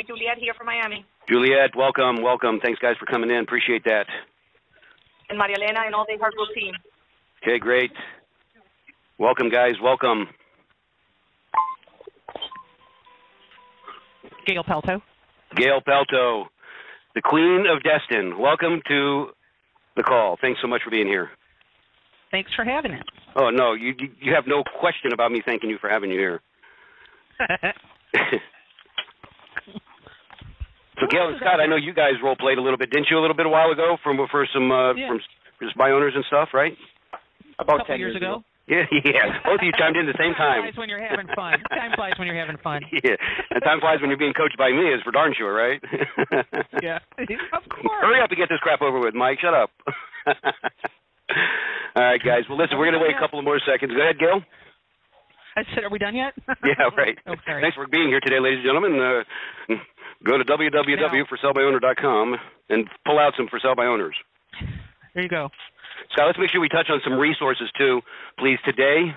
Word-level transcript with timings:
Mike. 0.00 0.06
Juliet 0.06 0.38
here 0.38 0.54
from 0.54 0.66
Miami. 0.66 1.04
Juliet, 1.28 1.76
welcome, 1.76 2.22
welcome. 2.22 2.58
Thanks, 2.62 2.78
guys, 2.80 2.96
for 2.98 3.06
coming 3.06 3.30
in. 3.30 3.38
Appreciate 3.38 3.84
that. 3.84 4.06
And 5.28 5.38
Maria 5.38 5.56
Elena 5.56 5.80
and 5.86 5.94
all 5.94 6.06
the 6.08 6.16
Hard 6.18 6.34
Work 6.38 6.48
team. 6.54 6.74
Okay, 7.42 7.58
great. 7.58 7.92
Welcome, 9.18 9.50
guys. 9.50 9.74
Welcome. 9.82 10.28
Gail 14.46 14.64
Pelto. 14.64 15.00
Gail 15.56 15.80
Pelto, 15.86 16.46
the 17.14 17.20
Queen 17.22 17.66
of 17.70 17.82
Destin. 17.82 18.38
Welcome 18.38 18.80
to 18.88 19.26
the 19.96 20.02
call. 20.02 20.38
Thanks 20.40 20.60
so 20.62 20.68
much 20.68 20.82
for 20.82 20.90
being 20.90 21.06
here. 21.06 21.30
Thanks 22.30 22.50
for 22.54 22.64
having 22.64 22.92
it. 22.92 23.02
Oh 23.36 23.50
no, 23.50 23.74
you 23.74 23.94
you, 23.98 24.08
you 24.20 24.34
have 24.34 24.44
no 24.46 24.62
question 24.78 25.12
about 25.12 25.32
me 25.32 25.42
thanking 25.44 25.70
you 25.70 25.78
for 25.78 25.90
having 25.90 26.10
you 26.10 26.18
here. 26.18 26.40
so 31.00 31.06
Gail 31.08 31.28
and 31.28 31.36
Scott, 31.40 31.60
I 31.60 31.66
know 31.66 31.76
you 31.76 31.92
guys 31.94 32.14
role 32.22 32.36
played 32.36 32.58
a 32.58 32.62
little 32.62 32.78
bit, 32.78 32.90
didn't 32.90 33.08
you, 33.10 33.18
a 33.18 33.22
little 33.22 33.36
bit 33.36 33.46
a 33.46 33.50
while 33.50 33.70
ago 33.72 33.96
from 34.04 34.18
for 34.30 34.46
some 34.52 34.70
uh, 34.70 34.94
Yeah. 34.94 35.08
from 35.08 35.20
just 35.62 35.76
by 35.76 35.90
owners 35.90 36.12
and 36.14 36.24
stuff, 36.26 36.50
right? 36.54 36.72
a 37.58 37.62
About 37.62 37.78
couple 37.84 37.94
10 37.96 38.00
years 38.00 38.16
ago. 38.16 38.44
Yeah, 38.70 38.86
yeah. 39.02 39.42
Both 39.42 39.58
of 39.58 39.66
you 39.66 39.72
chimed 39.74 39.96
in 39.98 40.06
at 40.06 40.14
the 40.14 40.18
same 40.22 40.30
Time 40.38 40.62
time. 40.62 40.62
flies 40.62 40.78
when 40.78 40.86
you're 40.88 41.02
having 41.02 41.26
fun. 41.34 41.58
Time 41.74 41.90
flies 41.98 42.14
when 42.22 42.28
you're 42.30 42.38
having 42.38 42.56
fun. 42.62 42.86
Yeah, 43.02 43.18
and 43.50 43.58
time 43.66 43.80
flies 43.82 43.98
when 44.00 44.10
you're 44.14 44.18
being 44.20 44.32
coached 44.36 44.54
by 44.56 44.70
me, 44.70 44.94
is 44.94 45.02
for 45.02 45.10
darn 45.10 45.34
sure, 45.36 45.50
right? 45.50 45.82
Yeah, 46.80 47.02
of 47.50 47.66
course. 47.66 47.98
Hurry 48.00 48.22
up 48.22 48.30
and 48.30 48.38
get 48.38 48.46
this 48.48 48.60
crap 48.62 48.80
over 48.80 49.00
with, 49.00 49.12
Mike. 49.14 49.38
Shut 49.42 49.54
up. 49.54 49.70
All 51.96 52.04
right, 52.04 52.22
guys. 52.22 52.46
Well, 52.48 52.58
listen, 52.58 52.78
we're 52.78 52.86
going 52.86 52.98
to 52.98 53.02
wait 53.02 53.16
a 53.16 53.18
couple 53.18 53.38
of 53.40 53.44
more 53.44 53.58
seconds. 53.66 53.90
Go 53.92 54.00
ahead, 54.02 54.18
Gil. 54.18 54.38
I 55.56 55.62
said, 55.74 55.82
are 55.82 55.90
we 55.90 55.98
done 55.98 56.14
yet? 56.14 56.32
Yeah, 56.62 56.94
right. 56.96 57.18
Oh, 57.26 57.34
sorry. 57.44 57.62
Thanks 57.62 57.74
for 57.74 57.86
being 57.90 58.06
here 58.08 58.20
today, 58.22 58.38
ladies 58.38 58.62
and 58.62 58.66
gentlemen. 58.70 58.94
Uh, 59.02 59.74
go 60.24 60.38
to 60.38 60.44
www.forsalebyowner.com 60.44 62.36
and 62.68 62.88
pull 63.04 63.18
out 63.18 63.34
some 63.36 63.48
for 63.48 63.58
sale 63.60 63.74
by 63.74 63.86
owners. 63.86 64.16
There 65.14 65.22
you 65.22 65.28
go. 65.28 65.50
Scott, 66.12 66.26
let's 66.26 66.38
make 66.38 66.50
sure 66.50 66.60
we 66.60 66.68
touch 66.68 66.90
on 66.90 67.00
some 67.04 67.14
resources 67.14 67.70
too, 67.76 68.00
please, 68.38 68.58
today. 68.64 69.14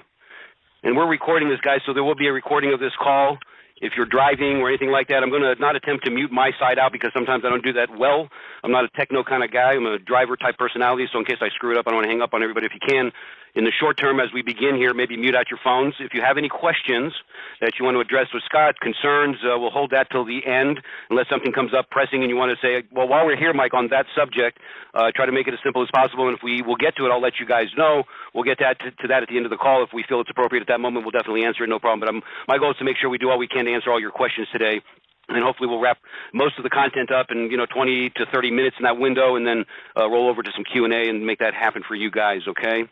And 0.83 0.97
we're 0.97 1.07
recording 1.07 1.49
this, 1.49 1.61
guys, 1.61 1.79
so 1.85 1.93
there 1.93 2.03
will 2.03 2.15
be 2.15 2.27
a 2.27 2.33
recording 2.33 2.73
of 2.73 2.79
this 2.79 2.91
call. 3.01 3.37
If 3.81 3.93
you're 3.97 4.05
driving 4.05 4.57
or 4.61 4.69
anything 4.69 4.91
like 4.91 5.07
that, 5.09 5.23
I'm 5.23 5.29
going 5.29 5.41
to 5.41 5.55
not 5.59 5.75
attempt 5.75 6.05
to 6.05 6.11
mute 6.11 6.31
my 6.31 6.51
side 6.59 6.77
out 6.79 6.91
because 6.91 7.11
sometimes 7.13 7.43
I 7.45 7.49
don't 7.49 7.63
do 7.63 7.73
that 7.73 7.89
well. 7.97 8.29
I'm 8.63 8.71
not 8.71 8.85
a 8.85 8.89
techno 8.95 9.23
kind 9.23 9.43
of 9.43 9.51
guy. 9.51 9.73
I'm 9.73 9.85
a 9.85 9.97
driver 9.97 10.37
type 10.37 10.57
personality, 10.57 11.07
so 11.11 11.19
in 11.19 11.25
case 11.25 11.37
I 11.41 11.49
screw 11.49 11.71
it 11.71 11.77
up, 11.77 11.87
I 11.87 11.91
don't 11.91 11.97
want 11.97 12.05
to 12.05 12.09
hang 12.11 12.21
up 12.21 12.33
on 12.33 12.43
everybody. 12.43 12.65
If 12.65 12.73
you 12.73 12.79
can, 12.87 13.11
in 13.55 13.65
the 13.65 13.71
short 13.71 13.97
term, 13.97 14.19
as 14.19 14.33
we 14.33 14.41
begin 14.41 14.75
here, 14.75 14.93
maybe 14.93 15.15
mute 15.15 15.35
out 15.35 15.49
your 15.51 15.59
phones. 15.63 15.93
If 15.99 16.13
you 16.13 16.21
have 16.21 16.37
any 16.37 16.49
questions 16.49 17.13
that 17.61 17.73
you 17.77 17.85
want 17.85 17.95
to 17.95 18.01
address 18.01 18.27
with 18.33 18.41
Scott, 18.43 18.79
concerns, 18.79 19.37
uh, 19.45 19.59
we'll 19.59 19.69
hold 19.69 19.91
that 19.91 20.09
till 20.09 20.25
the 20.25 20.45
end, 20.45 20.81
unless 21.09 21.29
something 21.29 21.51
comes 21.51 21.73
up 21.73 21.89
pressing 21.91 22.21
and 22.21 22.29
you 22.29 22.35
want 22.35 22.51
to 22.51 22.57
say, 22.65 22.83
well, 22.91 23.07
while 23.07 23.25
we're 23.25 23.37
here, 23.37 23.53
Mike, 23.53 23.73
on 23.73 23.89
that 23.89 24.07
subject, 24.17 24.57
uh, 24.95 25.11
try 25.15 25.25
to 25.25 25.31
make 25.31 25.47
it 25.47 25.53
as 25.53 25.59
simple 25.63 25.83
as 25.83 25.89
possible. 25.93 26.27
And 26.27 26.35
if 26.35 26.43
we 26.43 26.63
will 26.63 26.75
get 26.75 26.95
to 26.97 27.05
it, 27.05 27.11
I'll 27.11 27.21
let 27.21 27.39
you 27.39 27.45
guys 27.45 27.67
know. 27.77 28.03
We'll 28.33 28.43
get 28.43 28.57
that 28.59 28.79
to, 28.79 28.89
to 28.89 29.07
that 29.09 29.21
at 29.21 29.29
the 29.29 29.37
end 29.37 29.45
of 29.45 29.51
the 29.51 29.57
call. 29.57 29.83
If 29.83 29.93
we 29.93 30.03
feel 30.07 30.19
it's 30.21 30.31
appropriate 30.31 30.61
at 30.61 30.67
that 30.69 30.79
moment, 30.79 31.05
we'll 31.05 31.11
definitely 31.11 31.45
answer 31.45 31.63
it, 31.63 31.69
no 31.69 31.79
problem. 31.79 31.99
But 31.99 32.09
I'm, 32.09 32.21
my 32.47 32.57
goal 32.57 32.71
is 32.71 32.77
to 32.77 32.85
make 32.85 32.97
sure 32.97 33.09
we 33.09 33.19
do 33.19 33.29
all 33.29 33.37
we 33.37 33.47
can 33.47 33.65
to 33.65 33.73
answer 33.73 33.91
all 33.91 33.99
your 33.99 34.11
questions 34.11 34.47
today. 34.51 34.81
And 35.29 35.43
hopefully 35.43 35.69
we'll 35.69 35.79
wrap 35.79 35.99
most 36.33 36.57
of 36.57 36.63
the 36.63 36.69
content 36.69 37.09
up 37.09 37.27
in 37.29 37.49
you 37.49 37.55
know 37.55 37.65
20 37.65 38.09
to 38.17 38.25
30 38.33 38.51
minutes 38.51 38.75
in 38.77 38.83
that 38.83 38.97
window, 38.97 39.37
and 39.37 39.47
then 39.47 39.63
uh, 39.95 40.09
roll 40.09 40.27
over 40.27 40.43
to 40.43 40.51
some 40.53 40.65
Q 40.65 40.83
and 40.83 40.93
A 40.93 41.07
and 41.07 41.25
make 41.25 41.39
that 41.39 41.53
happen 41.53 41.81
for 41.87 41.95
you 41.95 42.11
guys. 42.11 42.41
Okay. 42.45 42.89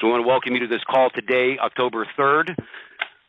So 0.00 0.06
I 0.06 0.10
want 0.10 0.22
to 0.22 0.28
welcome 0.28 0.54
you 0.54 0.60
to 0.60 0.68
this 0.68 0.84
call 0.88 1.10
today, 1.10 1.58
October 1.58 2.06
3rd. 2.16 2.54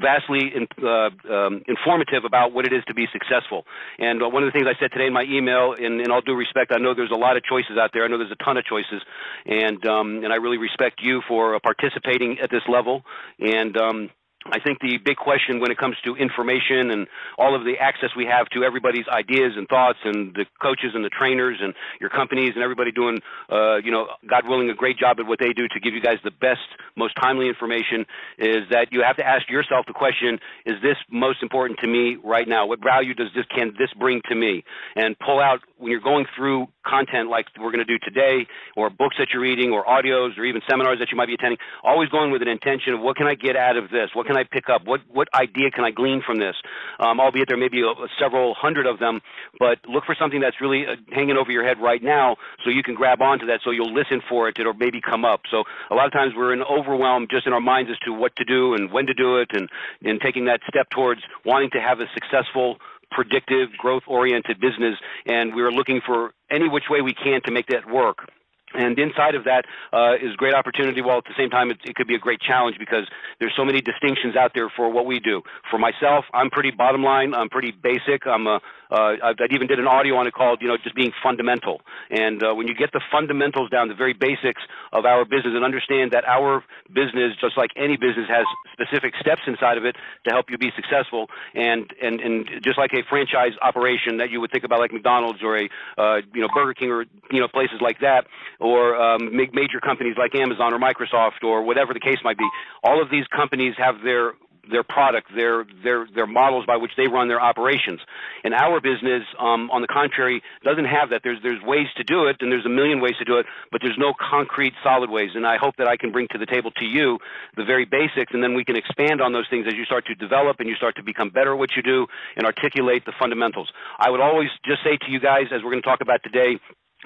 vastly 0.00 0.52
in, 0.54 0.66
uh, 0.82 1.10
um, 1.32 1.62
informative 1.66 2.24
about 2.24 2.52
what 2.52 2.66
it 2.66 2.72
is 2.72 2.82
to 2.86 2.94
be 2.94 3.06
successful. 3.12 3.64
And 3.98 4.22
uh, 4.22 4.28
one 4.28 4.42
of 4.42 4.48
the 4.48 4.52
things 4.52 4.66
I 4.68 4.78
said 4.78 4.92
today 4.92 5.06
in 5.06 5.12
my 5.12 5.24
email, 5.24 5.72
in, 5.72 6.00
in 6.00 6.10
all 6.10 6.20
due 6.20 6.34
respect, 6.34 6.72
I 6.74 6.78
know 6.78 6.94
there's 6.94 7.10
a 7.10 7.16
lot 7.16 7.36
of 7.36 7.44
choices 7.44 7.78
out 7.78 7.90
there. 7.92 8.04
I 8.04 8.08
know 8.08 8.18
there's 8.18 8.32
a 8.32 8.44
ton 8.44 8.56
of 8.56 8.64
choices, 8.64 9.02
and 9.46 9.84
um, 9.86 10.24
and 10.24 10.32
I 10.32 10.36
really 10.36 10.58
respect 10.58 11.00
you 11.02 11.22
for 11.26 11.56
uh, 11.56 11.58
participating 11.62 12.38
at 12.40 12.50
this 12.50 12.62
level. 12.68 13.02
And 13.38 13.76
um, 13.76 14.10
I 14.52 14.60
think 14.60 14.80
the 14.80 14.98
big 14.98 15.16
question 15.16 15.60
when 15.60 15.70
it 15.70 15.78
comes 15.78 15.96
to 16.04 16.16
information 16.16 16.90
and 16.90 17.08
all 17.38 17.56
of 17.56 17.64
the 17.64 17.74
access 17.80 18.10
we 18.16 18.26
have 18.26 18.46
to 18.50 18.62
everybody's 18.62 19.08
ideas 19.08 19.52
and 19.56 19.66
thoughts 19.68 19.98
and 20.04 20.34
the 20.34 20.44
coaches 20.60 20.92
and 20.94 21.04
the 21.04 21.08
trainers 21.08 21.58
and 21.62 21.74
your 22.00 22.10
companies 22.10 22.52
and 22.54 22.62
everybody 22.62 22.92
doing, 22.92 23.20
uh, 23.50 23.76
you 23.76 23.90
know, 23.90 24.08
God 24.28 24.46
willing, 24.46 24.68
a 24.68 24.74
great 24.74 24.98
job 24.98 25.18
at 25.18 25.26
what 25.26 25.38
they 25.38 25.52
do 25.52 25.66
to 25.68 25.80
give 25.80 25.94
you 25.94 26.00
guys 26.00 26.18
the 26.24 26.30
best, 26.30 26.60
most 26.96 27.14
timely 27.20 27.48
information 27.48 28.04
is 28.38 28.68
that 28.70 28.92
you 28.92 29.02
have 29.02 29.16
to 29.16 29.26
ask 29.26 29.48
yourself 29.48 29.86
the 29.86 29.94
question, 29.94 30.38
is 30.66 30.74
this 30.82 30.96
most 31.10 31.42
important 31.42 31.78
to 31.80 31.86
me 31.88 32.16
right 32.22 32.46
now? 32.46 32.66
What 32.66 32.82
value 32.82 33.14
does 33.14 33.28
this, 33.34 33.46
can 33.54 33.72
this 33.78 33.90
bring 33.98 34.20
to 34.28 34.34
me? 34.34 34.62
And 34.94 35.18
pull 35.18 35.40
out, 35.40 35.60
when 35.78 35.90
you're 35.90 36.00
going 36.00 36.26
through 36.36 36.66
content 36.86 37.28
like 37.28 37.46
we're 37.58 37.72
going 37.72 37.84
to 37.84 37.90
do 37.90 37.98
today 38.02 38.46
or 38.76 38.90
books 38.90 39.16
that 39.18 39.28
you're 39.32 39.42
reading 39.42 39.72
or 39.72 39.84
audios 39.84 40.38
or 40.38 40.44
even 40.44 40.60
seminars 40.68 40.98
that 40.98 41.10
you 41.10 41.16
might 41.16 41.26
be 41.26 41.34
attending, 41.34 41.58
always 41.82 42.08
going 42.10 42.30
with 42.30 42.42
an 42.42 42.48
intention 42.48 42.94
of 42.94 43.00
what 43.00 43.16
can 43.16 43.26
I 43.26 43.34
get 43.34 43.56
out 43.56 43.76
of 43.76 43.90
this? 43.90 44.10
What 44.14 44.26
can 44.26 44.36
I 44.36 44.44
pick 44.44 44.68
up? 44.68 44.84
What 44.84 45.00
what 45.08 45.28
idea 45.34 45.70
can 45.70 45.84
I 45.84 45.90
glean 45.90 46.22
from 46.24 46.38
this? 46.38 46.54
Um, 47.00 47.20
albeit 47.20 47.48
there 47.48 47.56
may 47.56 47.68
be 47.68 47.82
a, 47.82 47.92
several 48.20 48.54
hundred 48.54 48.86
of 48.86 48.98
them, 48.98 49.20
but 49.58 49.78
look 49.88 50.04
for 50.04 50.14
something 50.18 50.40
that's 50.40 50.60
really 50.60 50.86
uh, 50.86 50.96
hanging 51.12 51.36
over 51.36 51.50
your 51.50 51.64
head 51.64 51.78
right 51.80 52.02
now, 52.02 52.36
so 52.64 52.70
you 52.70 52.82
can 52.82 52.94
grab 52.94 53.20
onto 53.20 53.46
that, 53.46 53.60
so 53.64 53.70
you'll 53.70 53.92
listen 53.94 54.20
for 54.28 54.48
it. 54.48 54.56
It'll 54.58 54.74
maybe 54.74 55.00
come 55.00 55.24
up. 55.24 55.42
So 55.50 55.64
a 55.90 55.94
lot 55.94 56.06
of 56.06 56.12
times 56.12 56.34
we're 56.36 56.52
in 56.52 56.62
overwhelm 56.62 57.26
just 57.30 57.46
in 57.46 57.52
our 57.52 57.60
minds 57.60 57.90
as 57.90 57.98
to 58.06 58.12
what 58.12 58.36
to 58.36 58.44
do 58.44 58.74
and 58.74 58.92
when 58.92 59.06
to 59.06 59.14
do 59.14 59.38
it, 59.38 59.50
and 59.52 59.68
and 60.02 60.20
taking 60.20 60.44
that 60.46 60.60
step 60.68 60.88
towards 60.90 61.22
wanting 61.44 61.70
to 61.70 61.80
have 61.80 62.00
a 62.00 62.06
successful 62.14 62.78
predictive, 63.14 63.68
growth-oriented 63.78 64.60
business, 64.60 64.96
and 65.26 65.54
we're 65.54 65.70
looking 65.70 66.00
for 66.04 66.32
any 66.50 66.68
which 66.68 66.84
way 66.90 67.00
we 67.00 67.14
can 67.14 67.40
to 67.42 67.50
make 67.50 67.66
that 67.68 67.90
work. 67.90 68.28
And 68.74 68.98
inside 68.98 69.34
of 69.34 69.44
that 69.44 69.64
uh, 69.92 70.14
is 70.14 70.34
great 70.36 70.54
opportunity, 70.54 71.00
while 71.00 71.18
at 71.18 71.24
the 71.24 71.34
same 71.38 71.50
time 71.50 71.70
it, 71.70 71.78
it 71.84 71.94
could 71.94 72.08
be 72.08 72.14
a 72.14 72.18
great 72.18 72.40
challenge 72.40 72.76
because 72.78 73.06
there's 73.40 73.54
so 73.56 73.64
many 73.64 73.80
distinctions 73.80 74.36
out 74.36 74.52
there 74.54 74.70
for 74.74 74.90
what 74.90 75.06
we 75.06 75.20
do. 75.20 75.42
For 75.70 75.78
myself, 75.78 76.24
I'm 76.34 76.50
pretty 76.50 76.70
bottom 76.70 77.02
line. 77.02 77.34
I'm 77.34 77.48
pretty 77.48 77.70
basic. 77.70 78.26
I'm 78.26 78.46
a, 78.46 78.60
uh, 78.90 79.14
I, 79.22 79.30
I 79.30 79.46
even 79.50 79.66
did 79.66 79.78
an 79.78 79.86
audio 79.86 80.16
on 80.16 80.26
it 80.26 80.34
called, 80.34 80.58
you 80.60 80.68
know, 80.68 80.76
just 80.76 80.94
being 80.94 81.12
fundamental. 81.22 81.80
And 82.10 82.42
uh, 82.42 82.54
when 82.54 82.68
you 82.68 82.74
get 82.74 82.92
the 82.92 83.00
fundamentals 83.10 83.70
down, 83.70 83.88
the 83.88 83.94
very 83.94 84.12
basics 84.12 84.62
of 84.92 85.04
our 85.04 85.24
business, 85.24 85.54
and 85.54 85.64
understand 85.64 86.12
that 86.12 86.24
our 86.26 86.64
business, 86.92 87.34
just 87.40 87.56
like 87.56 87.70
any 87.76 87.96
business, 87.96 88.26
has 88.28 88.46
specific 88.72 89.14
steps 89.20 89.42
inside 89.46 89.78
of 89.78 89.84
it 89.84 89.96
to 90.28 90.34
help 90.34 90.46
you 90.50 90.58
be 90.58 90.70
successful. 90.76 91.28
And 91.54 91.92
and 92.02 92.20
and 92.20 92.48
just 92.62 92.78
like 92.78 92.92
a 92.92 93.02
franchise 93.08 93.52
operation 93.62 94.18
that 94.18 94.30
you 94.30 94.40
would 94.40 94.50
think 94.50 94.64
about, 94.64 94.80
like 94.80 94.92
McDonald's 94.92 95.42
or 95.42 95.58
a 95.58 95.68
uh, 95.98 96.16
you 96.34 96.40
know 96.40 96.48
Burger 96.54 96.74
King 96.74 96.90
or 96.90 97.04
you 97.30 97.40
know 97.40 97.48
places 97.48 97.78
like 97.80 98.00
that, 98.00 98.26
or 98.64 98.96
um, 98.96 99.28
major 99.36 99.78
companies 99.78 100.16
like 100.18 100.34
Amazon 100.34 100.72
or 100.72 100.78
Microsoft 100.78 101.44
or 101.44 101.62
whatever 101.62 101.92
the 101.92 102.00
case 102.00 102.16
might 102.24 102.38
be. 102.38 102.48
All 102.82 103.02
of 103.02 103.10
these 103.10 103.26
companies 103.28 103.74
have 103.76 103.96
their 104.02 104.32
their 104.70 104.82
product, 104.82 105.28
their 105.36 105.66
their 105.82 106.06
their 106.14 106.26
models 106.26 106.64
by 106.66 106.76
which 106.76 106.92
they 106.96 107.06
run 107.06 107.28
their 107.28 107.40
operations. 107.40 108.00
And 108.42 108.54
our 108.54 108.80
business, 108.80 109.22
um, 109.38 109.70
on 109.70 109.82
the 109.82 109.88
contrary, 109.88 110.42
doesn't 110.64 110.86
have 110.86 111.10
that. 111.10 111.20
There's 111.22 111.38
there's 111.42 111.62
ways 111.62 111.88
to 111.96 112.04
do 112.04 112.26
it, 112.26 112.36
and 112.40 112.50
there's 112.50 112.64
a 112.64 112.70
million 112.72 113.00
ways 113.00 113.16
to 113.18 113.24
do 113.24 113.36
it, 113.36 113.46
but 113.70 113.82
there's 113.82 113.98
no 113.98 114.14
concrete, 114.18 114.72
solid 114.82 115.10
ways. 115.10 115.30
And 115.34 115.46
I 115.46 115.56
hope 115.60 115.76
that 115.76 115.86
I 115.86 115.96
can 115.96 116.12
bring 116.12 116.26
to 116.32 116.38
the 116.38 116.46
table 116.46 116.70
to 116.72 116.84
you 116.84 117.18
the 117.56 117.64
very 117.64 117.84
basics, 117.84 118.32
and 118.32 118.42
then 118.42 118.54
we 118.54 118.64
can 118.64 118.76
expand 118.76 119.20
on 119.20 119.32
those 119.32 119.46
things 119.50 119.66
as 119.68 119.74
you 119.74 119.84
start 119.84 120.06
to 120.06 120.14
develop 120.14 120.60
and 120.60 120.68
you 120.68 120.76
start 120.76 120.96
to 120.96 121.02
become 121.02 121.28
better 121.28 121.52
at 121.52 121.58
what 121.58 121.76
you 121.76 121.82
do 121.82 122.06
and 122.36 122.46
articulate 122.46 123.04
the 123.04 123.12
fundamentals. 123.18 123.70
I 123.98 124.10
would 124.10 124.20
always 124.20 124.48
just 124.64 124.82
say 124.82 124.96
to 124.96 125.10
you 125.10 125.20
guys, 125.20 125.52
as 125.52 125.62
we're 125.62 125.70
going 125.70 125.82
to 125.82 125.88
talk 125.88 126.00
about 126.00 126.22
today, 126.24 126.58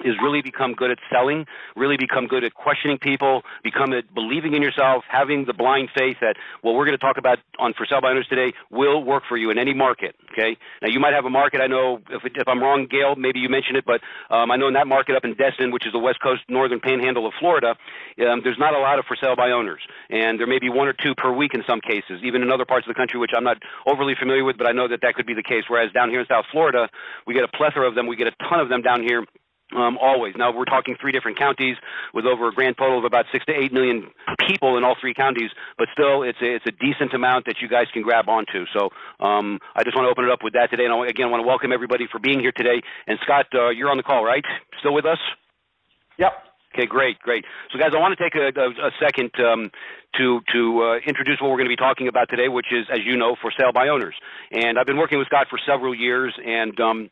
is 0.03 0.15
really 0.21 0.41
become 0.41 0.73
good 0.73 0.91
at 0.91 0.99
selling, 1.11 1.45
really 1.75 1.97
become 1.97 2.27
good 2.27 2.43
at 2.43 2.53
questioning 2.53 2.97
people, 2.97 3.43
become 3.63 3.93
at 3.93 4.13
believing 4.13 4.53
in 4.53 4.61
yourself, 4.61 5.03
having 5.07 5.45
the 5.45 5.53
blind 5.53 5.89
faith 5.97 6.17
that 6.21 6.35
what 6.61 6.75
we're 6.75 6.85
going 6.85 6.97
to 6.97 7.03
talk 7.03 7.17
about 7.17 7.39
on 7.59 7.73
for 7.73 7.85
sale 7.85 8.01
by 8.01 8.09
owners 8.09 8.27
today 8.27 8.53
will 8.71 9.03
work 9.03 9.23
for 9.27 9.37
you 9.37 9.49
in 9.51 9.57
any 9.57 9.73
market. 9.73 10.15
Okay. 10.31 10.57
Now 10.81 10.89
you 10.89 10.99
might 10.99 11.13
have 11.13 11.25
a 11.25 11.29
market. 11.29 11.61
I 11.61 11.67
know 11.67 11.99
if, 12.09 12.21
if 12.25 12.47
I'm 12.47 12.61
wrong, 12.61 12.87
Gail, 12.89 13.15
maybe 13.15 13.39
you 13.39 13.49
mentioned 13.49 13.77
it, 13.77 13.85
but 13.85 14.01
um, 14.33 14.51
I 14.51 14.55
know 14.55 14.67
in 14.67 14.73
that 14.73 14.87
market 14.87 15.15
up 15.15 15.25
in 15.25 15.33
Destin, 15.33 15.71
which 15.71 15.85
is 15.85 15.93
the 15.93 15.99
west 15.99 16.21
coast 16.21 16.41
northern 16.49 16.79
panhandle 16.79 17.25
of 17.27 17.33
Florida, 17.39 17.75
um, 18.27 18.41
there's 18.43 18.59
not 18.59 18.73
a 18.73 18.79
lot 18.79 18.99
of 18.99 19.05
for 19.05 19.15
sale 19.15 19.35
by 19.35 19.51
owners, 19.51 19.81
and 20.09 20.39
there 20.39 20.47
may 20.47 20.59
be 20.59 20.69
one 20.69 20.87
or 20.87 20.93
two 20.93 21.15
per 21.15 21.31
week 21.31 21.53
in 21.53 21.63
some 21.67 21.81
cases. 21.81 22.21
Even 22.23 22.41
in 22.41 22.51
other 22.51 22.65
parts 22.65 22.87
of 22.87 22.93
the 22.93 22.97
country, 22.97 23.19
which 23.19 23.31
I'm 23.35 23.43
not 23.43 23.57
overly 23.85 24.15
familiar 24.19 24.43
with, 24.43 24.57
but 24.57 24.67
I 24.67 24.71
know 24.71 24.87
that 24.87 25.01
that 25.01 25.15
could 25.15 25.25
be 25.25 25.33
the 25.33 25.43
case. 25.43 25.63
Whereas 25.67 25.91
down 25.91 26.09
here 26.09 26.19
in 26.21 26.27
South 26.27 26.45
Florida, 26.51 26.89
we 27.25 27.33
get 27.33 27.43
a 27.43 27.47
plethora 27.47 27.87
of 27.87 27.95
them. 27.95 28.07
We 28.07 28.15
get 28.15 28.27
a 28.27 28.35
ton 28.49 28.59
of 28.59 28.69
them 28.69 28.81
down 28.81 29.01
here 29.01 29.25
Um, 29.75 29.99
always. 30.01 30.33
Now 30.35 30.51
we're 30.51 30.65
talking 30.65 30.95
three 30.99 31.11
different 31.11 31.37
counties 31.37 31.77
with 32.13 32.25
over 32.25 32.47
a 32.47 32.51
grand 32.51 32.77
total 32.77 32.97
of 32.97 33.03
about 33.05 33.25
six 33.31 33.45
to 33.45 33.53
eight 33.53 33.71
million 33.71 34.09
people 34.47 34.77
in 34.77 34.83
all 34.83 34.95
three 34.99 35.13
counties, 35.13 35.51
but 35.77 35.87
still, 35.93 36.23
it's 36.23 36.41
a, 36.41 36.55
it's 36.55 36.65
a 36.65 36.71
decent 36.71 37.13
amount 37.13 37.45
that 37.45 37.61
you 37.61 37.67
guys 37.67 37.85
can 37.93 38.01
grab 38.01 38.27
onto. 38.27 38.65
So 38.73 38.89
um, 39.23 39.59
I 39.75 39.83
just 39.83 39.95
want 39.95 40.07
to 40.07 40.09
open 40.09 40.25
it 40.25 40.31
up 40.31 40.39
with 40.43 40.53
that 40.53 40.71
today, 40.71 40.85
and 40.85 40.93
I, 40.93 41.07
again 41.07 41.29
want 41.29 41.43
to 41.43 41.47
welcome 41.47 41.71
everybody 41.71 42.07
for 42.11 42.17
being 42.17 42.39
here 42.39 42.53
today. 42.55 42.81
And 43.05 43.19
Scott, 43.21 43.45
uh, 43.53 43.69
you're 43.69 43.91
on 43.91 43.97
the 43.97 44.03
call, 44.03 44.25
right? 44.25 44.43
Still 44.79 44.93
with 44.93 45.05
us? 45.05 45.19
Yep. 46.17 46.33
Okay, 46.73 46.85
great, 46.85 47.19
great. 47.19 47.45
So, 47.71 47.79
guys, 47.79 47.91
I 47.95 47.99
want 47.99 48.17
to 48.17 48.23
take 48.23 48.35
a, 48.35 48.53
a, 48.59 48.69
a 48.69 48.91
second 49.01 49.31
um, 49.39 49.71
to 50.17 50.39
to 50.53 50.81
uh, 50.81 50.95
introduce 51.07 51.41
what 51.41 51.49
we're 51.49 51.57
going 51.57 51.69
to 51.69 51.75
be 51.75 51.81
talking 51.81 52.07
about 52.07 52.29
today, 52.29 52.47
which 52.47 52.67
is, 52.71 52.85
as 52.91 52.99
you 53.05 53.17
know, 53.17 53.35
for 53.41 53.51
sale 53.57 53.71
by 53.73 53.89
owners. 53.89 54.15
And 54.51 54.77
I've 54.77 54.85
been 54.85 54.97
working 54.97 55.17
with 55.17 55.27
Scott 55.27 55.47
for 55.49 55.59
several 55.65 55.95
years, 55.95 56.33
and 56.45 56.79
um, 56.79 57.09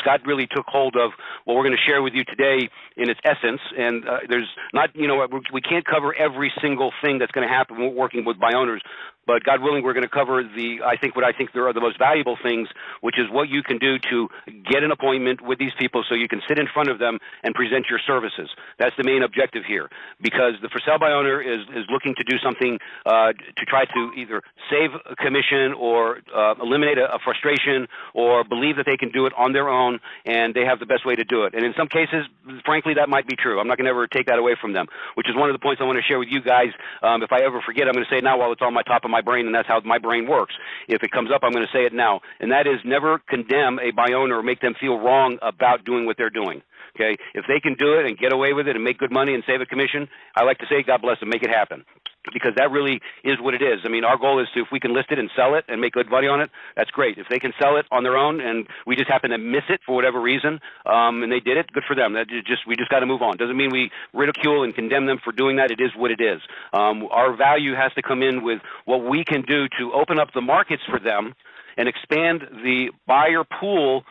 Scott 0.00 0.20
really 0.26 0.46
took 0.46 0.66
hold 0.66 0.96
of 0.96 1.12
what 1.44 1.54
we're 1.54 1.64
going 1.64 1.76
to 1.76 1.90
share 1.90 2.02
with 2.02 2.14
you 2.14 2.24
today 2.24 2.68
in 2.96 3.10
its 3.10 3.20
essence. 3.24 3.60
And 3.76 4.06
uh, 4.08 4.18
there's 4.28 4.48
not, 4.72 4.94
you 4.94 5.06
know, 5.08 5.26
we 5.52 5.60
can't 5.60 5.84
cover 5.84 6.14
every 6.14 6.52
single 6.60 6.92
thing 7.02 7.18
that's 7.18 7.32
going 7.32 7.46
to 7.46 7.52
happen 7.52 7.78
when 7.78 7.88
we're 7.90 8.00
working 8.00 8.24
with 8.24 8.38
by 8.38 8.52
owners. 8.56 8.82
But 9.26 9.44
God 9.44 9.60
willing, 9.60 9.82
we're 9.82 9.92
going 9.92 10.06
to 10.06 10.08
cover 10.08 10.42
the, 10.42 10.78
I 10.84 10.96
think, 10.96 11.16
what 11.16 11.24
I 11.24 11.32
think 11.32 11.52
there 11.52 11.66
are 11.66 11.72
the 11.72 11.80
most 11.80 11.98
valuable 11.98 12.38
things, 12.42 12.68
which 13.00 13.18
is 13.18 13.26
what 13.30 13.48
you 13.48 13.62
can 13.62 13.78
do 13.78 13.98
to 14.10 14.28
get 14.70 14.82
an 14.82 14.90
appointment 14.90 15.40
with 15.40 15.58
these 15.58 15.72
people 15.78 16.04
so 16.08 16.14
you 16.14 16.28
can 16.28 16.40
sit 16.48 16.58
in 16.58 16.66
front 16.72 16.88
of 16.88 16.98
them 16.98 17.18
and 17.42 17.54
present 17.54 17.86
your 17.90 17.98
services. 18.06 18.48
That's 18.78 18.96
the 18.96 19.04
main 19.04 19.22
objective 19.22 19.64
here. 19.66 19.90
Because 20.20 20.54
the 20.62 20.68
for 20.68 20.80
sale 20.84 20.98
by 20.98 21.12
owner 21.12 21.40
is, 21.40 21.60
is 21.74 21.84
looking 21.90 22.14
to 22.16 22.24
do 22.24 22.38
something 22.38 22.78
uh, 23.04 23.32
to 23.32 23.64
try 23.66 23.84
to 23.84 24.12
either 24.16 24.42
save 24.70 24.90
a 25.10 25.16
commission 25.16 25.72
or 25.74 26.20
uh, 26.34 26.54
eliminate 26.62 26.98
a, 26.98 27.12
a 27.14 27.18
frustration 27.18 27.86
or 28.14 28.44
believe 28.44 28.76
that 28.76 28.86
they 28.86 28.96
can 28.96 29.10
do 29.10 29.26
it 29.26 29.32
on 29.36 29.52
their 29.52 29.68
own 29.68 29.98
and 30.24 30.54
they 30.54 30.64
have 30.64 30.78
the 30.78 30.86
best 30.86 31.04
way 31.04 31.14
to 31.14 31.24
do 31.24 31.44
it. 31.44 31.54
And 31.54 31.64
in 31.64 31.74
some 31.76 31.88
cases, 31.88 32.26
frankly, 32.64 32.94
that 32.94 33.08
might 33.08 33.26
be 33.26 33.36
true. 33.36 33.60
I'm 33.60 33.66
not 33.66 33.76
going 33.76 33.86
to 33.86 33.90
ever 33.90 34.06
take 34.06 34.26
that 34.26 34.38
away 34.38 34.56
from 34.60 34.72
them, 34.72 34.86
which 35.14 35.28
is 35.28 35.34
one 35.34 35.48
of 35.48 35.54
the 35.54 35.58
points 35.58 35.80
I 35.80 35.84
want 35.84 35.98
to 35.98 36.02
share 36.02 36.18
with 36.18 36.28
you 36.30 36.40
guys. 36.40 36.70
Um, 37.02 37.22
if 37.22 37.32
I 37.32 37.42
ever 37.42 37.60
forget, 37.64 37.88
I'm 37.88 37.94
going 37.94 38.06
to 38.06 38.14
say 38.14 38.20
now 38.20 38.38
while 38.38 38.52
it's 38.52 38.62
on 38.62 38.72
my 38.72 38.82
top 38.82 39.04
of 39.04 39.10
my 39.10 39.15
brain, 39.20 39.46
and 39.46 39.54
that's 39.54 39.68
how 39.68 39.80
my 39.84 39.98
brain 39.98 40.28
works. 40.28 40.54
If 40.88 41.02
it 41.02 41.10
comes 41.10 41.30
up, 41.34 41.42
I'm 41.42 41.52
going 41.52 41.66
to 41.66 41.72
say 41.72 41.84
it 41.84 41.92
now, 41.92 42.20
and 42.40 42.50
that 42.52 42.66
is 42.66 42.80
never 42.84 43.20
condemn 43.28 43.78
a 43.78 43.90
by 43.90 44.12
owner 44.14 44.38
or 44.38 44.42
make 44.42 44.60
them 44.60 44.74
feel 44.78 44.98
wrong 44.98 45.38
about 45.42 45.84
doing 45.84 46.06
what 46.06 46.16
they're 46.16 46.30
doing. 46.30 46.62
Okay, 46.96 47.16
if 47.34 47.44
they 47.46 47.60
can 47.60 47.74
do 47.74 47.98
it 48.00 48.06
and 48.06 48.16
get 48.16 48.32
away 48.32 48.54
with 48.54 48.68
it 48.68 48.74
and 48.74 48.82
make 48.82 48.96
good 48.96 49.12
money 49.12 49.34
and 49.34 49.44
save 49.46 49.60
a 49.60 49.66
commission, 49.66 50.08
I 50.34 50.44
like 50.44 50.58
to 50.58 50.66
say, 50.66 50.82
God 50.82 51.02
bless 51.02 51.20
them, 51.20 51.28
make 51.28 51.42
it 51.42 51.50
happen 51.50 51.84
because 52.32 52.52
that 52.56 52.70
really 52.70 53.00
is 53.24 53.36
what 53.40 53.54
it 53.54 53.62
is. 53.62 53.80
I 53.84 53.88
mean, 53.88 54.04
our 54.04 54.16
goal 54.16 54.40
is 54.40 54.48
to 54.54 54.60
if 54.62 54.68
we 54.72 54.80
can 54.80 54.94
list 54.94 55.08
it 55.10 55.18
and 55.18 55.30
sell 55.36 55.54
it 55.54 55.64
and 55.68 55.80
make 55.80 55.92
good 55.92 56.10
money 56.10 56.26
on 56.26 56.40
it, 56.40 56.50
that's 56.76 56.90
great. 56.90 57.18
If 57.18 57.26
they 57.28 57.38
can 57.38 57.52
sell 57.60 57.76
it 57.76 57.86
on 57.90 58.02
their 58.02 58.16
own 58.16 58.40
and 58.40 58.66
we 58.86 58.96
just 58.96 59.08
happen 59.08 59.30
to 59.30 59.38
miss 59.38 59.64
it 59.68 59.80
for 59.86 59.94
whatever 59.94 60.20
reason, 60.20 60.60
um, 60.86 61.22
and 61.22 61.30
they 61.30 61.40
did 61.40 61.56
it, 61.56 61.70
good 61.72 61.84
for 61.86 61.94
them. 61.94 62.14
That 62.14 62.28
just 62.28 62.66
we 62.66 62.76
just 62.76 62.90
got 62.90 63.00
to 63.00 63.06
move 63.06 63.22
on. 63.22 63.36
Doesn't 63.36 63.56
mean 63.56 63.70
we 63.70 63.90
ridicule 64.12 64.62
and 64.64 64.74
condemn 64.74 65.06
them 65.06 65.18
for 65.22 65.32
doing 65.32 65.56
that. 65.56 65.70
It 65.70 65.80
is 65.80 65.90
what 65.96 66.10
it 66.10 66.20
is. 66.20 66.40
Um, 66.72 67.06
our 67.10 67.36
value 67.36 67.74
has 67.74 67.92
to 67.94 68.02
come 68.02 68.22
in 68.22 68.42
with 68.42 68.60
what 68.84 69.04
we 69.04 69.24
can 69.24 69.42
do 69.42 69.66
to 69.78 69.92
open 69.92 70.18
up 70.18 70.32
the 70.34 70.40
markets 70.40 70.82
for 70.88 70.98
them 70.98 71.34
and 71.76 71.88
expand 71.88 72.42
the 72.64 72.90
buyer 73.06 73.44
pool 73.44 74.04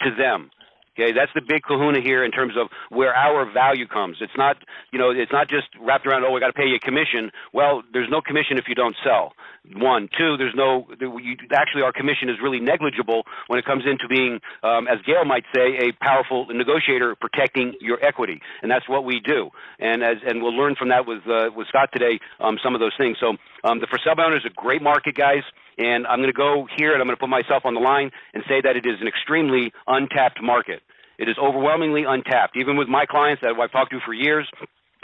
to 0.00 0.10
them. 0.14 0.50
Okay, 0.96 1.10
that's 1.12 1.32
the 1.34 1.40
big 1.40 1.62
kahuna 1.64 2.00
here 2.00 2.24
in 2.24 2.30
terms 2.30 2.54
of 2.56 2.68
where 2.88 3.12
our 3.14 3.50
value 3.50 3.86
comes. 3.88 4.18
It's 4.20 4.36
not, 4.36 4.56
you 4.92 4.98
know, 4.98 5.10
it's 5.10 5.32
not 5.32 5.48
just 5.48 5.66
wrapped 5.80 6.06
around. 6.06 6.24
Oh, 6.24 6.30
we 6.30 6.38
got 6.38 6.46
to 6.46 6.52
pay 6.52 6.66
you 6.66 6.76
a 6.76 6.78
commission. 6.78 7.32
Well, 7.52 7.82
there's 7.92 8.08
no 8.08 8.20
commission 8.20 8.58
if 8.58 8.66
you 8.68 8.76
don't 8.76 8.94
sell. 9.02 9.32
One, 9.74 10.08
two, 10.16 10.36
there's 10.36 10.54
no. 10.54 10.86
You, 11.00 11.36
actually, 11.50 11.82
our 11.82 11.92
commission 11.92 12.28
is 12.28 12.36
really 12.40 12.60
negligible 12.60 13.24
when 13.48 13.58
it 13.58 13.64
comes 13.64 13.82
into 13.90 14.06
being, 14.06 14.38
um, 14.62 14.86
as 14.86 15.00
Gail 15.04 15.24
might 15.24 15.44
say, 15.54 15.88
a 15.88 15.92
powerful 16.00 16.46
negotiator 16.50 17.16
protecting 17.16 17.74
your 17.80 17.98
equity, 18.04 18.40
and 18.62 18.70
that's 18.70 18.88
what 18.88 19.04
we 19.04 19.18
do. 19.18 19.50
And 19.80 20.04
as 20.04 20.18
and 20.24 20.42
we'll 20.42 20.54
learn 20.54 20.76
from 20.76 20.90
that 20.90 21.08
with 21.08 21.26
uh, 21.26 21.50
with 21.56 21.66
Scott 21.68 21.88
today 21.92 22.20
um, 22.38 22.58
some 22.62 22.74
of 22.74 22.80
those 22.80 22.94
things. 22.96 23.16
So 23.18 23.34
um, 23.64 23.80
the 23.80 23.88
for 23.88 23.98
sale 24.04 24.14
by 24.14 24.24
owner 24.24 24.36
is 24.36 24.44
a 24.46 24.54
great 24.54 24.82
market, 24.82 25.16
guys. 25.16 25.42
And 25.78 26.06
I'm 26.06 26.18
going 26.18 26.32
to 26.32 26.36
go 26.36 26.66
here 26.76 26.92
and 26.92 27.00
I'm 27.00 27.06
going 27.06 27.16
to 27.16 27.20
put 27.20 27.28
myself 27.28 27.64
on 27.64 27.74
the 27.74 27.80
line 27.80 28.10
and 28.32 28.42
say 28.48 28.60
that 28.62 28.76
it 28.76 28.86
is 28.86 29.00
an 29.00 29.08
extremely 29.08 29.72
untapped 29.86 30.42
market. 30.42 30.82
It 31.18 31.28
is 31.28 31.36
overwhelmingly 31.40 32.04
untapped. 32.06 32.56
Even 32.56 32.76
with 32.76 32.88
my 32.88 33.06
clients 33.06 33.42
that 33.42 33.54
I've 33.58 33.72
talked 33.72 33.92
to 33.92 34.00
for 34.04 34.12
years, 34.12 34.48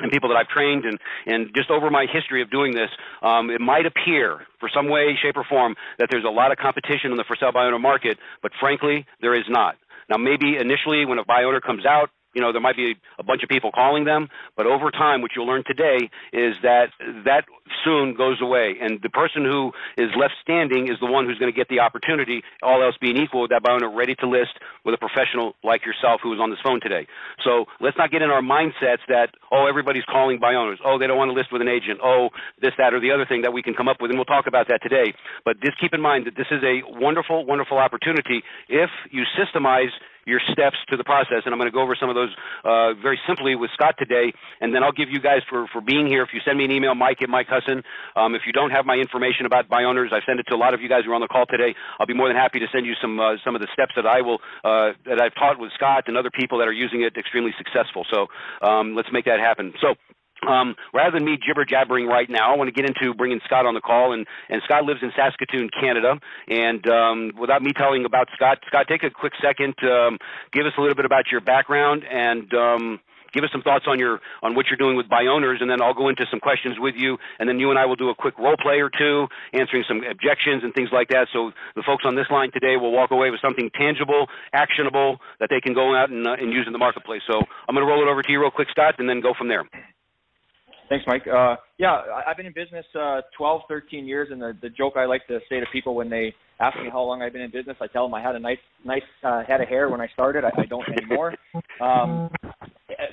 and 0.03 0.11
people 0.11 0.29
that 0.31 0.37
I've 0.37 0.49
trained 0.49 0.85
and, 0.85 0.99
and 1.27 1.51
just 1.55 1.71
over 1.71 1.91
my 1.91 2.07
history 2.11 2.43
of 2.43 2.51
doing 2.51 2.75
this, 2.75 2.89
um, 3.23 3.51
it 3.51 3.61
might 3.61 3.87
appear 3.87 4.41
for 4.59 4.71
some 4.75 4.89
way, 4.89 5.17
shape, 5.21 5.37
or 5.37 5.45
form 5.45 5.75
that 5.99 6.09
there's 6.11 6.25
a 6.25 6.31
lot 6.31 6.53
of 6.53 6.59
competition 6.59 7.11
in 7.11 7.17
the 7.17 7.25
for 7.25 7.37
sale 7.39 7.53
by 7.53 7.67
owner 7.67 7.79
market, 7.79 8.19
but 8.43 8.53
frankly, 8.59 9.07
there 9.21 9.35
is 9.35 9.45
not. 9.49 9.77
Now, 10.09 10.17
maybe 10.17 10.57
initially 10.57 11.05
when 11.05 11.19
a 11.19 11.25
by 11.25 11.45
owner 11.45 11.61
comes 11.61 11.87
out, 11.87 12.11
you 12.35 12.41
know, 12.41 12.53
there 12.53 12.61
might 12.61 12.77
be 12.77 12.97
a 13.19 13.25
bunch 13.25 13.43
of 13.43 13.49
people 13.49 13.71
calling 13.73 14.05
them, 14.05 14.29
but 14.57 14.67
over 14.67 14.91
time, 14.91 15.23
what 15.23 15.33
you'll 15.35 15.47
learn 15.47 15.65
today 15.67 16.11
is 16.33 16.55
that 16.63 16.91
that 17.25 17.45
soon 17.85 18.15
goes 18.15 18.41
away, 18.41 18.77
and 18.81 19.01
the 19.03 19.11
person 19.11 19.45
who 19.45 19.73
is 19.97 20.11
left 20.17 20.35
standing 20.43 20.89
is 20.89 20.99
the 21.01 21.07
one 21.07 21.27
who's 21.27 21.39
going 21.39 21.51
to 21.51 21.57
get 21.57 21.69
the 21.69 21.81
opportunity, 21.81 22.43
all 22.63 22.83
else 22.83 22.95
being 23.01 23.17
equal, 23.17 23.49
that 23.49 23.63
buyer 23.63 23.81
ready 23.89 24.15
to 24.17 24.29
list 24.29 24.59
with 24.85 24.95
a 24.95 24.99
professional 24.99 25.55
like 25.65 25.87
yourself 25.87 26.21
who 26.23 26.33
is 26.35 26.41
on 26.41 26.51
this 26.51 26.59
phone 26.63 26.81
today. 26.81 27.07
So 27.45 27.65
let's 27.81 27.97
not 27.97 28.11
get 28.11 28.23
in 28.23 28.31
our 28.31 28.43
mindsets 28.43 29.01
that, 29.09 29.31
oh, 29.51 29.67
everybody's 29.67 30.05
calling 30.05 30.39
by 30.39 30.55
owners. 30.55 30.79
Oh, 30.85 30.99
they 30.99 31.07
don't 31.07 31.17
want 31.17 31.31
to 31.31 31.35
list 31.35 31.53
with 31.53 31.63
an 31.63 31.69
agent. 31.69 32.01
Oh, 32.03 32.29
this, 32.61 32.73
that, 32.79 32.93
or 32.93 33.01
the 33.01 33.11
other 33.11 33.25
thing 33.25 33.43
that 33.43 33.53
we 33.53 33.63
can 33.63 33.75
come 33.75 33.89
up 33.89 34.01
with, 34.01 34.11
and 34.11 34.19
we'll 34.19 34.27
talk 34.27 34.47
about 34.47 34.69
that 34.69 34.83
today. 34.83 35.15
But 35.45 35.61
just 35.61 35.81
keep 35.81 35.95
in 35.95 36.01
mind 36.01 36.27
that 36.27 36.37
this 36.37 36.49
is 36.51 36.63
a 36.63 36.83
wonderful, 36.87 37.47
wonderful 37.47 37.79
opportunity 37.79 38.43
if 38.69 38.91
you 39.11 39.25
systemize 39.39 39.91
your 40.31 40.41
steps 40.53 40.79
to 40.89 40.97
the 40.97 41.05
process. 41.05 41.43
And 41.45 41.53
I'm 41.53 41.59
going 41.59 41.71
to 41.71 41.75
go 41.75 41.83
over 41.83 41.97
some 41.99 42.09
of 42.09 42.15
those 42.15 42.31
uh, 42.65 42.95
very 43.03 43.19
simply 43.27 43.57
with 43.59 43.71
Scott 43.75 43.97
today. 43.99 44.33
And 44.61 44.73
then 44.75 44.83
I'll 44.83 44.95
give 44.95 45.11
you 45.11 45.21
guys 45.21 45.43
for, 45.51 45.67
for 45.73 45.81
being 45.83 46.07
here. 46.07 46.23
If 46.23 46.31
you 46.33 46.41
send 46.47 46.57
me 46.57 46.65
an 46.65 46.73
email, 46.73 46.95
Mike 46.95 47.21
at 47.21 47.29
Mike 47.29 47.49
Husson. 47.51 47.83
Um, 48.15 48.35
if 48.39 48.43
you 48.47 48.53
don't 48.53 48.71
have 48.71 48.87
my 48.87 48.95
information 48.95 49.45
about 49.45 49.69
by 49.69 49.83
owners, 49.85 50.13
I 50.15 50.21
send 50.25 50.39
it 50.39 50.47
to 50.49 50.55
a 50.55 50.61
lot 50.61 50.73
of 50.73 50.81
you 50.81 50.89
guys 50.89 51.03
who 51.05 51.11
are 51.13 51.19
on 51.19 51.21
the 51.21 51.29
call 51.29 51.47
today. 51.51 51.75
I'll 51.99 52.07
be 52.07 52.15
more 52.15 52.29
than 52.29 52.37
happy 52.37 52.61
to 52.61 52.67
send 52.73 52.87
you 52.87 52.95
some 53.03 53.19
uh, 53.19 53.35
some 53.45 53.55
of 53.55 53.61
the 53.61 53.69
steps 53.73 53.93
that 53.97 54.07
I 54.07 54.21
will 54.23 54.39
uh, 54.65 54.93
that 55.07 55.21
I've 55.21 55.35
taught 55.35 55.59
with 55.59 55.73
Scott 55.75 56.05
and 56.07 56.17
other 56.17 56.31
people 56.31 56.59
that 56.59 56.69
are 56.69 56.73
using 56.73 57.03
it 57.03 57.17
extremely 57.17 57.53
successful. 57.59 58.07
So 58.13 58.29
um, 58.67 58.95
let's 58.95 59.09
make 59.13 59.25
that 59.27 59.41
happen. 59.41 59.75
So. 59.81 59.95
Um, 60.49 60.75
rather 60.95 61.19
than 61.19 61.25
me 61.25 61.39
jibber 61.45 61.65
jabbering 61.65 62.07
right 62.07 62.29
now, 62.29 62.53
I 62.53 62.57
want 62.57 62.69
to 62.69 62.73
get 62.73 62.89
into 62.89 63.15
bringing 63.15 63.41
Scott 63.45 63.67
on 63.67 63.75
the 63.75 63.81
call. 63.81 64.13
And, 64.13 64.27
and 64.49 64.63
Scott 64.65 64.85
lives 64.85 65.01
in 65.03 65.13
Saskatoon, 65.17 65.71
Canada. 65.81 66.19
And 66.49 66.87
um, 66.89 67.33
without 67.39 67.63
me 67.63 67.73
telling 67.73 68.05
about 68.05 68.29
Scott, 68.35 68.59
Scott, 68.67 68.87
take 68.89 69.03
a 69.03 69.11
quick 69.11 69.33
second, 69.43 69.75
um, 69.83 70.19
give 70.53 70.67
us 70.67 70.73
a 70.79 70.81
little 70.81 70.97
bit 70.97 71.05
about 71.05 71.31
your 71.31 71.41
background, 71.41 72.05
and 72.11 72.53
um, 72.55 73.01
give 73.33 73.45
us 73.45 73.51
some 73.53 73.63
thoughts 73.63 73.85
on 73.87 73.99
your 73.99 74.21
on 74.43 74.55
what 74.55 74.67
you're 74.67 74.77
doing 74.77 74.97
with 74.97 75.09
by 75.09 75.27
owners, 75.27 75.59
and 75.61 75.71
then 75.71 75.81
I'll 75.81 75.95
go 75.95 76.09
into 76.09 76.27
some 76.31 76.41
questions 76.41 76.77
with 76.79 76.95
you, 76.97 77.19
and 77.39 77.49
then 77.49 77.59
you 77.59 77.71
and 77.71 77.79
I 77.79 77.87
will 77.87 77.97
do 77.97 78.09
a 78.11 78.15
quick 78.15 78.39
role 78.39 78.57
play 78.61 78.81
or 78.81 78.91
two, 78.91 79.29
answering 79.53 79.85
some 79.87 80.03
objections 80.05 80.63
and 80.65 80.75
things 80.75 80.91
like 80.93 81.09
that. 81.09 81.29
So 81.33 81.53
the 81.75 81.83
folks 81.83 82.05
on 82.07 82.15
this 82.15 82.27
line 82.31 82.51
today 82.53 82.77
will 82.77 82.93
walk 82.93 83.11
away 83.11 83.31
with 83.31 83.41
something 83.41 83.71
tangible, 83.79 84.27
actionable 84.53 85.19
that 85.39 85.49
they 85.51 85.61
can 85.61 85.75
go 85.75 85.95
out 85.95 86.11
and, 86.11 86.27
uh, 86.27 86.33
and 86.33 86.53
use 86.53 86.67
in 86.67 86.73
the 86.73 86.79
marketplace. 86.79 87.23
So 87.27 87.39
I'm 87.69 87.75
going 87.75 87.87
to 87.87 87.91
roll 87.91 88.03
it 88.03 88.11
over 88.11 88.23
to 88.23 88.33
you 88.33 88.41
real 88.41 88.51
quick, 88.51 88.69
Scott, 88.71 88.95
and 88.99 89.09
then 89.09 89.21
go 89.21 89.35
from 89.37 89.49
there. 89.49 89.65
Thanks, 90.91 91.05
Mike. 91.07 91.23
Uh, 91.27 91.55
yeah, 91.79 92.03
I've 92.27 92.37
been 92.37 92.47
in 92.47 92.53
business 92.53 92.85
uh, 93.01 93.21
12, 93.39 93.63
13 93.69 94.07
years, 94.07 94.29
and 94.33 94.43
the, 94.43 94.57
the 94.61 94.69
joke 94.69 94.95
I 94.97 95.05
like 95.05 95.25
to 95.29 95.39
say 95.49 95.61
to 95.61 95.67
people 95.73 95.95
when 95.95 96.11
they 96.11 96.35
ask 96.59 96.77
me 96.79 96.91
how 96.91 97.03
long 97.03 97.23
I've 97.23 97.33
been 97.33 97.43
in 97.43 97.51
business, 97.53 97.77
I 97.81 97.87
tell 97.87 98.07
them 98.07 98.15
I 98.15 98.21
had 98.21 98.35
a 98.35 98.41
nice, 98.41 98.59
nice 98.85 99.03
uh, 99.23 99.45
head 99.45 99.61
of 99.61 99.69
hair 99.69 99.89
when 99.89 100.01
I 100.01 100.09
started. 100.09 100.43
I, 100.45 100.51
I 100.61 100.67
don't 100.67 100.85
anymore. 100.89 101.35
Um, 101.81 102.29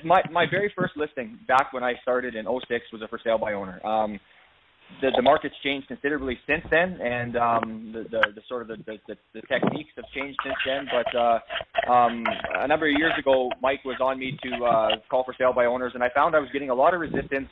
my 0.04 0.20
my 0.30 0.44
very 0.50 0.72
first 0.76 0.96
listing 0.96 1.38
back 1.46 1.72
when 1.72 1.82
I 1.82 1.94
started 2.02 2.34
in 2.34 2.44
06 2.44 2.84
was 2.92 3.00
a 3.00 3.08
for 3.08 3.20
sale 3.22 3.38
by 3.38 3.54
owner. 3.54 3.84
Um, 3.86 4.18
the, 5.00 5.10
the 5.14 5.22
market's 5.22 5.54
changed 5.62 5.88
considerably 5.88 6.38
since 6.46 6.62
then, 6.70 6.98
and 7.00 7.36
um, 7.36 7.90
the, 7.92 8.02
the, 8.10 8.22
the 8.34 8.42
sort 8.48 8.62
of 8.62 8.68
the, 8.68 8.76
the, 8.86 9.16
the 9.34 9.40
techniques 9.42 9.90
have 9.96 10.04
changed 10.14 10.38
since 10.44 10.56
then. 10.66 10.88
But 10.90 11.18
uh, 11.18 11.92
um, 11.92 12.24
a 12.56 12.66
number 12.66 12.86
of 12.88 12.98
years 12.98 13.12
ago, 13.18 13.50
Mike 13.62 13.84
was 13.84 13.96
on 14.00 14.18
me 14.18 14.36
to 14.42 14.64
uh, 14.64 14.88
call 15.10 15.24
for 15.24 15.34
sale 15.38 15.52
by 15.52 15.66
owners, 15.66 15.92
and 15.94 16.02
I 16.02 16.08
found 16.14 16.34
I 16.34 16.40
was 16.40 16.48
getting 16.52 16.70
a 16.70 16.74
lot 16.74 16.94
of 16.94 17.00
resistance 17.00 17.48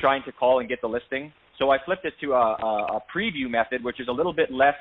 trying 0.00 0.22
to 0.24 0.32
call 0.32 0.60
and 0.60 0.68
get 0.68 0.80
the 0.80 0.88
listing. 0.88 1.32
So 1.58 1.70
I 1.70 1.78
flipped 1.84 2.04
it 2.04 2.14
to 2.22 2.32
a, 2.32 2.36
a, 2.36 2.96
a 2.96 3.00
preview 3.14 3.50
method, 3.50 3.84
which 3.84 4.00
is 4.00 4.08
a 4.08 4.12
little 4.12 4.32
bit 4.32 4.50
less 4.50 4.76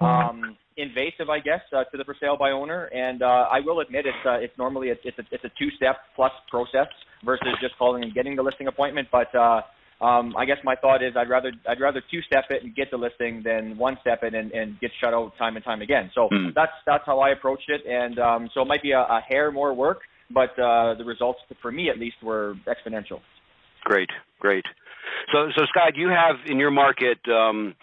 um, 0.00 0.56
invasive, 0.76 1.28
I 1.30 1.40
guess, 1.40 1.60
uh, 1.74 1.84
to 1.84 1.96
the 1.96 2.04
for 2.04 2.14
sale 2.20 2.36
by 2.36 2.50
owner. 2.50 2.84
And 2.86 3.22
uh, 3.22 3.48
I 3.50 3.60
will 3.60 3.80
admit 3.80 4.06
it's 4.06 4.26
uh, 4.26 4.34
it's 4.34 4.56
normally 4.58 4.90
a, 4.90 4.94
it's 5.04 5.18
a 5.18 5.22
it's 5.30 5.44
a 5.44 5.50
two 5.58 5.70
step 5.76 5.96
plus 6.14 6.32
process 6.50 6.86
versus 7.24 7.48
just 7.60 7.76
calling 7.78 8.04
and 8.04 8.14
getting 8.14 8.36
the 8.36 8.42
listing 8.42 8.68
appointment. 8.68 9.08
But 9.10 9.34
uh, 9.34 9.62
um, 10.00 10.36
I 10.36 10.44
guess 10.44 10.58
my 10.62 10.76
thought 10.76 11.02
is 11.02 11.14
I'd 11.16 11.30
rather 11.30 11.52
I'd 11.68 11.80
rather 11.80 12.02
two 12.10 12.20
step 12.22 12.44
it 12.50 12.62
and 12.62 12.74
get 12.74 12.90
the 12.90 12.98
listing 12.98 13.42
than 13.42 13.78
one 13.78 13.96
step 14.02 14.22
it 14.22 14.34
and, 14.34 14.52
and 14.52 14.78
get 14.80 14.90
shut 15.00 15.14
out 15.14 15.32
time 15.38 15.56
and 15.56 15.64
time 15.64 15.80
again. 15.80 16.10
So 16.14 16.28
mm. 16.30 16.52
that's 16.54 16.72
that's 16.86 17.04
how 17.06 17.20
I 17.20 17.30
approached 17.30 17.68
it, 17.68 17.80
and 17.86 18.18
um, 18.18 18.50
so 18.52 18.60
it 18.60 18.66
might 18.66 18.82
be 18.82 18.92
a, 18.92 19.00
a 19.00 19.20
hair 19.26 19.50
more 19.50 19.72
work, 19.72 20.00
but 20.30 20.50
uh, 20.58 20.94
the 20.94 21.04
results 21.04 21.40
for 21.62 21.72
me 21.72 21.88
at 21.88 21.98
least 21.98 22.16
were 22.22 22.54
exponential. 22.66 23.20
Great, 23.84 24.10
great. 24.38 24.64
So 25.32 25.48
so 25.56 25.64
Scott, 25.70 25.92
you 25.96 26.08
have 26.08 26.36
in 26.46 26.58
your 26.58 26.70
market 26.70 27.18
um, 27.28 27.74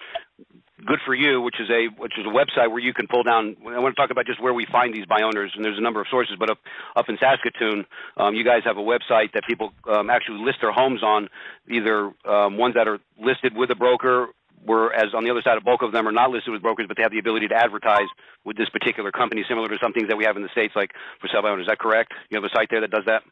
Good 0.85 0.99
for 1.05 1.13
You, 1.15 1.41
which 1.41 1.59
is 1.59 1.69
a 1.69 1.87
which 1.97 2.13
is 2.17 2.25
a 2.25 2.29
website 2.29 2.69
where 2.69 2.79
you 2.79 2.93
can 2.93 3.07
pull 3.07 3.23
down. 3.23 3.55
I 3.67 3.79
want 3.79 3.95
to 3.95 4.01
talk 4.01 4.11
about 4.11 4.25
just 4.25 4.41
where 4.41 4.53
we 4.53 4.65
find 4.71 4.93
these 4.93 5.05
by 5.05 5.21
owners, 5.21 5.51
and 5.55 5.63
there's 5.63 5.77
a 5.77 5.81
number 5.81 6.01
of 6.01 6.07
sources. 6.09 6.35
But 6.37 6.49
up 6.49 6.59
up 6.95 7.09
in 7.09 7.17
Saskatoon, 7.17 7.85
um, 8.17 8.35
you 8.35 8.43
guys 8.43 8.61
have 8.65 8.77
a 8.77 8.81
website 8.81 9.31
that 9.33 9.43
people 9.47 9.73
um, 9.89 10.09
actually 10.09 10.43
list 10.43 10.59
their 10.61 10.71
homes 10.71 11.03
on, 11.03 11.29
either 11.69 12.11
um, 12.25 12.57
ones 12.57 12.75
that 12.75 12.87
are 12.87 12.99
listed 13.19 13.55
with 13.55 13.69
a 13.71 13.75
broker. 13.75 14.27
Whereas 14.65 15.13
on 15.13 15.25
the 15.25 15.29
other 15.29 15.41
side, 15.41 15.57
a 15.57 15.61
bulk 15.61 15.81
of 15.81 15.91
them 15.91 16.07
are 16.07 16.13
not 16.13 16.31
listed 16.31 16.53
with 16.53 16.61
brokers, 16.61 16.85
but 16.87 16.95
they 16.95 17.03
have 17.03 17.11
the 17.11 17.19
ability 17.19 17.49
to 17.49 17.55
advertise 17.55 18.07
with 18.45 18.55
this 18.55 18.69
particular 18.69 19.11
company, 19.11 19.43
similar 19.47 19.67
to 19.67 19.77
some 19.83 19.91
things 19.91 20.07
that 20.07 20.15
we 20.15 20.23
have 20.23 20.37
in 20.37 20.41
the 20.41 20.49
states, 20.49 20.73
like 20.73 20.91
for 21.19 21.27
sale 21.27 21.41
by 21.41 21.49
owners. 21.49 21.63
Is 21.63 21.67
that 21.67 21.79
correct? 21.79 22.13
You 22.29 22.39
have 22.39 22.45
a 22.45 22.55
site 22.55 22.69
there 22.71 22.79
that 22.79 22.89
does 22.89 23.03
that. 23.05 23.23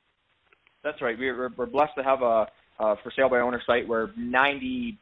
That's 0.84 1.02
right. 1.02 1.18
We're, 1.18 1.50
we're 1.56 1.68
blessed 1.68 1.96
to 1.98 2.04
have 2.04 2.22
a, 2.22 2.48
a 2.80 2.96
for 3.04 3.12
sale 3.16 3.30
by 3.30 3.40
owner 3.40 3.62
site 3.66 3.88
where 3.88 4.08
97% 4.18 4.98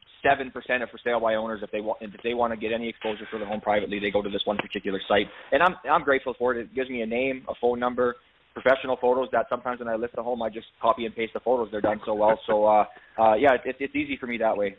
of 0.82 0.90
for 0.90 0.98
sale 1.02 1.20
by 1.20 1.34
owners, 1.34 1.60
if 1.62 1.70
they 1.70 1.80
want, 1.80 1.98
if 2.02 2.22
they 2.22 2.34
want 2.34 2.52
to 2.52 2.56
get 2.58 2.72
any 2.72 2.88
exposure 2.88 3.26
for 3.30 3.38
their 3.38 3.48
home 3.48 3.60
privately, 3.60 3.98
they 3.98 4.10
go 4.10 4.22
to 4.22 4.30
this 4.30 4.42
one 4.44 4.56
particular 4.58 5.00
site. 5.08 5.26
And 5.52 5.62
I'm 5.62 5.76
I'm 5.90 6.02
grateful 6.02 6.34
for 6.38 6.54
it. 6.54 6.60
It 6.60 6.74
gives 6.74 6.90
me 6.90 7.02
a 7.02 7.06
name, 7.06 7.44
a 7.48 7.54
phone 7.60 7.78
number, 7.78 8.16
professional 8.54 8.96
photos 9.00 9.28
that 9.32 9.46
sometimes 9.48 9.78
when 9.78 9.88
I 9.88 9.96
list 9.96 10.14
a 10.18 10.22
home, 10.22 10.42
I 10.42 10.50
just 10.50 10.66
copy 10.80 11.06
and 11.06 11.14
paste 11.14 11.32
the 11.34 11.40
photos. 11.40 11.68
They're 11.70 11.80
done 11.80 12.00
so 12.04 12.14
well. 12.14 12.38
So 12.46 12.64
uh, 12.64 12.84
uh, 13.18 13.34
yeah, 13.34 13.54
it, 13.64 13.76
it's 13.78 13.94
easy 13.94 14.16
for 14.18 14.26
me 14.26 14.38
that 14.38 14.56
way. 14.56 14.76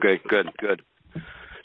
Good, 0.00 0.20
good, 0.28 0.46
good. 0.58 0.82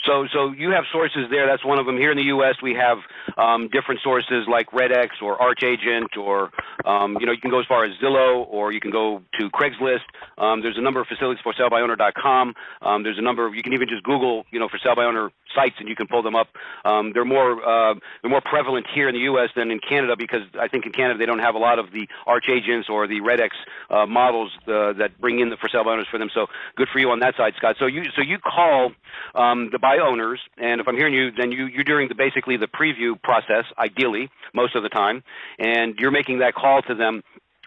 So, 0.08 0.26
so 0.34 0.52
you 0.54 0.72
have 0.72 0.86
sources 0.92 1.28
there. 1.30 1.46
That's 1.46 1.66
one 1.66 1.80
of 1.80 1.86
them. 1.86 1.98
Here 1.98 2.12
in 2.12 2.18
the 2.18 2.32
U.S., 2.36 2.56
we 2.64 2.74
have 2.76 3.00
um, 3.38 3.68
different 3.68 4.00
sources 4.02 4.48
like 4.50 4.72
RedX 4.72 5.10
or 5.22 5.38
ArchAgent, 5.38 6.18
or 6.18 6.50
um, 6.86 7.18
you 7.20 7.26
know, 7.26 7.34
you 7.34 7.42
can 7.42 7.52
go 7.52 7.60
as 7.60 7.66
far 7.68 7.84
as 7.84 7.92
Zillow, 8.02 8.48
or 8.48 8.72
you 8.72 8.80
can 8.80 8.92
go 8.92 9.22
to 9.40 9.50
Craigslist. 9.50 10.08
Um, 10.38 10.62
there's 10.62 10.78
a 10.78 10.82
number 10.82 11.02
of 11.02 11.08
facilities 11.08 11.42
for 11.44 11.54
sale 11.54 11.70
by 11.70 11.82
salebyowner.com. 11.82 12.54
Um, 12.82 13.04
there's 13.04 13.18
a 13.18 13.22
number. 13.22 13.46
Of, 13.46 13.56
you 13.56 13.64
can 13.64 13.74
even 13.74 13.88
just 13.90 14.04
Google, 14.04 14.46
you 14.52 14.60
know, 14.60 14.70
for 14.70 14.80
sale 14.82 14.96
by 14.96 15.04
owner 15.04 15.30
sites, 15.56 15.76
and 15.80 15.88
you 15.88 15.96
can 15.96 16.08
pull 16.08 16.22
them 16.22 16.36
up. 16.36 16.48
Um, 16.86 17.12
they're 17.14 17.26
more 17.26 17.62
uh, 17.64 17.96
they're 18.22 18.32
more 18.32 18.42
prevalent 18.42 18.88
here 18.94 19.08
in 19.08 19.16
the 19.16 19.22
U.S. 19.22 19.50
than 19.56 19.72
in 19.72 19.80
Canada 19.80 20.16
because 20.18 20.42
I 20.60 20.68
think 20.68 20.86
in 20.86 20.92
Canada 20.92 21.18
they 21.18 21.26
don't 21.26 21.40
have 21.40 21.56
a 21.56 21.60
lot 21.60 21.80
of 21.80 21.92
the 21.92 22.08
ArchAgents 22.28 22.90
or 22.90 23.08
the 23.08 23.22
RedX 23.22 23.50
uh, 23.90 24.06
models 24.06 24.52
uh, 24.68 24.94
that 24.94 25.20
bring 25.20 25.40
in 25.40 25.50
the 25.50 25.58
for 25.58 25.70
sale 25.70 25.84
owners 25.88 26.08
for 26.10 26.18
them. 26.18 26.30
So 26.34 26.48
good 26.76 26.88
for 26.92 27.00
you 27.00 27.10
on 27.12 27.20
that 27.20 27.36
side, 27.36 27.54
Scott. 27.58 27.76
So 27.80 27.86
you 27.86 28.06
so 28.16 28.22
you 28.22 28.38
call 28.40 28.92
um, 29.36 29.70
the 29.72 29.80
by 29.80 29.98
owners, 29.98 30.40
and 30.58 30.82
if 30.82 30.88
I'm 30.88 30.96
hearing 30.96 31.14
you, 31.14 31.32
then 31.32 31.52
you 31.52 31.66
you're 31.66 31.84
doing 31.84 32.08
the 32.08 32.16
basically 32.16 32.58
the 32.58 32.68
preview 32.68 33.22
process, 33.22 33.66
ideally 33.78 34.30
most 34.54 34.76
of 34.76 34.84
the 34.84 34.90
time, 34.90 35.24
and 35.60 35.96
you're 35.98 36.12
making 36.12 36.40
that 36.40 36.54
call 36.54 36.82
to 36.84 36.96
them 36.96 37.24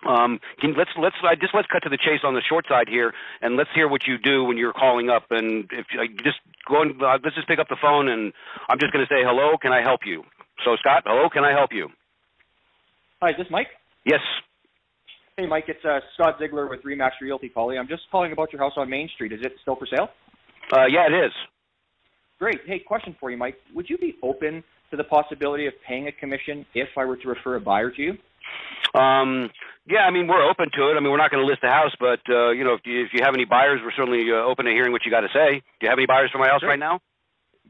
um, 0.07 0.41
can, 0.61 0.75
let's 0.75 0.91
let's 0.99 1.17
uh, 1.23 1.35
just 1.41 1.55
let's 1.55 1.69
cut 1.69 1.83
to 1.83 1.89
the 1.89 1.99
chase 1.99 2.21
on 2.25 2.35
the 2.35 2.41
short 2.41 2.67
side 2.69 2.89
here, 2.89 3.13
and 3.43 3.57
let's 3.57 3.71
hear 3.75 3.89
what 3.89 4.07
you 4.07 4.17
do 4.19 4.45
when 4.45 4.57
you're 4.57 4.73
calling 4.73 5.11
up. 5.11 5.25
And 5.31 5.69
if 5.73 5.87
uh, 5.99 6.05
just 6.25 6.39
go 6.69 6.83
and 6.83 7.01
uh, 7.03 7.19
let's 7.23 7.37
just 7.37 7.49
pick 7.49 7.59
up 7.59 7.69
the 7.69 7.77
phone, 7.81 8.09
and 8.09 8.33
I'm 8.69 8.79
just 8.79 8.93
going 8.93 9.05
to 9.05 9.13
say 9.13 9.23
hello. 9.23 9.57
Can 9.61 9.73
I 9.73 9.83
help 9.83 10.01
you? 10.07 10.25
So 10.65 10.77
Scott, 10.77 11.03
hello. 11.07 11.29
Can 11.29 11.45
I 11.45 11.53
help 11.53 11.73
you? 11.73 11.89
Hi, 13.21 13.31
is 13.31 13.37
this 13.37 13.49
Mike? 13.51 13.69
Yes. 14.05 14.21
Hey, 15.37 15.47
Mike. 15.47 15.65
It's 15.69 15.85
uh, 15.85 16.01
Scott 16.15 16.37
Ziegler 16.39 16.69
with 16.69 16.83
Remax 16.83 17.13
Realty 17.21 17.51
calling. 17.51 17.79
I'm 17.79 17.89
just 17.89 18.03
calling 18.11 18.33
about 18.33 18.53
your 18.53 18.63
house 18.63 18.73
on 18.77 18.89
Main 18.89 19.09
Street. 19.15 19.33
Is 19.33 19.41
it 19.43 19.53
still 19.61 19.77
for 19.77 19.87
sale? 19.87 20.09
Uh, 20.73 20.87
yeah, 20.87 21.07
it 21.07 21.27
is. 21.27 21.33
Great. 22.39 22.61
Hey, 22.65 22.79
question 22.79 23.15
for 23.21 23.31
you, 23.31 23.37
Mike. 23.37 23.57
Would 23.75 23.91
you 23.91 23.99
be 23.99 24.17
open 24.23 24.65
to 24.91 24.97
the 24.97 25.05
possibility 25.05 25.67
of 25.67 25.75
paying 25.87 26.09
a 26.09 26.13
commission 26.13 26.65
if 26.75 26.89
I 26.97 27.05
were 27.05 27.17
to 27.17 27.29
refer 27.29 27.57
a 27.57 27.61
buyer 27.61 27.91
to 27.91 28.03
you? 28.03 28.19
Um, 28.95 29.51
yeah, 29.87 30.07
I 30.07 30.11
mean 30.11 30.27
we're 30.27 30.49
open 30.49 30.71
to 30.75 30.91
it. 30.91 30.97
I 30.97 31.01
mean 31.01 31.11
we're 31.11 31.23
not 31.23 31.31
going 31.31 31.43
to 31.43 31.47
list 31.47 31.63
the 31.63 31.71
house, 31.71 31.95
but 31.99 32.21
uh, 32.29 32.51
you 32.51 32.65
know 32.65 32.75
if 32.75 32.81
you, 32.85 33.03
if 33.03 33.11
you 33.13 33.23
have 33.23 33.35
any 33.35 33.45
buyers, 33.45 33.81
we're 33.83 33.93
certainly 33.97 34.27
uh, 34.31 34.45
open 34.45 34.67
to 34.67 34.73
hearing 34.73 34.93
what 34.93 35.05
you 35.05 35.11
got 35.11 35.21
to 35.21 35.33
say. 35.33 35.63
Do 35.81 35.87
you 35.87 35.89
have 35.89 35.99
any 35.99 36.07
buyers 36.07 36.31
for 36.33 36.39
my 36.39 36.49
house 36.49 36.61
Great. 36.61 36.71
right 36.71 36.79
now? 36.79 37.01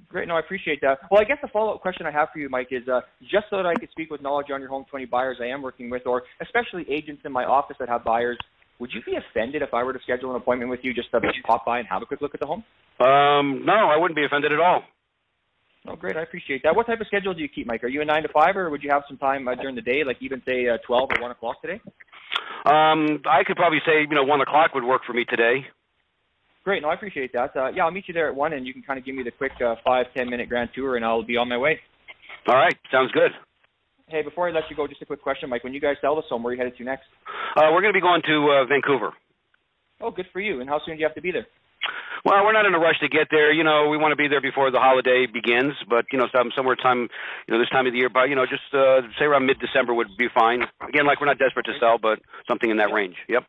Great. 0.09 0.29
No, 0.29 0.37
I 0.37 0.41
appreciate 0.41 0.81
that. 0.81 0.99
Well, 1.11 1.21
I 1.21 1.25
guess 1.25 1.39
the 1.43 1.49
follow-up 1.49 1.81
question 1.83 2.07
I 2.07 2.11
have 2.11 2.29
for 2.33 2.39
you, 2.39 2.49
Mike, 2.49 2.69
is 2.71 2.89
uh, 2.89 3.01
just 3.23 3.47
so 3.51 3.57
that 3.57 3.67
I 3.67 3.75
could 3.75 3.91
speak 3.91 4.11
with 4.11 4.23
knowledge 4.23 4.47
on 4.53 4.61
your 4.61 4.71
home 4.71 4.85
20 4.89 5.05
buyers 5.07 5.39
I 5.41 5.47
am 5.47 5.63
working 5.63 5.91
with, 5.91 6.07
or 6.07 6.23
especially 6.41 6.85
agents 6.91 7.23
in 7.25 7.33
my 7.33 7.45
office 7.45 7.77
that 7.79 7.89
have 7.89 8.03
buyers. 8.03 8.39
Would 8.79 8.91
you 8.95 9.03
be 9.05 9.17
offended 9.17 9.63
if 9.63 9.75
I 9.75 9.83
were 9.83 9.93
to 9.93 9.99
schedule 10.03 10.31
an 10.31 10.37
appointment 10.37 10.71
with 10.71 10.81
you 10.83 10.95
just 10.95 11.11
to 11.11 11.21
pop 11.45 11.67
by 11.67 11.81
and 11.81 11.89
have 11.89 12.01
a 12.03 12.07
quick 12.07 12.23
look 12.23 12.35
at 12.35 12.41
the 12.41 12.47
home? 12.47 12.65
Um, 12.99 13.65
no, 13.67 13.75
I 13.75 13.97
wouldn't 13.99 14.17
be 14.17 14.25
offended 14.25 14.53
at 14.53 14.61
all. 14.61 14.83
Oh, 15.89 15.97
great. 15.97 16.17
I 16.17 16.23
appreciate 16.23 16.63
that. 16.63 16.77
What 16.77 16.87
type 16.87 17.01
of 17.01 17.07
schedule 17.07 17.33
do 17.33 17.41
you 17.41 17.49
keep, 17.49 17.67
Mike? 17.67 17.83
Are 17.85 17.89
you 17.89 18.03
a 18.03 18.05
nine 18.05 18.23
to 18.23 18.29
five, 18.29 18.57
or 18.57 18.69
would 18.69 18.83
you 18.83 18.91
have 18.91 19.03
some 19.09 19.17
time 19.17 19.49
uh, 19.49 19.55
during 19.55 19.75
the 19.75 19.83
day, 19.83 20.05
like 20.05 20.19
even 20.21 20.43
say 20.47 20.69
uh, 20.69 20.77
twelve 20.87 21.09
or 21.17 21.23
one 21.23 21.31
o'clock 21.31 21.63
today? 21.63 21.81
Um, 22.67 23.23
I 23.25 23.43
could 23.47 23.57
probably 23.57 23.81
say 23.87 24.03
you 24.03 24.15
know 24.15 24.25
one 24.25 24.41
o'clock 24.41 24.75
would 24.75 24.85
work 24.85 25.03
for 25.07 25.15
me 25.15 25.25
today. 25.25 25.65
Great. 26.65 26.83
No, 26.83 26.89
I 26.91 26.95
appreciate 26.95 27.33
that. 27.33 27.57
Uh, 27.57 27.69
yeah, 27.69 27.85
I'll 27.85 27.91
meet 27.91 28.05
you 28.09 28.15
there 28.15 28.29
at 28.29 28.35
one, 28.35 28.53
and 28.53 28.67
you 28.67 28.75
can 28.75 28.83
kind 28.83 28.99
of 28.99 29.07
give 29.07 29.15
me 29.15 29.23
the 29.23 29.31
quick 29.31 29.53
uh, 29.65 29.77
five 29.83 30.07
ten 30.15 30.29
minute 30.29 30.51
grand 30.51 30.71
tour, 30.75 30.97
and 30.97 31.05
I'll 31.05 31.25
be 31.25 31.39
on 31.39 31.49
my 31.49 31.57
way. 31.57 31.81
All 32.47 32.57
right, 32.57 32.75
sounds 32.93 33.11
good. 33.13 33.31
Hey, 34.07 34.23
before 34.23 34.49
I 34.49 34.53
let 34.53 34.65
you 34.69 34.77
go, 34.77 34.87
just 34.87 35.01
a 35.01 35.07
quick 35.07 35.23
question, 35.23 35.49
Mike. 35.49 35.65
When 35.65 35.73
you 35.73 35.81
guys 35.81 35.97
sell 36.01 36.17
this 36.17 36.25
home, 36.29 36.43
where 36.43 36.51
are 36.51 36.55
you 36.55 36.59
headed 36.59 36.77
to 36.77 36.85
next? 36.85 37.05
Uh, 37.57 37.71
we're 37.73 37.81
going 37.81 37.95
to 37.95 37.97
be 37.97 38.01
going 38.01 38.23
to 38.27 38.51
uh, 38.51 38.67
Vancouver. 38.67 39.13
Oh, 40.01 40.11
good 40.11 40.27
for 40.33 40.41
you. 40.41 40.61
And 40.61 40.69
how 40.69 40.81
soon 40.85 40.97
do 40.97 41.01
you 41.01 41.07
have 41.07 41.15
to 41.15 41.21
be 41.21 41.31
there? 41.31 41.47
Well, 42.25 42.45
we're 42.45 42.53
not 42.53 42.67
in 42.67 42.75
a 42.75 42.79
rush 42.79 42.99
to 43.01 43.09
get 43.09 43.29
there. 43.31 43.53
You 43.53 43.65
know, 43.65 43.89
we 43.89 43.97
want 43.97 44.13
to 44.13 44.17
be 44.17 44.29
there 44.29 44.41
before 44.41 44.71
the 44.71 44.79
holiday 44.79 45.27
begins, 45.27 45.73
but 45.89 46.05
you 46.13 46.19
know, 46.19 46.29
some 46.35 46.51
somewhere 46.55 46.77
time, 46.77 47.09
you 47.49 47.55
know, 47.55 47.59
this 47.59 47.71
time 47.71 47.87
of 47.87 47.93
the 47.93 47.99
year, 47.99 48.11
but 48.11 48.29
you 48.29 48.37
know, 48.37 48.45
just 48.45 48.69
uh, 48.75 49.01
say 49.19 49.25
around 49.25 49.47
mid-December 49.47 49.95
would 49.95 50.09
be 50.19 50.29
fine. 50.35 50.63
Again, 50.87 51.07
like 51.07 51.21
we're 51.21 51.27
not 51.27 51.39
desperate 51.39 51.67
to 51.67 51.73
sell, 51.81 51.99
but 51.99 52.21
something 52.47 52.71
in 52.71 52.77
that 52.77 52.93
range. 52.93 53.17
Yep. 53.29 53.45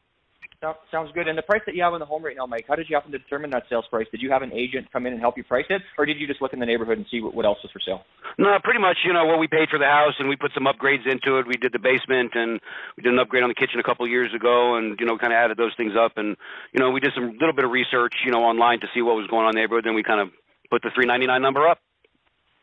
So- 0.62 0.78
Sounds 0.92 1.12
good. 1.14 1.28
And 1.28 1.36
the 1.36 1.42
price 1.42 1.62
that 1.66 1.74
you 1.74 1.82
have 1.82 1.94
on 1.94 2.00
the 2.00 2.06
home 2.06 2.24
right 2.24 2.38
now, 2.38 2.46
Mike, 2.46 2.66
how 2.68 2.76
did 2.76 2.88
you 2.88 2.96
happen 2.96 3.12
to 3.12 3.18
determine 3.18 3.50
that 3.50 3.64
sales 3.68 3.86
price? 3.90 4.06
Did 4.12 4.22
you 4.22 4.30
have 4.30 4.44
an 4.44 4.54
agent 4.54 4.92
come 4.94 5.08
in 5.08 5.14
and 5.14 5.20
help 5.20 5.36
you 5.36 5.44
price 5.44 5.66
it, 5.70 5.82
or 5.98 6.06
did 6.06 6.20
you 6.20 6.28
just 6.28 6.40
look 6.40 6.54
in 6.54 6.60
the 6.60 6.66
neighborhood 6.68 6.98
and 7.00 7.08
see 7.10 7.20
what, 7.20 7.34
what 7.34 7.46
else 7.46 7.58
was 7.64 7.72
for 7.72 7.80
sale? 7.80 8.04
No, 8.38 8.56
pretty 8.64 8.80
much. 8.80 8.98
You 9.04 9.12
know 9.12 9.26
what 9.26 9.40
we 9.40 9.48
paid 9.48 9.70
for 9.70 9.80
the 9.80 9.86
house, 9.90 10.14
and 10.20 10.30
we 10.30 10.36
put 10.36 10.52
some 10.54 10.66
upgrades 10.66 11.10
into 11.10 11.40
it. 11.40 11.48
We 11.48 11.56
did 11.56 11.74
the 11.74 11.80
basement, 11.80 12.32
and 12.36 12.62
we 12.96 13.02
did 13.02 13.12
an 13.12 13.18
upgrade 13.20 13.42
on 13.42 13.50
the 13.50 13.56
kitchen 13.56 13.80
a 13.80 13.84
couple 13.84 14.06
of 14.06 14.12
years 14.12 14.34
ago, 14.36 14.76
and 14.76 15.00
you 15.00 15.06
know, 15.06 15.18
kind 15.18 15.34
of 15.34 15.38
added 15.38 15.58
those 15.58 15.74
things 15.76 15.94
up, 15.98 16.14
and 16.18 16.38
you 16.74 16.80
know, 16.80 16.92
we 16.92 17.00
did 17.00 17.14
some 17.16 17.34
little 17.40 17.54
bit 17.54 17.66
of 17.66 17.72
research, 17.72 18.14
you 18.24 18.32
know, 18.32 18.44
online 18.44 18.80
to 18.82 18.88
see 18.94 19.02
what 19.02 19.16
was 19.16 19.26
going 19.28 19.46
on 19.46 19.50
in 19.50 19.56
the 19.56 19.62
neighborhood. 19.62 19.86
Then 19.86 19.96
we 19.96 20.04
kind 20.04 20.22
of 20.22 20.30
put 20.70 20.84
the 20.84 20.92
399 20.94 21.42
number 21.42 21.68
up. 21.68 21.80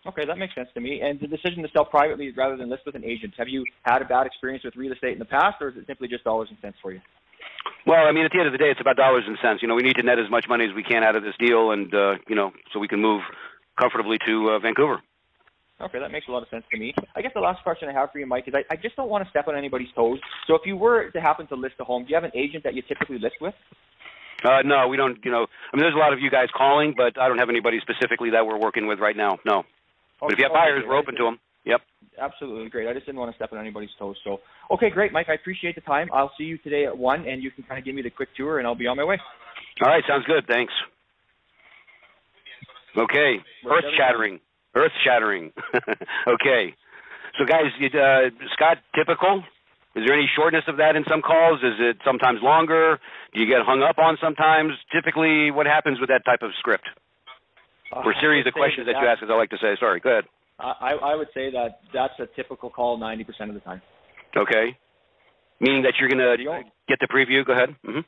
Okay, 0.06 0.24
that 0.24 0.38
makes 0.38 0.54
sense 0.54 0.68
to 0.74 0.80
me. 0.80 1.00
And 1.02 1.18
the 1.18 1.26
decision 1.26 1.62
to 1.64 1.68
sell 1.74 1.84
privately 1.84 2.30
rather 2.30 2.56
than 2.56 2.70
list 2.70 2.86
with 2.86 2.94
an 2.94 3.04
agent, 3.04 3.34
have 3.36 3.48
you 3.48 3.64
had 3.82 4.00
a 4.02 4.04
bad 4.04 4.26
experience 4.26 4.62
with 4.62 4.76
real 4.76 4.92
estate 4.92 5.14
in 5.14 5.18
the 5.18 5.24
past, 5.26 5.56
or 5.60 5.70
is 5.70 5.76
it 5.76 5.86
simply 5.88 6.06
just 6.06 6.22
dollars 6.22 6.48
and 6.50 6.58
cents 6.62 6.78
for 6.80 6.92
you? 6.92 7.00
Well, 7.86 8.06
I 8.06 8.12
mean, 8.12 8.24
at 8.24 8.32
the 8.32 8.38
end 8.38 8.46
of 8.46 8.52
the 8.52 8.58
day, 8.58 8.70
it's 8.70 8.80
about 8.80 8.96
dollars 8.96 9.24
and 9.26 9.38
cents. 9.40 9.62
You 9.62 9.68
know, 9.68 9.74
we 9.74 9.82
need 9.82 9.96
to 9.96 10.02
net 10.02 10.18
as 10.18 10.30
much 10.30 10.46
money 10.48 10.64
as 10.66 10.74
we 10.74 10.82
can 10.82 11.02
out 11.02 11.16
of 11.16 11.22
this 11.22 11.34
deal, 11.38 11.70
and 11.70 11.92
uh, 11.94 12.16
you 12.28 12.34
know, 12.36 12.52
so 12.72 12.78
we 12.78 12.88
can 12.88 13.00
move 13.00 13.22
comfortably 13.80 14.18
to 14.26 14.50
uh, 14.50 14.58
Vancouver. 14.58 15.00
Okay, 15.80 16.00
that 16.00 16.10
makes 16.10 16.26
a 16.28 16.32
lot 16.32 16.42
of 16.42 16.48
sense 16.48 16.64
to 16.72 16.78
me. 16.78 16.92
I 17.14 17.22
guess 17.22 17.30
the 17.34 17.40
last 17.40 17.62
question 17.62 17.88
I 17.88 17.92
have 17.92 18.10
for 18.10 18.18
you, 18.18 18.26
Mike, 18.26 18.48
is 18.48 18.54
I, 18.54 18.64
I 18.68 18.76
just 18.76 18.96
don't 18.96 19.08
want 19.08 19.24
to 19.24 19.30
step 19.30 19.46
on 19.46 19.56
anybody's 19.56 19.88
toes. 19.94 20.18
So 20.48 20.54
if 20.56 20.62
you 20.66 20.76
were 20.76 21.10
to 21.12 21.20
happen 21.20 21.46
to 21.46 21.54
list 21.54 21.76
a 21.78 21.84
home, 21.84 22.02
do 22.02 22.08
you 22.10 22.16
have 22.16 22.24
an 22.24 22.32
agent 22.34 22.64
that 22.64 22.74
you 22.74 22.82
typically 22.82 23.18
list 23.18 23.36
with? 23.40 23.54
Uh, 24.44 24.62
no, 24.64 24.88
we 24.88 24.96
don't. 24.96 25.18
You 25.24 25.30
know, 25.30 25.46
I 25.72 25.76
mean, 25.76 25.82
there's 25.82 25.94
a 25.94 25.98
lot 25.98 26.12
of 26.12 26.20
you 26.20 26.30
guys 26.30 26.48
calling, 26.54 26.94
but 26.96 27.18
I 27.20 27.28
don't 27.28 27.38
have 27.38 27.48
anybody 27.48 27.78
specifically 27.80 28.30
that 28.30 28.46
we're 28.46 28.58
working 28.58 28.86
with 28.86 28.98
right 28.98 29.16
now. 29.16 29.38
No, 29.44 29.62
but 30.20 30.32
if 30.32 30.38
you 30.38 30.44
have 30.44 30.52
Okay, 30.52 30.60
buyers, 30.60 30.80
great. 30.80 30.88
we're 30.88 30.98
open 30.98 31.16
to 31.16 31.24
them. 31.24 31.38
Yep. 31.68 31.82
Absolutely 32.18 32.68
great. 32.70 32.88
I 32.88 32.94
just 32.94 33.06
didn't 33.06 33.20
want 33.20 33.30
to 33.30 33.37
step 33.37 33.52
on 33.52 33.58
anybody's 33.58 33.90
toes. 33.98 34.16
So, 34.25 34.40
okay, 34.72 34.90
great, 34.90 35.12
Mike. 35.12 35.28
I 35.28 35.34
appreciate 35.34 35.75
the 35.75 35.82
time. 35.82 36.08
I'll 36.12 36.32
see 36.38 36.44
you 36.44 36.58
today 36.58 36.87
at 36.87 36.96
one, 36.96 37.28
and 37.28 37.42
you 37.42 37.50
can 37.50 37.62
kind 37.64 37.78
of 37.78 37.84
give 37.84 37.94
me 37.94 38.02
the 38.02 38.10
quick 38.10 38.30
tour, 38.37 38.58
and 38.58 38.66
I'll 38.66 38.75
be 38.75 38.87
on 38.87 38.96
my 38.96 39.04
way. 39.04 39.18
All 39.82 39.88
right, 39.88 40.02
sounds 40.08 40.25
good. 40.26 40.46
Thanks. 40.48 40.72
Okay, 42.96 43.37
earth 43.70 43.84
shattering, 43.96 44.40
earth 44.75 44.90
shattering. 45.04 45.52
okay, 46.26 46.75
so 47.38 47.44
guys, 47.44 47.70
uh, 47.94 48.30
Scott, 48.54 48.78
typical. 48.96 49.44
Is 49.94 50.04
there 50.06 50.14
any 50.14 50.28
shortness 50.34 50.64
of 50.66 50.78
that 50.78 50.96
in 50.96 51.04
some 51.08 51.22
calls? 51.22 51.60
Is 51.62 51.75
it 51.78 51.98
sometimes 52.04 52.40
longer? 52.42 52.98
Do 53.34 53.40
you 53.40 53.46
get 53.46 53.62
hung 53.62 53.82
up 53.82 53.98
on 53.98 54.16
sometimes? 54.20 54.72
Typically, 54.92 55.50
what 55.50 55.66
happens 55.66 56.00
with 56.00 56.08
that 56.08 56.25
type 56.25 56.42
of 56.42 56.50
script 56.58 56.88
or 57.92 58.14
Uh, 58.14 58.20
series 58.20 58.46
of 58.46 58.54
questions 58.54 58.87
that 58.87 59.00
you 59.00 59.06
ask? 59.06 59.22
As 59.22 59.30
I 59.30 59.34
like 59.34 59.50
to 59.50 59.58
say. 59.58 59.76
Sorry. 59.78 60.00
Go 60.00 60.10
ahead. 60.10 60.25
I, 60.58 60.94
I 61.02 61.14
would 61.14 61.28
say 61.34 61.50
that 61.52 61.80
that's 61.92 62.18
a 62.18 62.26
typical 62.34 62.70
call 62.70 62.98
90% 62.98 63.48
of 63.48 63.54
the 63.54 63.60
time. 63.60 63.80
Okay. 64.36 64.76
Meaning 65.60 65.82
that 65.82 65.94
you're 66.00 66.08
gonna 66.08 66.36
only- 66.36 66.64
get 66.88 66.98
the 67.00 67.06
preview. 67.08 67.44
Go 67.44 67.52
ahead. 67.52 67.74
hmm 67.84 68.00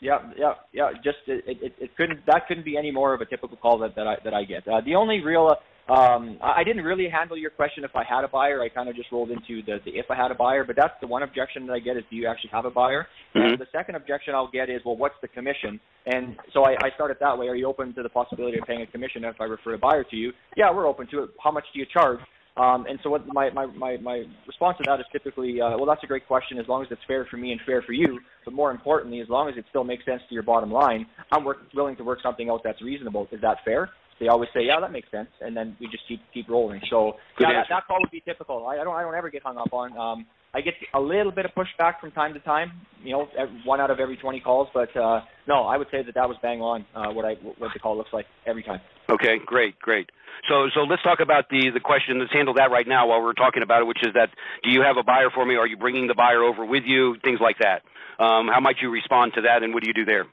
Yeah, 0.00 0.20
yeah, 0.36 0.54
yeah. 0.72 0.92
Just 1.04 1.18
it, 1.26 1.44
it, 1.46 1.74
it 1.78 1.96
couldn't 1.96 2.24
that 2.26 2.46
couldn't 2.46 2.64
be 2.64 2.76
any 2.76 2.90
more 2.90 3.12
of 3.14 3.20
a 3.20 3.26
typical 3.26 3.56
call 3.56 3.78
that, 3.78 3.94
that 3.96 4.06
I 4.06 4.16
that 4.24 4.34
I 4.34 4.44
get. 4.44 4.66
Uh, 4.68 4.80
the 4.80 4.94
only 4.94 5.20
real 5.20 5.56
um, 5.88 6.38
I 6.40 6.62
didn't 6.64 6.84
really 6.84 7.08
handle 7.08 7.36
your 7.36 7.50
question 7.50 7.84
if 7.84 7.94
I 7.96 8.04
had 8.04 8.24
a 8.24 8.28
buyer. 8.28 8.62
I 8.62 8.68
kind 8.68 8.88
of 8.88 8.94
just 8.94 9.10
rolled 9.10 9.30
into 9.30 9.62
the, 9.66 9.78
the 9.84 9.90
if 9.98 10.06
I 10.10 10.16
had 10.16 10.30
a 10.30 10.34
buyer. 10.34 10.64
But 10.64 10.76
that's 10.76 10.94
the 11.00 11.06
one 11.06 11.22
objection 11.22 11.66
that 11.66 11.72
I 11.72 11.80
get 11.80 11.96
is 11.96 12.04
do 12.08 12.16
you 12.16 12.26
actually 12.28 12.50
have 12.50 12.64
a 12.64 12.70
buyer? 12.70 13.06
Mhm. 13.34 13.52
And 13.52 13.58
the 13.58 13.66
second 13.72 13.96
objection 13.96 14.34
I'll 14.34 14.50
get 14.50 14.70
is 14.70 14.80
well, 14.84 14.96
what's 14.96 15.16
the 15.22 15.28
commission? 15.28 15.80
And 16.06 16.36
so 16.52 16.64
I, 16.64 16.76
I 16.82 16.90
start 16.94 17.10
it 17.10 17.18
that 17.20 17.36
way. 17.36 17.48
Are 17.48 17.54
you 17.54 17.66
open 17.66 17.94
to 17.94 18.02
the 18.02 18.08
possibility 18.08 18.58
of 18.58 18.64
paying 18.66 18.82
a 18.82 18.86
commission 18.86 19.24
if 19.24 19.40
I 19.40 19.44
refer 19.44 19.74
a 19.74 19.78
buyer 19.78 20.04
to 20.04 20.16
you? 20.16 20.32
Yeah, 20.56 20.72
we're 20.72 20.86
open 20.86 21.06
to 21.08 21.24
it. 21.24 21.30
How 21.42 21.50
much 21.50 21.64
do 21.72 21.80
you 21.80 21.86
charge? 21.92 22.20
Um, 22.56 22.84
and 22.86 22.98
so 23.02 23.08
what 23.08 23.26
my, 23.28 23.48
my, 23.50 23.66
my, 23.66 23.96
my 23.96 24.24
response 24.46 24.76
to 24.78 24.84
that 24.86 25.00
is 25.00 25.06
typically, 25.10 25.60
uh, 25.60 25.70
well, 25.76 25.86
that's 25.86 26.04
a 26.04 26.06
great 26.06 26.26
question 26.26 26.58
as 26.58 26.68
long 26.68 26.82
as 26.82 26.88
it's 26.90 27.00
fair 27.08 27.26
for 27.30 27.38
me 27.38 27.50
and 27.52 27.60
fair 27.64 27.80
for 27.82 27.92
you. 27.92 28.20
But 28.44 28.52
more 28.52 28.70
importantly, 28.70 29.20
as 29.20 29.28
long 29.28 29.48
as 29.48 29.56
it 29.56 29.64
still 29.70 29.84
makes 29.84 30.04
sense 30.04 30.20
to 30.28 30.34
your 30.34 30.42
bottom 30.42 30.70
line, 30.70 31.06
I'm 31.32 31.44
work, 31.44 31.58
willing 31.74 31.96
to 31.96 32.04
work 32.04 32.18
something 32.22 32.50
out 32.50 32.60
that's 32.62 32.82
reasonable. 32.82 33.26
Is 33.32 33.40
that 33.40 33.58
fair? 33.64 33.90
They 34.22 34.28
always 34.28 34.48
say, 34.54 34.62
yeah, 34.62 34.78
that 34.78 34.92
makes 34.92 35.10
sense, 35.10 35.28
and 35.40 35.56
then 35.56 35.76
we 35.80 35.88
just 35.88 36.06
keep 36.06 36.20
keep 36.32 36.48
rolling. 36.48 36.80
So 36.88 37.16
Good 37.36 37.48
yeah, 37.48 37.54
that, 37.54 37.66
that 37.68 37.86
call 37.88 37.98
would 38.00 38.12
be 38.12 38.20
typical. 38.20 38.64
I, 38.68 38.78
I 38.78 38.84
don't 38.84 38.94
I 38.94 39.02
don't 39.02 39.16
ever 39.16 39.30
get 39.30 39.42
hung 39.42 39.58
up 39.58 39.72
on. 39.72 39.98
Um, 39.98 40.26
I 40.54 40.60
get 40.60 40.74
a 40.94 41.00
little 41.00 41.32
bit 41.32 41.44
of 41.44 41.50
pushback 41.52 41.98
from 41.98 42.12
time 42.12 42.32
to 42.34 42.40
time, 42.40 42.72
you 43.02 43.12
know, 43.12 43.26
one 43.64 43.80
out 43.80 43.90
of 43.90 43.98
every 43.98 44.18
20 44.18 44.40
calls, 44.40 44.68
but 44.74 44.94
uh, 44.94 45.22
no, 45.48 45.62
I 45.64 45.78
would 45.78 45.88
say 45.90 46.02
that 46.02 46.14
that 46.14 46.28
was 46.28 46.36
bang 46.42 46.60
on 46.60 46.84
uh, 46.94 47.10
what 47.10 47.24
I 47.24 47.34
what 47.58 47.72
the 47.72 47.80
call 47.80 47.96
looks 47.96 48.12
like 48.12 48.26
every 48.46 48.62
time. 48.62 48.80
Okay, 49.10 49.40
great, 49.44 49.76
great. 49.80 50.10
So, 50.48 50.68
so 50.72 50.82
let's 50.82 51.02
talk 51.02 51.18
about 51.20 51.48
the 51.50 51.70
the 51.74 51.80
question. 51.80 52.20
Let's 52.20 52.32
handle 52.32 52.54
that 52.54 52.70
right 52.70 52.86
now 52.86 53.08
while 53.08 53.22
we're 53.22 53.32
talking 53.32 53.64
about 53.64 53.80
it, 53.80 53.86
which 53.86 54.02
is 54.06 54.14
that 54.14 54.28
do 54.62 54.70
you 54.70 54.82
have 54.82 54.98
a 54.98 55.02
buyer 55.02 55.30
for 55.34 55.44
me? 55.44 55.56
Are 55.56 55.66
you 55.66 55.76
bringing 55.76 56.06
the 56.06 56.14
buyer 56.14 56.44
over 56.44 56.64
with 56.64 56.84
you? 56.86 57.16
Things 57.24 57.40
like 57.40 57.56
that. 57.58 57.82
Um, 58.22 58.46
how 58.46 58.60
might 58.60 58.76
you 58.80 58.90
respond 58.90 59.32
to 59.34 59.42
that, 59.42 59.64
and 59.64 59.74
what 59.74 59.82
do 59.82 59.88
you 59.88 59.94
do 59.94 60.04
there? 60.04 60.26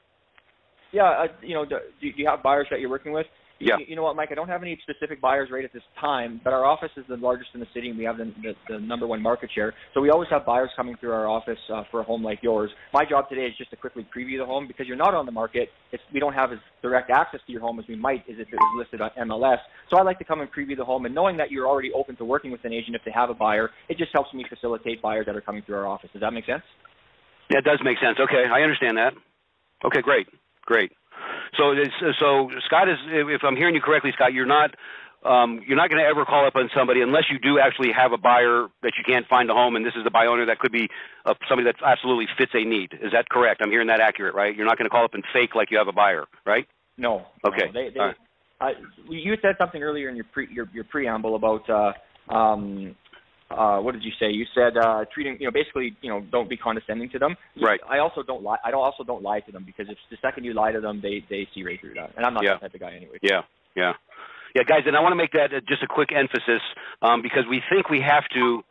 Yeah, 0.92 1.04
uh, 1.04 1.26
you 1.42 1.54
know, 1.54 1.64
do, 1.64 1.78
do 2.00 2.08
you 2.14 2.26
have 2.28 2.42
buyers 2.42 2.66
that 2.70 2.80
you're 2.80 2.90
working 2.90 3.12
with? 3.12 3.26
Yeah. 3.60 3.76
You, 3.78 3.84
you 3.88 3.96
know 3.96 4.02
what, 4.02 4.16
Mike? 4.16 4.30
I 4.32 4.34
don't 4.34 4.48
have 4.48 4.62
any 4.62 4.78
specific 4.82 5.20
buyers 5.20 5.50
right 5.52 5.64
at 5.64 5.72
this 5.72 5.82
time, 6.00 6.40
but 6.42 6.52
our 6.54 6.64
office 6.64 6.90
is 6.96 7.04
the 7.08 7.16
largest 7.16 7.50
in 7.52 7.60
the 7.60 7.66
city, 7.74 7.90
and 7.90 7.98
we 7.98 8.04
have 8.04 8.16
the, 8.16 8.32
the, 8.42 8.54
the 8.68 8.78
number 8.80 9.06
one 9.06 9.20
market 9.20 9.50
share. 9.54 9.74
So 9.92 10.00
we 10.00 10.08
always 10.08 10.30
have 10.30 10.46
buyers 10.46 10.70
coming 10.76 10.96
through 10.98 11.12
our 11.12 11.28
office 11.28 11.58
uh, 11.72 11.82
for 11.90 12.00
a 12.00 12.02
home 12.02 12.24
like 12.24 12.38
yours. 12.42 12.70
My 12.94 13.04
job 13.04 13.28
today 13.28 13.42
is 13.42 13.52
just 13.58 13.70
to 13.70 13.76
quickly 13.76 14.06
preview 14.16 14.38
the 14.38 14.46
home 14.46 14.66
because 14.66 14.86
you're 14.86 14.96
not 14.96 15.14
on 15.14 15.26
the 15.26 15.32
market. 15.32 15.68
It's, 15.92 16.02
we 16.12 16.20
don't 16.20 16.32
have 16.32 16.52
as 16.52 16.58
direct 16.80 17.10
access 17.10 17.40
to 17.46 17.52
your 17.52 17.60
home 17.60 17.78
as 17.78 17.84
we 17.86 17.96
might 17.96 18.20
as 18.30 18.36
if 18.38 18.48
it 18.48 18.54
was 18.54 18.74
listed 18.78 19.02
on 19.02 19.10
MLS. 19.28 19.58
So 19.90 19.98
I 19.98 20.02
like 20.02 20.18
to 20.20 20.24
come 20.24 20.40
and 20.40 20.50
preview 20.50 20.76
the 20.76 20.84
home, 20.84 21.04
and 21.04 21.14
knowing 21.14 21.36
that 21.36 21.50
you're 21.50 21.68
already 21.68 21.92
open 21.92 22.16
to 22.16 22.24
working 22.24 22.50
with 22.50 22.64
an 22.64 22.72
agent 22.72 22.96
if 22.96 23.02
they 23.04 23.12
have 23.12 23.28
a 23.28 23.34
buyer, 23.34 23.70
it 23.90 23.98
just 23.98 24.12
helps 24.14 24.32
me 24.32 24.44
facilitate 24.48 25.02
buyers 25.02 25.26
that 25.26 25.36
are 25.36 25.40
coming 25.42 25.62
through 25.66 25.76
our 25.76 25.86
office. 25.86 26.08
Does 26.12 26.22
that 26.22 26.32
make 26.32 26.46
sense? 26.46 26.62
Yeah, 27.50 27.58
it 27.58 27.64
does 27.64 27.80
make 27.84 27.98
sense. 27.98 28.18
Okay, 28.18 28.44
I 28.50 28.62
understand 28.62 28.96
that. 28.96 29.12
Okay, 29.84 30.00
great, 30.00 30.28
great. 30.64 30.92
So, 31.56 31.74
so 32.18 32.50
Scott 32.66 32.88
is, 32.88 32.98
if 33.08 33.42
I'm 33.44 33.56
hearing 33.56 33.74
you 33.74 33.80
correctly, 33.80 34.12
Scott, 34.14 34.32
you're 34.32 34.46
not, 34.46 34.74
um, 35.24 35.60
you're 35.66 35.76
not 35.76 35.90
going 35.90 36.02
to 36.02 36.08
ever 36.08 36.24
call 36.24 36.46
up 36.46 36.56
on 36.56 36.70
somebody 36.74 37.02
unless 37.02 37.24
you 37.30 37.38
do 37.38 37.58
actually 37.58 37.92
have 37.92 38.12
a 38.12 38.18
buyer 38.18 38.68
that 38.82 38.92
you 38.96 39.04
can't 39.04 39.26
find 39.26 39.50
a 39.50 39.54
home, 39.54 39.76
and 39.76 39.84
this 39.84 39.94
is 39.96 40.04
the 40.04 40.10
buyer 40.10 40.28
owner 40.28 40.46
that 40.46 40.58
could 40.58 40.72
be 40.72 40.88
uh, 41.26 41.34
somebody 41.48 41.70
that 41.70 41.76
absolutely 41.84 42.26
fits 42.38 42.52
a 42.54 42.64
need. 42.64 42.94
Is 43.02 43.12
that 43.12 43.28
correct? 43.28 43.60
I'm 43.62 43.70
hearing 43.70 43.88
that 43.88 44.00
accurate, 44.00 44.34
right? 44.34 44.54
You're 44.54 44.66
not 44.66 44.78
going 44.78 44.86
to 44.86 44.90
call 44.90 45.04
up 45.04 45.14
and 45.14 45.24
fake 45.32 45.54
like 45.54 45.70
you 45.70 45.78
have 45.78 45.88
a 45.88 45.92
buyer, 45.92 46.26
right? 46.46 46.66
No. 46.96 47.26
Okay. 47.46 47.66
No. 47.66 47.72
They, 47.72 47.90
they, 47.90 48.00
right. 48.00 48.16
uh, 48.60 48.68
you 49.08 49.36
said 49.42 49.56
something 49.58 49.82
earlier 49.82 50.08
in 50.08 50.16
your 50.16 50.26
pre, 50.32 50.48
your, 50.52 50.68
your 50.72 50.84
preamble 50.84 51.34
about 51.34 51.68
uh, 51.68 51.92
um, 52.34 52.96
uh, 53.50 53.78
what 53.80 53.92
did 53.92 54.04
you 54.04 54.12
say? 54.20 54.30
You 54.30 54.46
said 54.54 54.76
uh, 54.76 55.04
treating, 55.12 55.36
you 55.40 55.46
know, 55.46 55.50
basically, 55.50 55.96
you 56.02 56.10
know, 56.10 56.20
don't 56.30 56.48
be 56.48 56.56
condescending 56.56 57.10
to 57.10 57.18
them. 57.18 57.36
Right. 57.60 57.80
I 57.88 57.98
also 57.98 58.22
don't 58.22 58.42
lie. 58.42 58.58
I 58.64 58.70
don't 58.70 58.82
also 58.82 59.02
don't 59.02 59.22
lie 59.22 59.40
to 59.40 59.52
them 59.52 59.64
because 59.64 59.86
if 59.88 59.98
the 60.10 60.16
second 60.22 60.44
you 60.44 60.54
lie 60.54 60.72
to 60.72 60.80
them, 60.80 61.00
they 61.02 61.24
they 61.28 61.48
see 61.54 61.64
right 61.64 61.80
through 61.80 61.94
that. 61.94 62.12
And 62.16 62.24
I'm 62.24 62.34
not 62.34 62.44
Yeah. 62.44 62.54
that 62.54 62.60
type 62.62 62.74
of 62.74 62.80
guy 62.80 62.94
anyway. 62.94 63.18
Yeah, 63.22 63.42
yeah, 63.74 63.94
yeah, 64.54 64.62
guys. 64.62 64.82
And 64.86 64.96
I 64.96 65.00
want 65.00 65.12
to 65.12 65.16
make 65.16 65.32
that 65.32 65.52
uh, 65.52 65.60
just 65.68 65.82
a 65.82 65.88
quick 65.88 66.10
emphasis 66.14 66.62
um, 67.02 67.22
because 67.22 67.44
we 67.50 67.62
think 67.70 67.90
we 67.90 68.00
have 68.00 68.24
to, 68.34 68.62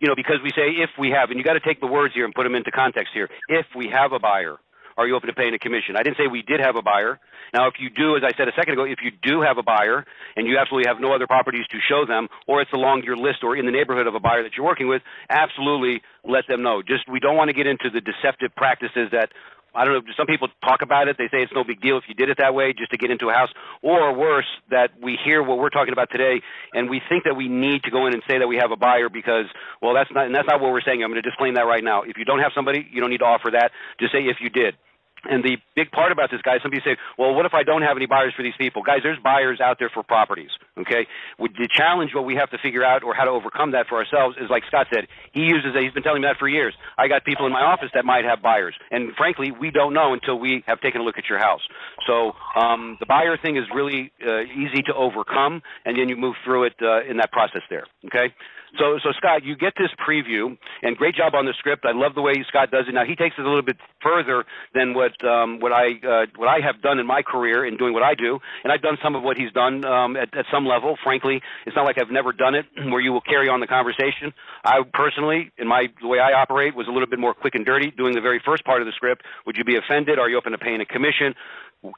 you 0.00 0.08
know, 0.08 0.14
because 0.14 0.36
we 0.44 0.50
say 0.50 0.68
if 0.68 0.90
we 0.98 1.10
have, 1.10 1.30
and 1.30 1.38
you 1.38 1.44
got 1.44 1.54
to 1.54 1.60
take 1.60 1.80
the 1.80 1.86
words 1.86 2.12
here 2.14 2.24
and 2.24 2.34
put 2.34 2.44
them 2.44 2.54
into 2.54 2.70
context 2.70 3.12
here. 3.14 3.28
If 3.48 3.66
we 3.74 3.88
have 3.88 4.12
a 4.12 4.18
buyer, 4.18 4.56
are 4.96 5.06
you 5.06 5.14
open 5.14 5.28
to 5.28 5.34
paying 5.34 5.54
a 5.54 5.58
commission? 5.58 5.96
I 5.96 6.02
didn't 6.02 6.16
say 6.16 6.26
we 6.26 6.42
did 6.42 6.60
have 6.60 6.76
a 6.76 6.82
buyer. 6.82 7.18
Now, 7.52 7.68
if 7.68 7.74
you 7.78 7.90
do, 7.90 8.16
as 8.16 8.22
I 8.24 8.36
said 8.36 8.48
a 8.48 8.52
second 8.56 8.74
ago, 8.74 8.84
if 8.84 8.98
you 9.02 9.10
do 9.22 9.40
have 9.42 9.58
a 9.58 9.62
buyer 9.62 10.04
and 10.36 10.46
you 10.46 10.58
absolutely 10.58 10.88
have 10.88 11.00
no 11.00 11.14
other 11.14 11.26
properties 11.26 11.66
to 11.70 11.78
show 11.88 12.04
them, 12.06 12.28
or 12.46 12.60
it's 12.60 12.72
along 12.72 13.02
your 13.04 13.16
list 13.16 13.44
or 13.44 13.56
in 13.56 13.66
the 13.66 13.72
neighborhood 13.72 14.06
of 14.06 14.14
a 14.14 14.20
buyer 14.20 14.42
that 14.42 14.52
you're 14.56 14.66
working 14.66 14.88
with, 14.88 15.02
absolutely 15.30 16.02
let 16.24 16.46
them 16.48 16.62
know. 16.62 16.82
Just 16.82 17.08
we 17.08 17.20
don't 17.20 17.36
want 17.36 17.48
to 17.48 17.54
get 17.54 17.66
into 17.66 17.90
the 17.90 18.00
deceptive 18.00 18.54
practices 18.56 19.08
that 19.12 19.30
I 19.76 19.84
don't 19.84 19.92
know. 19.92 20.12
Some 20.16 20.26
people 20.26 20.48
talk 20.64 20.80
about 20.80 21.06
it. 21.08 21.16
They 21.18 21.28
say 21.28 21.44
it's 21.44 21.52
no 21.54 21.62
big 21.62 21.82
deal 21.82 21.98
if 21.98 22.04
you 22.08 22.14
did 22.14 22.30
it 22.30 22.38
that 22.38 22.54
way, 22.54 22.72
just 22.72 22.90
to 22.92 22.96
get 22.96 23.10
into 23.10 23.28
a 23.28 23.34
house. 23.34 23.50
Or 23.82 24.16
worse, 24.16 24.46
that 24.70 24.92
we 25.02 25.18
hear 25.22 25.42
what 25.42 25.58
we're 25.58 25.70
talking 25.70 25.92
about 25.92 26.08
today, 26.10 26.40
and 26.72 26.88
we 26.88 27.02
think 27.10 27.24
that 27.24 27.36
we 27.36 27.46
need 27.46 27.82
to 27.84 27.90
go 27.90 28.06
in 28.06 28.14
and 28.14 28.22
say 28.26 28.38
that 28.38 28.48
we 28.48 28.56
have 28.56 28.72
a 28.72 28.76
buyer 28.76 29.10
because, 29.10 29.44
well, 29.82 29.92
that's 29.92 30.10
not, 30.12 30.26
and 30.26 30.34
that's 30.34 30.48
not 30.48 30.62
what 30.62 30.72
we're 30.72 30.80
saying. 30.80 31.02
I'm 31.04 31.10
going 31.10 31.22
to 31.22 31.28
disclaim 31.28 31.54
that 31.54 31.66
right 31.66 31.84
now. 31.84 32.02
If 32.02 32.16
you 32.16 32.24
don't 32.24 32.40
have 32.40 32.52
somebody, 32.54 32.88
you 32.90 33.02
don't 33.02 33.10
need 33.10 33.20
to 33.20 33.26
offer 33.26 33.50
that. 33.52 33.70
Just 34.00 34.12
say 34.12 34.20
if 34.20 34.38
you 34.40 34.48
did. 34.48 34.76
And 35.24 35.42
the 35.42 35.56
big 35.74 35.90
part 35.90 36.12
about 36.12 36.30
this, 36.30 36.40
guys, 36.42 36.60
some 36.62 36.70
people 36.70 36.92
say, 36.92 36.96
well, 37.18 37.34
what 37.34 37.46
if 37.46 37.54
I 37.54 37.62
don't 37.62 37.82
have 37.82 37.96
any 37.96 38.06
buyers 38.06 38.32
for 38.36 38.42
these 38.42 38.56
people? 38.58 38.82
Guys, 38.82 39.00
there's 39.02 39.18
buyers 39.18 39.60
out 39.60 39.78
there 39.78 39.90
for 39.92 40.02
properties, 40.02 40.50
okay? 40.78 41.06
The 41.38 41.68
challenge, 41.72 42.12
what 42.14 42.24
we 42.24 42.36
have 42.36 42.50
to 42.50 42.58
figure 42.58 42.84
out 42.84 43.02
or 43.02 43.14
how 43.14 43.24
to 43.24 43.30
overcome 43.30 43.72
that 43.72 43.86
for 43.88 43.96
ourselves 43.96 44.36
is 44.40 44.50
like 44.50 44.62
Scott 44.68 44.86
said, 44.92 45.06
he 45.32 45.40
uses 45.40 45.72
it, 45.74 45.82
he's 45.82 45.92
been 45.92 46.02
telling 46.02 46.22
me 46.22 46.28
that 46.28 46.36
for 46.38 46.48
years. 46.48 46.74
I 46.98 47.08
got 47.08 47.24
people 47.24 47.46
in 47.46 47.52
my 47.52 47.62
office 47.62 47.90
that 47.94 48.04
might 48.04 48.24
have 48.24 48.42
buyers. 48.42 48.74
And 48.90 49.14
frankly, 49.16 49.50
we 49.50 49.70
don't 49.70 49.94
know 49.94 50.12
until 50.12 50.38
we 50.38 50.62
have 50.66 50.80
taken 50.80 51.00
a 51.00 51.04
look 51.04 51.18
at 51.18 51.28
your 51.28 51.38
house. 51.38 51.62
So 52.06 52.32
um, 52.54 52.96
the 53.00 53.06
buyer 53.06 53.36
thing 53.36 53.56
is 53.56 53.64
really 53.74 54.12
uh, 54.26 54.42
easy 54.42 54.82
to 54.86 54.94
overcome, 54.94 55.62
and 55.84 55.98
then 55.98 56.08
you 56.08 56.16
move 56.16 56.36
through 56.44 56.64
it 56.64 56.74
uh, 56.82 57.02
in 57.02 57.16
that 57.16 57.32
process 57.32 57.62
there, 57.68 57.86
okay? 58.06 58.32
So, 58.78 58.98
so 59.02 59.12
Scott, 59.16 59.44
you 59.44 59.56
get 59.56 59.72
this 59.78 59.90
preview, 60.06 60.56
and 60.82 60.96
great 60.96 61.14
job 61.14 61.34
on 61.34 61.46
the 61.46 61.54
script. 61.58 61.84
I 61.86 61.92
love 61.92 62.14
the 62.14 62.22
way 62.22 62.34
Scott 62.48 62.70
does 62.70 62.84
it. 62.88 62.92
Now 62.92 63.04
he 63.04 63.14
takes 63.16 63.36
it 63.38 63.42
a 63.42 63.48
little 63.48 63.62
bit 63.62 63.76
further 64.02 64.44
than 64.74 64.94
what 64.94 65.12
um, 65.24 65.60
what 65.60 65.72
I 65.72 65.92
uh, 66.06 66.26
what 66.36 66.48
I 66.48 66.60
have 66.64 66.82
done 66.82 66.98
in 66.98 67.06
my 67.06 67.22
career 67.22 67.64
in 67.64 67.76
doing 67.76 67.92
what 67.92 68.02
I 68.02 68.14
do, 68.14 68.38
and 68.64 68.72
I've 68.72 68.82
done 68.82 68.98
some 69.02 69.14
of 69.14 69.22
what 69.22 69.36
he's 69.36 69.52
done 69.52 69.84
um, 69.84 70.16
at, 70.16 70.36
at 70.36 70.46
some 70.50 70.66
level. 70.66 70.96
Frankly, 71.02 71.40
it's 71.66 71.76
not 71.76 71.84
like 71.84 71.98
I've 71.98 72.10
never 72.10 72.32
done 72.32 72.54
it, 72.54 72.66
where 72.90 73.00
you 73.00 73.12
will 73.12 73.20
carry 73.20 73.48
on 73.48 73.60
the 73.60 73.66
conversation. 73.66 74.32
I 74.64 74.80
personally, 74.92 75.50
in 75.58 75.68
my 75.68 75.88
the 76.00 76.08
way 76.08 76.18
I 76.18 76.32
operate, 76.32 76.74
was 76.74 76.88
a 76.88 76.90
little 76.90 77.08
bit 77.08 77.18
more 77.18 77.34
quick 77.34 77.54
and 77.54 77.64
dirty, 77.64 77.90
doing 77.90 78.14
the 78.14 78.20
very 78.20 78.40
first 78.44 78.64
part 78.64 78.82
of 78.82 78.86
the 78.86 78.92
script. 78.92 79.22
Would 79.46 79.56
you 79.56 79.64
be 79.64 79.76
offended? 79.76 80.18
Are 80.18 80.28
you 80.28 80.36
open 80.36 80.52
to 80.52 80.58
paying 80.58 80.80
a 80.80 80.86
commission? 80.86 81.34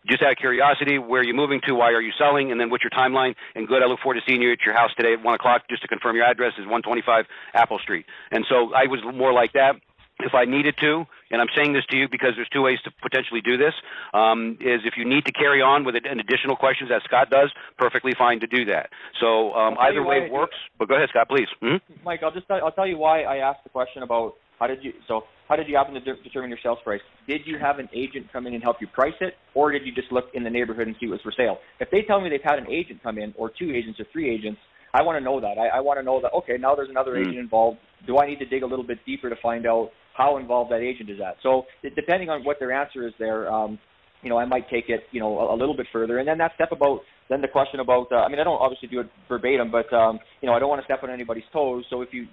just 0.06 0.22
out 0.22 0.32
of 0.32 0.38
curiosity, 0.38 0.98
where 0.98 1.20
are 1.20 1.24
you 1.24 1.34
moving 1.34 1.60
to? 1.66 1.74
Why 1.74 1.92
are 1.92 2.00
you 2.00 2.12
selling? 2.18 2.50
And 2.52 2.60
then 2.60 2.70
what's 2.70 2.84
your 2.84 2.90
timeline? 2.90 3.34
And 3.54 3.66
good, 3.66 3.82
I 3.82 3.86
look 3.86 4.00
forward 4.00 4.20
to 4.20 4.20
seeing 4.26 4.42
you 4.42 4.52
at 4.52 4.58
your 4.64 4.74
house 4.74 4.90
today 4.96 5.12
at 5.14 5.22
1 5.22 5.34
o'clock 5.34 5.62
just 5.70 5.82
to 5.82 5.88
confirm 5.88 6.16
your 6.16 6.24
address 6.24 6.52
is 6.58 6.66
125 6.66 7.26
Apple 7.54 7.78
Street. 7.78 8.06
And 8.30 8.44
so 8.48 8.74
I 8.74 8.86
was 8.86 9.00
more 9.14 9.32
like 9.32 9.52
that. 9.52 9.76
If 10.20 10.34
I 10.34 10.44
needed 10.44 10.74
to, 10.80 11.06
and 11.30 11.40
I'm 11.40 11.46
saying 11.54 11.74
this 11.74 11.84
to 11.90 11.96
you 11.96 12.08
because 12.10 12.32
there's 12.34 12.48
two 12.48 12.62
ways 12.62 12.78
to 12.82 12.90
potentially 13.02 13.40
do 13.40 13.56
this, 13.56 13.74
um, 14.12 14.58
is 14.60 14.80
if 14.84 14.94
you 14.96 15.04
need 15.04 15.24
to 15.26 15.32
carry 15.32 15.62
on 15.62 15.84
with 15.84 15.94
an 15.94 16.18
additional 16.18 16.56
questions 16.56 16.90
as 16.94 17.02
Scott 17.04 17.30
does, 17.30 17.52
perfectly 17.78 18.14
fine 18.18 18.40
to 18.40 18.46
do 18.48 18.64
that. 18.64 18.90
So 19.20 19.52
um, 19.54 19.76
either 19.78 20.02
way 20.02 20.28
works. 20.28 20.56
But 20.76 20.88
go 20.88 20.96
ahead, 20.96 21.08
Scott, 21.10 21.28
please. 21.28 21.46
hmm 21.60 21.76
Mike, 22.04 22.20
I'll 22.24 22.32
just 22.32 22.48
tell, 22.48 22.58
I'll 22.64 22.72
tell 22.72 22.86
you 22.86 22.98
why 22.98 23.22
I 23.22 23.36
asked 23.36 23.62
the 23.62 23.70
question 23.70 24.02
about 24.02 24.34
how 24.58 24.66
did 24.66 24.82
you 24.82 24.92
so 25.06 25.22
how 25.48 25.54
did 25.54 25.68
you 25.68 25.76
happen 25.76 25.94
to 25.94 26.00
de- 26.00 26.20
determine 26.24 26.50
your 26.50 26.58
sales 26.62 26.78
price? 26.82 27.00
Did 27.28 27.42
you 27.46 27.56
have 27.58 27.78
an 27.78 27.88
agent 27.94 28.26
come 28.32 28.46
in 28.48 28.54
and 28.54 28.62
help 28.62 28.78
you 28.80 28.88
price 28.88 29.14
it, 29.20 29.34
or 29.54 29.70
did 29.70 29.86
you 29.86 29.94
just 29.94 30.10
look 30.10 30.26
in 30.34 30.42
the 30.42 30.50
neighborhood 30.50 30.88
and 30.88 30.96
see 31.00 31.06
what 31.06 31.12
was 31.12 31.20
for 31.22 31.32
sale? 31.32 31.58
If 31.78 31.90
they 31.92 32.02
tell 32.02 32.20
me 32.20 32.28
they've 32.28 32.40
had 32.42 32.58
an 32.58 32.68
agent 32.68 33.02
come 33.04 33.18
in, 33.18 33.32
or 33.38 33.50
two 33.56 33.70
agents, 33.72 34.00
or 34.00 34.06
three 34.12 34.28
agents, 34.28 34.58
I 34.92 35.02
want 35.02 35.16
to 35.18 35.24
know 35.24 35.40
that. 35.40 35.58
I, 35.58 35.78
I 35.78 35.80
want 35.80 36.00
to 36.00 36.02
know 36.02 36.20
that. 36.20 36.32
Okay, 36.32 36.56
now 36.58 36.74
there's 36.74 36.90
another 36.90 37.12
Mm. 37.12 37.20
agent 37.22 37.38
involved. 37.38 37.78
Do 38.06 38.18
I 38.18 38.26
need 38.26 38.38
to 38.40 38.46
dig 38.46 38.62
a 38.62 38.66
little 38.66 38.84
bit 38.86 38.98
deeper 39.06 39.30
to 39.30 39.36
find 39.36 39.66
out 39.66 39.90
how 40.18 40.36
involved 40.36 40.70
that 40.72 40.80
agent 40.80 41.08
is 41.08 41.20
at? 41.24 41.36
So 41.42 41.64
depending 41.94 42.28
on 42.28 42.44
what 42.44 42.58
their 42.58 42.72
answer 42.72 43.06
is, 43.06 43.14
there, 43.18 43.50
um, 43.50 43.78
you 44.22 44.28
know, 44.28 44.36
I 44.36 44.44
might 44.44 44.68
take 44.68 44.88
it, 44.88 45.04
you 45.12 45.20
know, 45.20 45.38
a, 45.38 45.54
a 45.54 45.56
little 45.56 45.76
bit 45.76 45.86
further. 45.92 46.18
And 46.18 46.26
then 46.26 46.38
that 46.38 46.52
step 46.56 46.72
about 46.72 47.00
then 47.30 47.40
the 47.40 47.48
question 47.48 47.78
about, 47.80 48.10
uh, 48.10 48.16
I 48.16 48.28
mean, 48.28 48.40
I 48.40 48.44
don't 48.44 48.60
obviously 48.60 48.88
do 48.88 49.00
it 49.00 49.06
verbatim, 49.28 49.70
but 49.70 49.90
um, 49.92 50.18
you 50.40 50.48
know, 50.48 50.54
I 50.54 50.58
don't 50.58 50.68
want 50.68 50.80
to 50.80 50.84
step 50.84 51.02
on 51.04 51.10
anybody's 51.10 51.44
toes. 51.52 51.84
So 51.88 52.02
if 52.02 52.08
you 52.12 52.26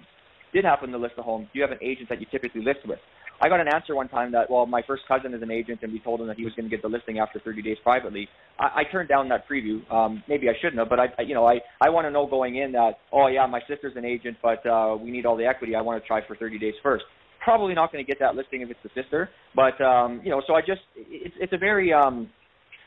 did 0.52 0.64
happen 0.64 0.90
to 0.90 0.98
list 0.98 1.14
a 1.18 1.22
home, 1.22 1.42
do 1.42 1.58
you 1.58 1.62
have 1.62 1.70
an 1.70 1.78
agent 1.80 2.08
that 2.08 2.20
you 2.20 2.26
typically 2.30 2.62
list 2.62 2.80
with? 2.86 2.98
I 3.40 3.48
got 3.50 3.60
an 3.60 3.68
answer 3.68 3.94
one 3.94 4.08
time 4.08 4.32
that, 4.32 4.50
well, 4.50 4.64
my 4.64 4.82
first 4.86 5.02
cousin 5.06 5.34
is 5.34 5.42
an 5.42 5.50
agent, 5.50 5.80
and 5.82 5.92
we 5.92 6.00
told 6.00 6.20
him 6.22 6.26
that 6.26 6.38
he 6.38 6.44
was 6.44 6.54
going 6.54 6.64
to 6.64 6.74
get 6.74 6.80
the 6.80 6.88
listing 6.88 7.18
after 7.18 7.38
30 7.38 7.60
days 7.60 7.76
privately. 7.82 8.28
I, 8.58 8.80
I 8.80 8.84
turned 8.90 9.10
down 9.10 9.28
that 9.28 9.46
preview. 9.46 9.88
Um, 9.92 10.22
maybe 10.26 10.48
I 10.48 10.54
shouldn't 10.60 10.78
have, 10.78 10.88
but 10.88 10.98
I, 10.98 11.06
I 11.18 11.22
you 11.22 11.34
know, 11.34 11.46
I, 11.46 11.60
I 11.82 11.90
want 11.90 12.06
to 12.06 12.10
know 12.10 12.26
going 12.26 12.56
in 12.56 12.72
that, 12.72 12.94
oh 13.12 13.26
yeah, 13.26 13.46
my 13.46 13.60
sister's 13.68 13.92
an 13.96 14.06
agent, 14.06 14.38
but 14.42 14.64
uh, 14.66 14.96
we 14.98 15.10
need 15.10 15.26
all 15.26 15.36
the 15.36 15.44
equity. 15.44 15.76
I 15.76 15.82
want 15.82 16.02
to 16.02 16.06
try 16.06 16.26
for 16.26 16.34
30 16.34 16.58
days 16.58 16.74
first. 16.82 17.04
Probably 17.46 17.74
not 17.74 17.92
going 17.92 18.04
to 18.04 18.08
get 18.12 18.18
that 18.18 18.34
listing 18.34 18.62
if 18.62 18.70
it's 18.70 18.80
the 18.82 18.90
sister, 19.00 19.30
but 19.54 19.80
um, 19.80 20.20
you 20.24 20.30
know, 20.30 20.42
so 20.48 20.54
I 20.54 20.62
just, 20.62 20.80
it's, 20.96 21.36
it's 21.38 21.52
a 21.52 21.56
very, 21.58 21.92
um, 21.92 22.28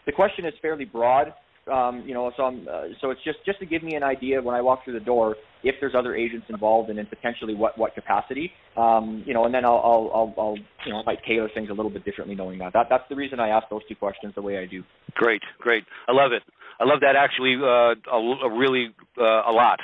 the 0.05 0.11
question 0.11 0.43
is 0.45 0.53
fairly 0.61 0.83
broad. 0.83 1.33
Um, 1.71 2.03
you 2.05 2.13
know, 2.13 2.29
so 2.35 2.43
I'm, 2.43 2.67
uh, 2.67 2.81
so 2.99 3.11
it's 3.11 3.23
just 3.23 3.37
just 3.45 3.59
to 3.59 3.65
give 3.65 3.83
me 3.83 3.95
an 3.95 4.03
idea 4.03 4.41
when 4.41 4.55
I 4.55 4.61
walk 4.61 4.83
through 4.83 4.99
the 4.99 5.05
door 5.05 5.35
if 5.63 5.75
there's 5.79 5.93
other 5.95 6.13
agents 6.13 6.47
involved 6.49 6.89
and 6.89 6.99
in 6.99 7.05
potentially 7.05 7.55
what 7.55 7.77
what 7.77 7.93
capacity. 7.95 8.51
Um, 8.75 9.23
you 9.25 9.33
know, 9.33 9.45
and 9.45 9.53
then 9.53 9.63
I'll, 9.63 9.81
I'll 9.89 10.11
I'll 10.13 10.33
I'll 10.37 10.57
you 10.85 10.91
know 10.91 10.99
I 10.99 11.03
might 11.05 11.19
tailor 11.27 11.49
things 11.53 11.69
a 11.69 11.73
little 11.73 11.91
bit 11.91 12.03
differently 12.03 12.35
knowing 12.35 12.59
that. 12.59 12.73
That 12.73 12.87
that's 12.89 13.03
the 13.07 13.15
reason 13.15 13.39
I 13.39 13.49
asked 13.49 13.67
those 13.69 13.85
two 13.87 13.95
questions 13.95 14.33
the 14.35 14.41
way 14.41 14.57
I 14.57 14.65
do. 14.65 14.83
Great, 15.13 15.43
great. 15.59 15.83
I 16.07 16.11
love 16.11 16.31
it. 16.31 16.43
I 16.81 16.85
love 16.85 16.99
that 17.01 17.15
actually 17.15 17.55
uh, 17.61 17.93
a, 18.11 18.19
a 18.47 18.57
really 18.57 18.87
uh, 19.17 19.43
a 19.47 19.53
lot 19.53 19.79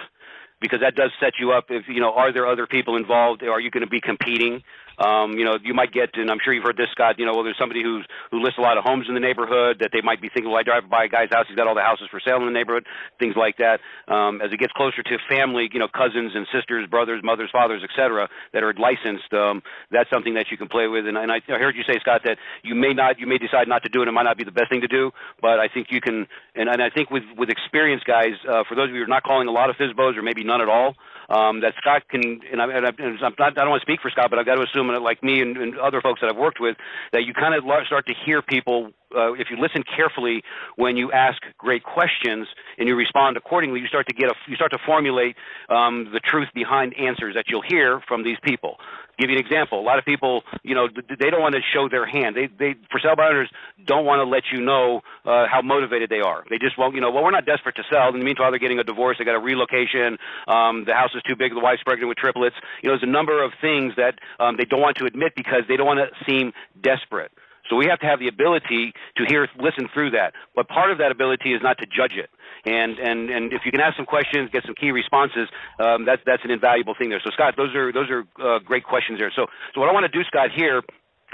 because 0.65 0.81
that 0.81 0.95
does 0.95 1.11
set 1.19 1.33
you 1.39 1.51
up. 1.51 1.65
If 1.69 1.87
you 1.87 1.99
know, 1.99 2.13
are 2.13 2.31
there 2.31 2.47
other 2.47 2.67
people 2.67 2.95
involved? 2.95 3.43
Are 3.43 3.59
you 3.59 3.71
going 3.71 3.83
to 3.83 3.89
be 3.89 4.01
competing? 4.01 4.63
Um, 4.97 5.33
you 5.33 5.45
know, 5.45 5.57
you 5.61 5.73
might 5.73 5.91
get, 5.91 6.15
and 6.15 6.29
I'm 6.29 6.39
sure 6.43 6.53
you've 6.53 6.63
heard 6.63 6.77
this, 6.77 6.89
Scott. 6.91 7.15
You 7.17 7.25
know, 7.25 7.33
well, 7.33 7.43
there's 7.43 7.57
somebody 7.59 7.83
who's 7.83 8.05
who 8.31 8.41
lists 8.41 8.57
a 8.57 8.61
lot 8.61 8.77
of 8.77 8.83
homes 8.83 9.05
in 9.07 9.13
the 9.13 9.19
neighborhood 9.19 9.77
that 9.79 9.91
they 9.91 10.01
might 10.01 10.21
be 10.21 10.29
thinking, 10.29 10.51
well, 10.51 10.59
I 10.59 10.63
drive 10.63 10.89
by 10.89 11.05
a 11.05 11.07
guy's 11.07 11.29
house, 11.31 11.45
he's 11.47 11.55
got 11.55 11.67
all 11.67 11.75
the 11.75 11.81
houses 11.81 12.07
for 12.09 12.19
sale 12.19 12.37
in 12.37 12.45
the 12.45 12.55
neighborhood, 12.55 12.85
things 13.19 13.35
like 13.35 13.57
that. 13.57 13.79
Um, 14.07 14.41
as 14.41 14.51
it 14.51 14.59
gets 14.59 14.73
closer 14.73 15.03
to 15.03 15.17
family, 15.29 15.69
you 15.71 15.79
know, 15.79 15.87
cousins 15.87 16.31
and 16.35 16.47
sisters, 16.53 16.87
brothers, 16.87 17.21
mothers, 17.23 17.49
fathers, 17.51 17.83
etc., 17.83 18.29
that 18.53 18.63
are 18.63 18.73
licensed, 18.73 19.31
um, 19.33 19.61
that's 19.91 20.09
something 20.09 20.35
that 20.35 20.47
you 20.51 20.57
can 20.57 20.67
play 20.67 20.87
with. 20.87 21.07
And, 21.07 21.17
and 21.17 21.31
I, 21.31 21.41
I 21.49 21.59
heard 21.59 21.75
you 21.75 21.83
say, 21.83 21.99
Scott, 21.99 22.21
that 22.25 22.37
you 22.63 22.75
may 22.75 22.93
not, 22.93 23.19
you 23.19 23.27
may 23.27 23.37
decide 23.37 23.67
not 23.67 23.83
to 23.83 23.89
do 23.89 24.01
it. 24.01 24.07
It 24.07 24.11
might 24.11 24.23
not 24.23 24.37
be 24.37 24.43
the 24.43 24.55
best 24.55 24.69
thing 24.69 24.81
to 24.81 24.87
do, 24.87 25.11
but 25.41 25.59
I 25.59 25.67
think 25.67 25.87
you 25.89 26.01
can. 26.01 26.27
And, 26.55 26.69
and 26.69 26.81
I 26.81 26.89
think 26.89 27.11
with 27.11 27.23
with 27.37 27.49
experience, 27.49 28.03
guys, 28.05 28.35
uh, 28.47 28.63
for 28.67 28.75
those 28.75 28.89
of 28.89 28.95
you 28.95 29.01
who 29.01 29.05
are 29.05 29.07
not 29.07 29.23
calling 29.23 29.47
a 29.47 29.51
lot 29.51 29.69
of 29.69 29.75
FSBOs 29.75 30.17
or 30.17 30.21
maybe 30.21 30.43
none 30.43 30.61
at 30.61 30.69
all, 30.69 30.95
um, 31.29 31.61
that 31.61 31.73
Scott 31.77 32.03
can, 32.09 32.41
and, 32.51 32.61
I, 32.61 32.65
and, 32.65 32.85
I, 32.85 32.91
and 32.97 33.17
I'm 33.23 33.33
not, 33.37 33.57
I 33.57 33.61
don't 33.61 33.69
want 33.69 33.81
to 33.81 33.85
speak 33.85 34.01
for 34.01 34.09
Scott, 34.09 34.29
but 34.29 34.39
I've 34.39 34.45
got 34.45 34.55
to 34.55 34.63
assume 34.63 34.87
that, 34.87 35.01
like 35.01 35.23
me 35.23 35.41
and, 35.41 35.57
and 35.57 35.77
other 35.77 36.01
folks 36.01 36.21
that 36.21 36.29
I've 36.29 36.37
worked 36.37 36.59
with, 36.59 36.77
that 37.13 37.23
you 37.25 37.33
kind 37.33 37.55
of 37.55 37.63
start 37.85 38.05
to 38.07 38.13
hear 38.25 38.41
people 38.41 38.91
uh, 39.15 39.33
if 39.33 39.47
you 39.49 39.57
listen 39.57 39.83
carefully 39.83 40.43
when 40.75 40.97
you 40.97 41.11
ask 41.11 41.41
great 41.57 41.83
questions 41.83 42.47
and 42.77 42.87
you 42.87 42.95
respond 42.95 43.37
accordingly, 43.37 43.79
you 43.79 43.87
start 43.87 44.07
to 44.07 44.13
get 44.13 44.29
a, 44.29 44.33
you 44.47 44.55
start 44.55 44.71
to 44.71 44.79
formulate 44.85 45.35
um, 45.69 46.09
the 46.11 46.19
truth 46.19 46.49
behind 46.53 46.93
answers 46.97 47.35
that 47.35 47.45
you'll 47.47 47.63
hear 47.67 48.01
from 48.07 48.23
these 48.23 48.37
people. 48.43 48.77
Give 49.17 49.29
you 49.29 49.37
an 49.37 49.43
example. 49.43 49.79
A 49.79 49.85
lot 49.85 49.99
of 49.99 50.05
people, 50.05 50.43
you 50.63 50.75
know, 50.75 50.87
they 50.87 51.29
don't 51.29 51.41
want 51.41 51.55
to 51.55 51.61
show 51.73 51.87
their 51.87 52.05
hand. 52.05 52.35
They, 52.35 52.47
they, 52.47 52.75
for 52.91 52.99
sale 52.99 53.15
by 53.15 53.27
owners, 53.27 53.49
don't 53.85 54.05
want 54.05 54.19
to 54.19 54.25
let 54.25 54.43
you 54.51 54.61
know 54.61 55.01
uh, 55.25 55.47
how 55.49 55.61
motivated 55.61 56.09
they 56.09 56.19
are. 56.19 56.43
They 56.49 56.57
just 56.57 56.77
won't, 56.77 56.95
you 56.95 57.01
know, 57.01 57.11
well, 57.11 57.23
we're 57.23 57.31
not 57.31 57.45
desperate 57.45 57.75
to 57.77 57.83
sell. 57.89 58.09
In 58.09 58.19
the 58.19 58.25
meantime, 58.25 58.51
they're 58.51 58.59
getting 58.59 58.79
a 58.79 58.83
divorce. 58.83 59.17
They 59.17 59.25
got 59.25 59.35
a 59.35 59.39
relocation. 59.39 60.17
Um, 60.47 60.83
the 60.85 60.93
house 60.93 61.11
is 61.15 61.23
too 61.23 61.35
big. 61.35 61.53
The 61.53 61.59
wife's 61.59 61.83
pregnant 61.83 62.09
with 62.09 62.17
triplets. 62.17 62.55
You 62.81 62.89
know, 62.89 62.95
there's 62.95 63.07
a 63.07 63.11
number 63.11 63.43
of 63.43 63.51
things 63.61 63.93
that 63.97 64.19
um, 64.39 64.57
they 64.57 64.65
don't 64.65 64.81
want 64.81 64.97
to 64.97 65.05
admit 65.05 65.33
because 65.35 65.63
they 65.67 65.77
don't 65.77 65.87
want 65.87 65.99
to 65.99 66.25
seem 66.25 66.51
desperate. 66.81 67.31
So 67.69 67.75
we 67.75 67.87
have 67.87 67.99
to 67.99 68.05
have 68.05 68.19
the 68.19 68.27
ability 68.27 68.93
to 69.17 69.25
hear, 69.27 69.47
listen 69.59 69.89
through 69.93 70.11
that. 70.11 70.33
But 70.55 70.67
part 70.67 70.91
of 70.91 70.99
that 70.99 71.11
ability 71.11 71.53
is 71.53 71.61
not 71.63 71.77
to 71.79 71.85
judge 71.85 72.13
it. 72.13 72.29
And 72.65 72.97
and 72.97 73.29
and 73.29 73.53
if 73.53 73.61
you 73.65 73.71
can 73.71 73.81
ask 73.81 73.95
some 73.95 74.05
questions, 74.05 74.49
get 74.51 74.65
some 74.65 74.75
key 74.75 74.91
responses, 74.91 75.47
um, 75.79 76.05
that's 76.05 76.21
that's 76.25 76.43
an 76.43 76.51
invaluable 76.51 76.95
thing 76.97 77.09
there. 77.09 77.21
So 77.23 77.29
Scott, 77.31 77.53
those 77.57 77.75
are 77.75 77.91
those 77.93 78.09
are 78.09 78.25
uh, 78.41 78.59
great 78.59 78.83
questions 78.83 79.19
there. 79.19 79.31
So 79.35 79.45
so 79.73 79.81
what 79.81 79.89
I 79.89 79.93
want 79.93 80.05
to 80.05 80.11
do, 80.11 80.23
Scott, 80.25 80.49
here 80.55 80.81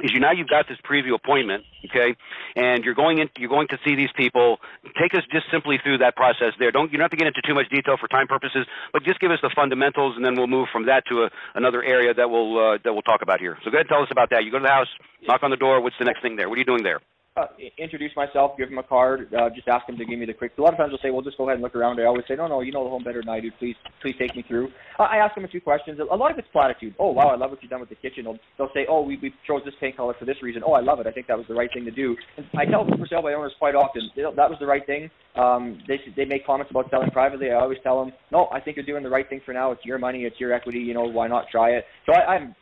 is 0.03 0.11
you 0.11 0.19
now 0.19 0.31
you've 0.31 0.47
got 0.47 0.67
this 0.67 0.77
preview 0.83 1.13
appointment, 1.13 1.63
okay, 1.85 2.15
and 2.55 2.83
you're 2.83 2.95
going 2.95 3.19
in, 3.19 3.29
you're 3.37 3.49
going 3.49 3.67
to 3.69 3.77
see 3.85 3.95
these 3.95 4.09
people. 4.15 4.59
Take 4.99 5.13
us 5.13 5.23
just 5.31 5.45
simply 5.51 5.79
through 5.83 5.99
that 5.99 6.15
process 6.15 6.53
there. 6.59 6.71
Don't 6.71 6.91
you 6.91 6.97
don't 6.97 7.05
have 7.05 7.11
to 7.11 7.17
get 7.17 7.27
into 7.27 7.41
too 7.45 7.53
much 7.53 7.69
detail 7.69 7.97
for 7.99 8.07
time 8.07 8.27
purposes, 8.27 8.65
but 8.93 9.03
just 9.03 9.19
give 9.19 9.31
us 9.31 9.39
the 9.41 9.51
fundamentals, 9.55 10.15
and 10.15 10.25
then 10.25 10.35
we'll 10.35 10.47
move 10.47 10.67
from 10.71 10.85
that 10.87 11.05
to 11.09 11.23
a, 11.23 11.29
another 11.55 11.83
area 11.83 12.13
that 12.13 12.29
we'll 12.29 12.57
uh, 12.57 12.77
that 12.83 12.93
we'll 12.93 13.03
talk 13.03 13.21
about 13.21 13.39
here. 13.39 13.57
So 13.63 13.71
go 13.71 13.77
ahead 13.77 13.87
and 13.87 13.89
tell 13.89 14.03
us 14.03 14.09
about 14.11 14.29
that. 14.31 14.43
You 14.43 14.51
go 14.51 14.59
to 14.59 14.63
the 14.63 14.69
house, 14.69 14.89
knock 15.23 15.43
on 15.43 15.51
the 15.51 15.57
door. 15.57 15.81
What's 15.81 15.97
the 15.99 16.05
next 16.05 16.21
thing 16.21 16.35
there? 16.35 16.49
What 16.49 16.55
are 16.55 16.59
you 16.59 16.65
doing 16.65 16.83
there? 16.83 16.99
Uh, 17.37 17.45
introduce 17.77 18.11
myself, 18.15 18.57
give 18.57 18.67
them 18.69 18.77
a 18.77 18.83
card, 18.83 19.33
uh, 19.33 19.49
just 19.55 19.67
ask 19.67 19.87
them 19.87 19.97
to 19.97 20.03
give 20.03 20.19
me 20.19 20.25
the 20.25 20.33
quick. 20.33 20.51
A 20.57 20.61
lot 20.61 20.73
of 20.73 20.77
times 20.77 20.91
they'll 20.91 20.99
say, 20.99 21.11
"Well, 21.11 21.21
just 21.21 21.37
go 21.37 21.45
ahead 21.45 21.55
and 21.55 21.63
look 21.63 21.75
around." 21.75 21.99
I 22.01 22.03
always 22.03 22.25
say, 22.27 22.35
"No, 22.35 22.47
no, 22.47 22.59
you 22.59 22.73
know 22.73 22.83
the 22.83 22.89
home 22.89 23.03
better 23.03 23.21
than 23.21 23.29
I 23.29 23.39
do. 23.39 23.49
Please, 23.57 23.75
please 24.01 24.15
take 24.19 24.35
me 24.35 24.41
through." 24.41 24.69
Uh, 24.99 25.03
I 25.03 25.17
ask 25.17 25.33
them 25.35 25.45
a 25.45 25.47
few 25.47 25.61
questions. 25.61 25.99
A 25.99 26.03
lot 26.15 26.31
of 26.31 26.37
it's 26.37 26.47
platitude. 26.49 26.93
Oh, 26.99 27.11
wow, 27.11 27.27
I 27.27 27.35
love 27.35 27.51
what 27.51 27.61
you've 27.63 27.69
done 27.71 27.79
with 27.79 27.87
the 27.89 27.95
kitchen. 27.95 28.25
They'll, 28.25 28.37
they'll 28.57 28.73
say, 28.73 28.85
"Oh, 28.89 29.01
we 29.01 29.17
we 29.21 29.33
chose 29.47 29.61
this 29.63 29.73
paint 29.79 29.95
color 29.95 30.13
for 30.19 30.25
this 30.25 30.43
reason." 30.43 30.61
Oh, 30.65 30.73
I 30.73 30.81
love 30.81 30.99
it. 30.99 31.07
I 31.07 31.11
think 31.11 31.27
that 31.27 31.37
was 31.37 31.47
the 31.47 31.55
right 31.55 31.69
thing 31.73 31.85
to 31.85 31.91
do. 31.91 32.17
And 32.35 32.45
I 32.57 32.65
tell 32.65 32.83
them 32.83 32.97
for 32.97 33.07
sale 33.07 33.21
by 33.21 33.33
owners 33.33 33.53
quite 33.59 33.75
often 33.75 34.11
that 34.15 34.49
was 34.49 34.57
the 34.59 34.67
right 34.67 34.85
thing. 34.85 35.09
Um, 35.35 35.79
they 35.87 35.99
they 36.17 36.25
make 36.25 36.45
comments 36.45 36.71
about 36.71 36.89
selling 36.89 37.11
privately. 37.11 37.51
I 37.51 37.61
always 37.61 37.79
tell 37.81 38.03
them, 38.03 38.13
"No, 38.31 38.49
I 38.51 38.59
think 38.59 38.75
you're 38.75 38.85
doing 38.85 39.03
the 39.03 39.09
right 39.09 39.27
thing 39.29 39.39
for 39.45 39.53
now. 39.53 39.71
It's 39.71 39.85
your 39.85 39.99
money. 39.99 40.25
It's 40.25 40.39
your 40.39 40.51
equity. 40.51 40.79
You 40.79 40.93
know, 40.93 41.03
why 41.03 41.27
not 41.27 41.45
try 41.49 41.69
it?" 41.71 41.85
So 42.05 42.13
I, 42.13 42.35
I'm 42.35 42.55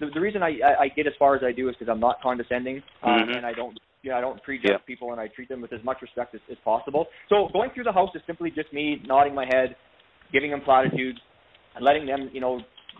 the, 0.00 0.10
the 0.12 0.20
reason 0.20 0.42
I, 0.42 0.58
I, 0.64 0.82
I 0.82 0.88
get 0.88 1.06
as 1.06 1.12
far 1.18 1.36
as 1.36 1.42
I 1.44 1.52
do 1.52 1.68
is 1.68 1.76
because 1.78 1.90
I'm 1.90 2.00
not 2.00 2.20
condescending 2.20 2.82
um, 3.04 3.20
Mhm. 3.20 3.36
and 3.36 3.46
I 3.46 3.52
don't 3.52 3.78
you 4.02 4.10
know, 4.10 4.16
I 4.16 4.20
don't 4.20 4.42
prejudge 4.42 4.70
Yeah. 4.70 4.78
people 4.86 5.12
and 5.12 5.20
I 5.20 5.28
treat 5.28 5.48
them 5.48 5.60
with 5.60 5.72
as 5.72 5.82
much 5.84 6.02
respect 6.02 6.34
as, 6.34 6.40
as 6.50 6.58
possible. 6.64 7.06
So 7.28 7.48
going 7.52 7.70
through 7.70 7.84
the 7.84 7.92
house 7.92 8.10
is 8.14 8.22
simply 8.26 8.50
just 8.50 8.72
me 8.72 9.00
nodding 9.06 9.34
my 9.34 9.46
head, 9.46 9.76
giving 10.32 10.50
them 10.50 10.60
platitudes, 10.60 11.18
and 11.74 11.84
letting 11.84 12.06
them, 12.06 12.28
you 12.32 12.40
know, 12.40 12.58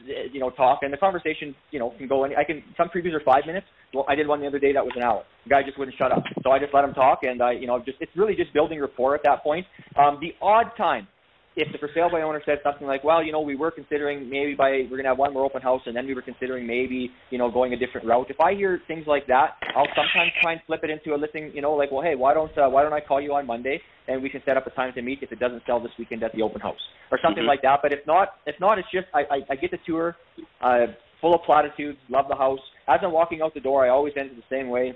eh, 0.08 0.28
you 0.32 0.40
know, 0.40 0.50
talk. 0.50 0.80
And 0.82 0.92
the 0.92 0.96
conversation, 0.96 1.54
you 1.70 1.78
know, 1.78 1.90
can 1.98 2.08
go 2.08 2.24
any. 2.24 2.36
I 2.36 2.44
can. 2.44 2.62
Some 2.76 2.88
previews 2.88 3.12
are 3.14 3.20
five 3.24 3.46
minutes. 3.46 3.66
Well, 3.92 4.06
I 4.08 4.14
did 4.14 4.26
one 4.26 4.40
the 4.40 4.46
other 4.46 4.58
day 4.58 4.72
that 4.72 4.84
was 4.84 4.94
an 4.96 5.02
hour. 5.02 5.24
The 5.44 5.50
guy 5.50 5.62
just 5.62 5.78
wouldn't 5.78 5.96
shut 5.98 6.12
up. 6.12 6.22
So 6.42 6.50
I 6.50 6.58
just 6.58 6.72
let 6.72 6.84
him 6.84 6.94
talk, 6.94 7.20
and 7.24 7.42
I, 7.42 7.52
you 7.52 7.66
know, 7.66 7.78
just 7.84 7.98
it's 8.00 8.12
really 8.16 8.34
just 8.34 8.52
building 8.54 8.80
rapport 8.80 9.14
at 9.14 9.22
that 9.24 9.42
point. 9.42 9.66
Um, 9.98 10.18
the 10.20 10.32
odd 10.40 10.70
time 10.78 11.08
if 11.56 11.70
the 11.72 11.78
for 11.78 11.90
sale 11.94 12.08
by 12.10 12.22
owner 12.22 12.40
said 12.46 12.58
something 12.62 12.86
like, 12.86 13.04
well, 13.04 13.22
you 13.22 13.32
know, 13.32 13.40
we 13.40 13.56
were 13.56 13.70
considering 13.70 14.28
maybe 14.28 14.54
by 14.54 14.86
we're 14.90 14.96
gonna 14.96 15.08
have 15.08 15.18
one 15.18 15.32
more 15.32 15.44
open 15.44 15.60
house, 15.62 15.82
and 15.86 15.94
then 15.94 16.06
we 16.06 16.14
were 16.14 16.22
considering 16.22 16.66
maybe 16.66 17.10
you 17.30 17.38
know 17.38 17.50
going 17.50 17.72
a 17.72 17.76
different 17.76 18.06
route. 18.06 18.26
If 18.30 18.40
I 18.40 18.54
hear 18.54 18.80
things 18.88 19.06
like 19.06 19.26
that, 19.26 19.56
I'll 19.76 19.86
sometimes 19.94 20.32
try 20.40 20.52
and 20.52 20.60
flip 20.66 20.80
it 20.82 20.90
into 20.90 21.14
a 21.14 21.18
listing. 21.18 21.52
You 21.54 21.62
know, 21.62 21.72
like, 21.72 21.90
well, 21.92 22.02
hey, 22.02 22.14
why 22.14 22.34
don't 22.34 22.56
uh, 22.56 22.68
why 22.68 22.82
don't 22.82 22.92
I 22.92 23.00
call 23.00 23.20
you 23.20 23.34
on 23.34 23.46
Monday 23.46 23.80
and 24.08 24.22
we 24.22 24.28
can 24.28 24.42
set 24.44 24.56
up 24.56 24.66
a 24.66 24.70
time 24.70 24.92
to 24.94 25.02
meet 25.02 25.20
if 25.22 25.30
it 25.32 25.38
doesn't 25.38 25.62
sell 25.66 25.80
this 25.80 25.92
weekend 25.98 26.22
at 26.22 26.32
the 26.34 26.42
open 26.42 26.60
house 26.60 26.80
or 27.10 27.18
something 27.22 27.44
Mhm. 27.44 27.48
like 27.48 27.62
that. 27.62 27.80
But 27.82 27.92
if 27.92 28.04
not, 28.06 28.38
if 28.46 28.58
not, 28.58 28.78
it's 28.78 28.90
just 28.90 29.06
I 29.14 29.22
I, 29.30 29.46
I 29.50 29.56
get 29.56 29.70
the 29.70 29.78
tour, 29.86 30.16
uh, 30.60 30.88
full 31.20 31.34
of 31.34 31.42
platitudes, 31.44 31.98
love 32.08 32.26
the 32.28 32.34
house. 32.34 32.60
As 32.88 33.00
I'm 33.02 33.12
walking 33.12 33.42
out 33.42 33.54
the 33.54 33.60
door, 33.60 33.84
I 33.84 33.90
always 33.90 34.12
end 34.16 34.30
it 34.30 34.36
the 34.36 34.54
same 34.54 34.68
way. 34.68 34.92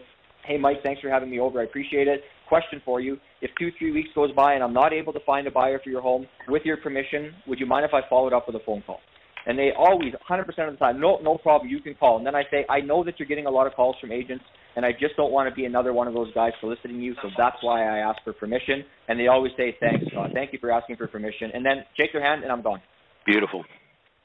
Hey, 0.46 0.56
Mike, 0.58 0.76
thanks 0.84 1.00
for 1.00 1.10
having 1.10 1.28
me 1.28 1.40
over. 1.40 1.60
I 1.60 1.64
appreciate 1.64 2.06
it. 2.06 2.22
Question 2.48 2.80
for 2.84 3.00
you. 3.00 3.18
If 3.42 3.50
two, 3.58 3.70
three 3.78 3.90
weeks 3.90 4.10
goes 4.14 4.30
by 4.32 4.54
and 4.54 4.62
I'm 4.62 4.72
not 4.72 4.92
able 4.92 5.12
to 5.12 5.20
find 5.26 5.46
a 5.48 5.50
buyer 5.50 5.80
for 5.82 5.90
your 5.90 6.00
home, 6.00 6.26
with 6.48 6.62
your 6.64 6.76
permission, 6.76 7.34
would 7.48 7.58
you 7.58 7.66
mind 7.66 7.84
if 7.84 7.92
I 7.92 8.08
followed 8.08 8.32
up 8.32 8.46
with 8.46 8.54
a 8.54 8.64
phone 8.64 8.82
call? 8.86 9.00
And 9.46 9.58
they 9.58 9.70
always, 9.76 10.12
100% 10.28 10.40
of 10.48 10.72
the 10.72 10.78
time, 10.78 11.00
no, 11.00 11.18
no 11.22 11.38
problem, 11.38 11.70
you 11.70 11.80
can 11.80 11.94
call. 11.94 12.18
And 12.18 12.26
then 12.26 12.34
I 12.34 12.42
say, 12.50 12.64
I 12.68 12.80
know 12.80 13.02
that 13.04 13.18
you're 13.18 13.28
getting 13.28 13.46
a 13.46 13.50
lot 13.50 13.66
of 13.66 13.74
calls 13.74 13.96
from 14.00 14.10
agents, 14.12 14.44
and 14.74 14.84
I 14.84 14.92
just 14.92 15.16
don't 15.16 15.32
want 15.32 15.48
to 15.48 15.54
be 15.54 15.64
another 15.64 15.92
one 15.92 16.08
of 16.08 16.14
those 16.14 16.32
guys 16.34 16.52
soliciting 16.60 17.00
you, 17.00 17.14
so 17.22 17.28
that's 17.38 17.56
why 17.62 17.82
I 17.82 17.98
ask 17.98 18.22
for 18.24 18.32
permission. 18.32 18.84
And 19.08 19.18
they 19.18 19.28
always 19.28 19.52
say, 19.56 19.76
thanks, 19.78 20.04
Scott. 20.10 20.30
Thank 20.34 20.52
you 20.52 20.58
for 20.60 20.72
asking 20.72 20.96
for 20.96 21.06
permission. 21.06 21.50
And 21.54 21.64
then 21.64 21.84
shake 21.96 22.12
their 22.12 22.22
hand, 22.22 22.42
and 22.42 22.52
I'm 22.52 22.62
gone. 22.62 22.82
Beautiful, 23.24 23.64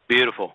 beautiful. 0.07 0.53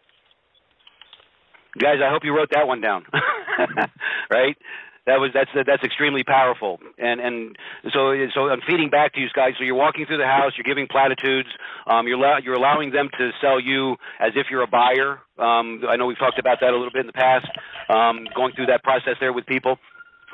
Guys, 1.78 1.96
I 2.04 2.10
hope 2.10 2.22
you 2.24 2.34
wrote 2.34 2.48
that 2.52 2.66
one 2.66 2.80
down. 2.80 3.04
right? 4.30 4.56
That 5.06 5.20
was 5.20 5.30
that's 5.32 5.50
that's 5.54 5.84
extremely 5.84 6.24
powerful, 6.24 6.80
and 6.98 7.20
and 7.20 7.56
so 7.94 8.12
so 8.34 8.50
I'm 8.50 8.60
feeding 8.66 8.90
back 8.90 9.14
to 9.14 9.20
you 9.20 9.28
guys. 9.34 9.52
So 9.56 9.62
you're 9.62 9.76
walking 9.76 10.04
through 10.04 10.18
the 10.18 10.26
house, 10.26 10.52
you're 10.56 10.66
giving 10.66 10.88
platitudes, 10.88 11.48
um, 11.86 12.08
you're 12.08 12.18
you're 12.40 12.54
allowing 12.54 12.90
them 12.90 13.08
to 13.16 13.30
sell 13.40 13.60
you 13.60 13.94
as 14.18 14.32
if 14.34 14.48
you're 14.50 14.62
a 14.62 14.66
buyer. 14.66 15.20
Um, 15.38 15.82
I 15.88 15.94
know 15.94 16.06
we've 16.06 16.18
talked 16.18 16.40
about 16.40 16.58
that 16.60 16.70
a 16.70 16.76
little 16.76 16.90
bit 16.90 17.02
in 17.02 17.06
the 17.06 17.12
past, 17.12 17.46
um, 17.88 18.26
going 18.34 18.52
through 18.54 18.66
that 18.66 18.82
process 18.82 19.14
there 19.20 19.32
with 19.32 19.46
people. 19.46 19.78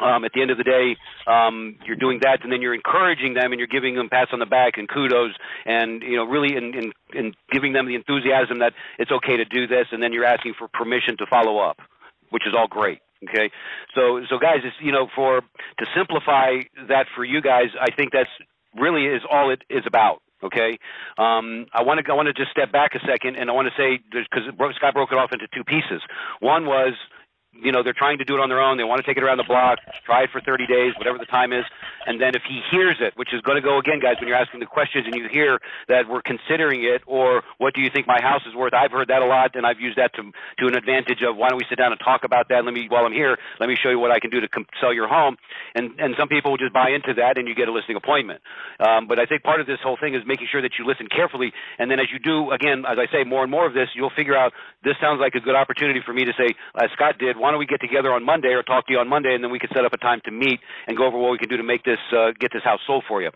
Um, 0.03 0.25
at 0.25 0.33
the 0.33 0.41
end 0.41 0.51
of 0.51 0.57
the 0.57 0.65
day, 0.65 0.97
um, 1.27 1.77
you're 1.85 1.97
doing 1.97 2.21
that, 2.23 2.43
and 2.43 2.51
then 2.51 2.63
you're 2.63 2.75
encouraging 2.75 3.35
them, 3.35 3.53
and 3.53 3.59
you're 3.59 3.69
giving 3.69 3.95
them 3.95 4.09
pats 4.09 4.31
on 4.33 4.39
the 4.39 4.47
back 4.47 4.79
and 4.79 4.89
kudos, 4.89 5.33
and 5.67 6.01
you 6.01 6.17
know, 6.17 6.25
really, 6.25 6.57
in, 6.57 6.73
in, 6.75 6.93
in 7.13 7.35
giving 7.53 7.75
them 7.75 7.87
the 7.87 7.95
enthusiasm 7.95 8.59
that 8.61 8.73
it's 8.99 9.13
okay 9.13 9.37
to 9.37 9.45
do 9.45 9.67
this, 9.67 9.89
and 9.93 10.03
then 10.03 10.15
you're 10.15 10.25
asking 10.25 10.55
for 10.59 10.67
permission 10.69 11.19
to 11.19 11.27
follow 11.29 11.59
up, 11.59 11.77
which 12.31 12.47
is 12.47 12.55
all 12.57 12.69
great. 12.69 13.01
Okay, 13.29 13.51
so 13.95 14.21
so 14.29 14.39
guys, 14.39 14.59
it's 14.65 14.77
you 14.81 14.93
know, 14.93 15.09
for 15.15 15.41
to 15.41 15.87
simplify 15.95 16.63
that 16.89 17.07
for 17.15 17.25
you 17.25 17.41
guys, 17.41 17.69
I 17.81 17.91
think 17.91 18.13
that's 18.13 18.31
really 18.79 19.07
is 19.07 19.23
all 19.31 19.51
it 19.51 19.63
is 19.71 19.85
about. 19.87 20.23
Okay, 20.43 20.79
um, 21.19 21.67
I 21.73 21.83
want 21.83 22.05
to 22.05 22.13
I 22.13 22.17
want 22.17 22.27
to 22.27 22.33
just 22.33 22.51
step 22.51 22.73
back 22.73 22.97
a 22.97 23.07
second, 23.07 23.37
and 23.37 23.49
I 23.49 23.53
want 23.53 23.69
to 23.69 23.75
say 23.81 24.01
because 24.11 24.43
Scott 24.77 24.95
broke 24.95 25.13
it 25.13 25.19
off 25.19 25.31
into 25.33 25.47
two 25.55 25.63
pieces. 25.63 26.03
One 26.41 26.67
was 26.67 26.95
you 27.53 27.73
know 27.73 27.83
they're 27.83 27.97
trying 27.97 28.19
to 28.19 28.25
do 28.25 28.35
it 28.35 28.41
on 28.41 28.49
their 28.49 28.61
own. 28.61 28.77
They 28.77 28.85
want 28.85 29.01
to 29.01 29.07
take 29.07 29.17
it 29.17 29.23
around 29.23 29.39
the 29.39 29.49
block, 29.49 29.79
try 30.05 30.25
it 30.25 30.31
for 30.33 30.41
30 30.41 30.67
days, 30.67 30.93
whatever 30.97 31.19
the 31.19 31.27
time 31.27 31.53
is, 31.53 31.65
and 32.07 32.21
then 32.21 32.35
if 32.35 32.43
he 32.49 32.61
hears 32.71 32.97
it, 33.01 33.13
which 33.17 33.33
is 33.33 33.41
going 33.43 33.57
to 33.57 33.63
go 33.63 33.79
again, 33.79 34.01
guys, 34.01 34.17
when 34.21 34.29
you're 34.29 34.37
asking 34.37 34.61
the 34.61 34.67
questions 34.67 35.07
and 35.07 35.15
you 35.15 35.29
hear 35.31 35.59
that 35.89 36.09
we're 36.09 36.23
considering 36.23 36.85
it, 36.85 37.03
or 37.07 37.43
what 37.59 37.75
do 37.75 37.81
you 37.81 37.91
think 37.93 38.07
my 38.07 38.21
house 38.21 38.43
is 38.47 38.55
worth? 38.55 38.73
I've 38.75 38.91
heard 38.91 39.09
that 39.09 39.23
a 39.23 39.27
lot, 39.27 39.55
and 39.55 39.67
I've 39.67 39.81
used 39.81 39.99
that 39.99 40.15
to 40.15 40.23
to 40.59 40.67
an 40.67 40.77
advantage 40.77 41.23
of 41.23 41.37
why 41.37 41.49
don't 41.49 41.59
we 41.59 41.67
sit 41.69 41.79
down 41.79 41.93
and 41.93 42.01
talk 42.01 42.25
about 42.25 42.49
that? 42.49 42.65
Let 42.65 42.75
me 42.75 42.87
while 42.89 43.05
I'm 43.05 43.13
here, 43.13 43.37
let 43.61 43.69
me 43.69 43.77
show 43.77 43.91
you 43.91 43.99
what 43.99 44.11
I 44.11 44.19
can 44.19 44.31
do 44.31 44.41
to 44.41 44.49
com- 44.49 44.67
sell 44.81 44.93
your 44.93 45.09
home, 45.09 45.37
and 45.75 45.99
and 45.99 46.15
some 46.19 46.29
people 46.29 46.53
will 46.53 46.59
just 46.59 46.73
buy 46.73 46.91
into 46.91 47.15
that, 47.21 47.39
and 47.39 47.47
you 47.47 47.55
get 47.55 47.69
a 47.69 47.73
listing 47.73 47.97
appointment. 47.97 48.41
Um, 48.81 49.07
but 49.07 49.19
I 49.19 49.27
think 49.27 49.43
part 49.43 49.61
of 49.61 49.67
this 49.67 49.79
whole 49.83 49.99
thing 50.01 50.15
is 50.15 50.23
making 50.27 50.49
sure 50.51 50.63
that 50.63 50.73
you 50.79 50.87
listen 50.87 51.07
carefully, 51.09 51.53
and 51.79 51.91
then 51.91 52.01
as 52.01 52.07
you 52.13 52.19
do, 52.19 52.51
again, 52.51 52.85
as 52.89 52.99
I 52.99 53.11
say, 53.13 53.25
more 53.25 53.43
and 53.43 53.51
more 53.51 53.67
of 53.67 53.75
this, 53.75 53.89
you'll 53.95 54.15
figure 54.15 54.37
out 54.37 54.53
this 54.85 54.95
sounds 55.01 55.21
like 55.21 55.35
a 55.35 55.41
good 55.41 55.55
opportunity 55.55 56.01
for 56.05 56.13
me 56.13 56.25
to 56.25 56.33
say, 56.39 56.55
as 56.81 56.91
Scott 56.93 57.19
did, 57.19 57.37
why 57.43 57.51
don't 57.51 57.59
we 57.59 57.67
get 57.67 57.81
together 57.81 58.13
on 58.13 58.25
Monday 58.25 58.55
or 58.55 58.63
talk 58.63 58.87
to 58.87 58.93
you 58.93 59.01
on 59.01 59.09
Monday, 59.09 59.35
and 59.35 59.43
then 59.43 59.51
we 59.51 59.59
can 59.59 59.71
set 59.75 59.85
up 59.85 59.93
a 59.93 59.99
time 59.99 60.21
to 60.27 60.31
meet 60.31 60.61
and 60.87 60.97
go 60.97 61.07
over 61.07 61.19
what 61.19 61.33
we 61.33 61.39
can 61.39 61.49
do 61.49 61.57
to 61.57 61.65
make 61.65 61.83
this 61.83 61.99
uh, 62.15 62.31
get 62.39 62.53
this 62.55 62.63
house 62.63 62.79
sold 62.87 63.03
for 63.09 63.21
you. 63.21 63.31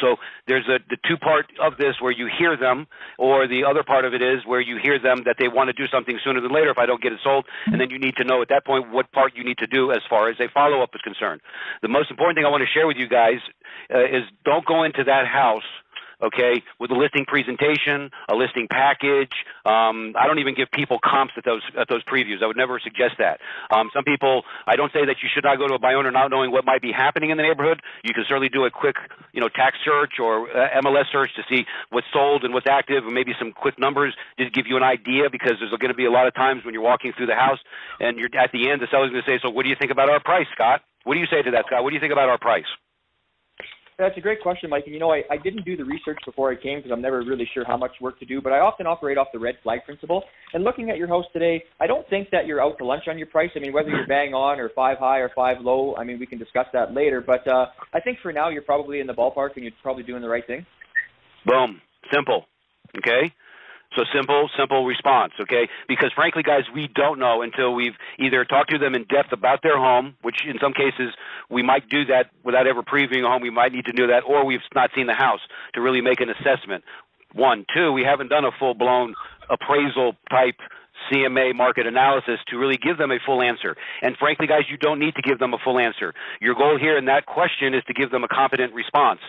So 0.00 0.16
there's 0.48 0.64
a, 0.68 0.80
the 0.88 0.96
two 1.06 1.18
part 1.18 1.44
of 1.60 1.76
this 1.76 2.00
where 2.00 2.12
you 2.12 2.26
hear 2.32 2.56
them, 2.56 2.86
or 3.18 3.46
the 3.46 3.64
other 3.68 3.82
part 3.82 4.06
of 4.06 4.14
it 4.14 4.22
is 4.22 4.40
where 4.46 4.62
you 4.62 4.78
hear 4.82 4.98
them 4.98 5.24
that 5.26 5.36
they 5.38 5.48
want 5.48 5.68
to 5.68 5.76
do 5.76 5.86
something 5.92 6.18
sooner 6.24 6.40
than 6.40 6.50
later 6.50 6.70
if 6.70 6.78
I 6.78 6.86
don't 6.86 7.02
get 7.02 7.12
it 7.12 7.20
sold, 7.22 7.44
and 7.66 7.78
then 7.78 7.90
you 7.90 7.98
need 7.98 8.16
to 8.16 8.24
know 8.24 8.40
at 8.40 8.48
that 8.48 8.64
point 8.64 8.90
what 8.90 9.12
part 9.12 9.36
you 9.36 9.44
need 9.44 9.58
to 9.58 9.66
do 9.66 9.92
as 9.92 10.00
far 10.08 10.30
as 10.30 10.40
a 10.40 10.48
follow 10.48 10.82
up 10.82 10.90
is 10.94 11.02
concerned. 11.02 11.42
The 11.82 11.92
most 11.92 12.10
important 12.10 12.38
thing 12.38 12.46
I 12.46 12.48
want 12.48 12.64
to 12.64 12.72
share 12.72 12.86
with 12.86 12.96
you 12.96 13.08
guys 13.08 13.40
uh, 13.92 14.00
is 14.00 14.24
don't 14.46 14.64
go 14.64 14.82
into 14.82 15.04
that 15.04 15.26
house 15.26 15.68
okay, 16.22 16.62
with 16.78 16.90
a 16.90 16.94
listing 16.94 17.24
presentation, 17.26 18.10
a 18.28 18.34
listing 18.34 18.68
package. 18.70 19.32
Um, 19.66 20.14
I 20.16 20.26
don't 20.26 20.38
even 20.38 20.54
give 20.54 20.70
people 20.70 20.98
comps 21.02 21.34
at 21.36 21.44
those 21.44 21.62
at 21.78 21.88
those 21.88 22.02
previews. 22.04 22.42
I 22.42 22.46
would 22.46 22.56
never 22.56 22.78
suggest 22.78 23.14
that. 23.18 23.40
Um, 23.70 23.90
some 23.92 24.04
people, 24.04 24.42
I 24.66 24.76
don't 24.76 24.92
say 24.92 25.04
that 25.04 25.16
you 25.22 25.28
should 25.32 25.44
not 25.44 25.58
go 25.58 25.68
to 25.68 25.74
a 25.74 25.78
by 25.78 25.94
owner 25.94 26.10
not 26.10 26.30
knowing 26.30 26.52
what 26.52 26.64
might 26.64 26.82
be 26.82 26.92
happening 26.92 27.30
in 27.30 27.36
the 27.36 27.42
neighborhood. 27.42 27.80
You 28.04 28.14
can 28.14 28.24
certainly 28.28 28.48
do 28.48 28.64
a 28.64 28.70
quick, 28.70 28.96
you 29.32 29.40
know, 29.40 29.48
tax 29.48 29.76
search 29.84 30.20
or 30.20 30.48
uh, 30.50 30.80
MLS 30.82 31.10
search 31.10 31.30
to 31.36 31.42
see 31.48 31.66
what's 31.90 32.06
sold 32.12 32.44
and 32.44 32.54
what's 32.54 32.66
active, 32.68 33.04
and 33.04 33.14
maybe 33.14 33.32
some 33.38 33.52
quick 33.52 33.78
numbers 33.78 34.14
to 34.38 34.50
give 34.50 34.66
you 34.66 34.76
an 34.76 34.82
idea. 34.84 35.30
Because 35.30 35.54
there's 35.58 35.70
going 35.72 35.92
to 35.92 35.98
be 35.98 36.06
a 36.06 36.10
lot 36.10 36.26
of 36.26 36.34
times 36.34 36.64
when 36.64 36.74
you're 36.74 36.82
walking 36.82 37.12
through 37.16 37.26
the 37.26 37.34
house 37.34 37.58
and 38.00 38.18
you're 38.18 38.30
at 38.38 38.52
the 38.52 38.70
end, 38.70 38.80
the 38.80 38.86
seller's 38.90 39.10
going 39.10 39.22
to 39.22 39.28
say, 39.28 39.38
"So, 39.42 39.50
what 39.50 39.64
do 39.64 39.68
you 39.68 39.76
think 39.78 39.90
about 39.90 40.08
our 40.08 40.20
price, 40.20 40.46
Scott?" 40.52 40.82
What 41.04 41.14
do 41.14 41.20
you 41.20 41.26
say 41.26 41.42
to 41.42 41.50
that, 41.52 41.66
Scott? 41.66 41.82
What 41.82 41.90
do 41.90 41.94
you 41.96 42.00
think 42.00 42.12
about 42.12 42.28
our 42.28 42.38
price? 42.38 42.66
That's 43.98 44.16
a 44.16 44.20
great 44.20 44.40
question, 44.40 44.70
Mike. 44.70 44.84
And 44.86 44.94
you 44.94 45.00
know, 45.00 45.12
I, 45.12 45.22
I 45.30 45.36
didn't 45.36 45.64
do 45.64 45.76
the 45.76 45.84
research 45.84 46.18
before 46.24 46.50
I 46.50 46.56
came 46.56 46.78
because 46.78 46.90
I'm 46.92 47.02
never 47.02 47.22
really 47.22 47.48
sure 47.52 47.64
how 47.66 47.76
much 47.76 47.92
work 48.00 48.18
to 48.20 48.26
do. 48.26 48.40
But 48.40 48.52
I 48.52 48.58
often 48.58 48.86
operate 48.86 49.18
off 49.18 49.28
the 49.32 49.38
red 49.38 49.56
flag 49.62 49.80
principle. 49.84 50.24
And 50.54 50.64
looking 50.64 50.90
at 50.90 50.96
your 50.96 51.08
house 51.08 51.24
today, 51.32 51.62
I 51.80 51.86
don't 51.86 52.08
think 52.08 52.28
that 52.30 52.46
you're 52.46 52.60
out 52.60 52.78
to 52.78 52.84
lunch 52.84 53.04
on 53.08 53.18
your 53.18 53.26
price. 53.28 53.50
I 53.54 53.58
mean, 53.58 53.72
whether 53.72 53.90
you're 53.90 54.06
bang 54.06 54.34
on 54.34 54.58
or 54.58 54.70
five 54.74 54.98
high 54.98 55.18
or 55.18 55.30
five 55.36 55.58
low, 55.60 55.94
I 55.96 56.04
mean, 56.04 56.18
we 56.18 56.26
can 56.26 56.38
discuss 56.38 56.66
that 56.72 56.94
later. 56.94 57.22
But 57.24 57.46
uh, 57.46 57.66
I 57.92 58.00
think 58.00 58.18
for 58.22 58.32
now, 58.32 58.48
you're 58.48 58.62
probably 58.62 59.00
in 59.00 59.06
the 59.06 59.14
ballpark 59.14 59.50
and 59.56 59.64
you're 59.64 59.72
probably 59.82 60.02
doing 60.04 60.22
the 60.22 60.28
right 60.28 60.46
thing. 60.46 60.64
Boom. 61.46 61.80
Simple. 62.12 62.44
Okay? 62.98 63.32
So 63.96 64.04
simple, 64.14 64.48
simple 64.58 64.86
response, 64.86 65.32
okay? 65.38 65.68
Because 65.86 66.12
frankly, 66.14 66.42
guys, 66.42 66.64
we 66.72 66.88
don't 66.94 67.18
know 67.18 67.42
until 67.42 67.74
we've 67.74 67.96
either 68.18 68.44
talked 68.44 68.70
to 68.70 68.78
them 68.78 68.94
in 68.94 69.04
depth 69.04 69.32
about 69.32 69.62
their 69.62 69.76
home, 69.76 70.16
which 70.22 70.46
in 70.46 70.56
some 70.60 70.72
cases 70.72 71.12
we 71.50 71.62
might 71.62 71.88
do 71.90 72.06
that 72.06 72.30
without 72.42 72.66
ever 72.66 72.82
previewing 72.82 73.24
a 73.24 73.28
home. 73.28 73.42
We 73.42 73.50
might 73.50 73.72
need 73.72 73.84
to 73.84 73.92
do 73.92 74.06
that, 74.06 74.22
or 74.26 74.46
we've 74.46 74.60
not 74.74 74.90
seen 74.94 75.06
the 75.06 75.14
house 75.14 75.40
to 75.74 75.82
really 75.82 76.00
make 76.00 76.20
an 76.20 76.30
assessment. 76.30 76.84
One, 77.34 77.66
two, 77.74 77.92
we 77.92 78.02
haven't 78.02 78.28
done 78.28 78.44
a 78.44 78.50
full-blown 78.58 79.14
appraisal 79.50 80.16
type 80.30 80.56
CMA 81.10 81.54
market 81.54 81.86
analysis 81.86 82.38
to 82.48 82.56
really 82.56 82.76
give 82.76 82.96
them 82.96 83.10
a 83.10 83.18
full 83.24 83.42
answer. 83.42 83.76
And 84.02 84.16
frankly, 84.16 84.46
guys, 84.46 84.62
you 84.70 84.76
don't 84.76 84.98
need 84.98 85.14
to 85.16 85.22
give 85.22 85.38
them 85.38 85.52
a 85.52 85.58
full 85.62 85.78
answer. 85.78 86.14
Your 86.40 86.54
goal 86.54 86.78
here 86.78 86.96
in 86.96 87.06
that 87.06 87.26
question 87.26 87.74
is 87.74 87.82
to 87.88 87.94
give 87.94 88.10
them 88.10 88.24
a 88.24 88.28
competent 88.28 88.72
response. 88.72 89.20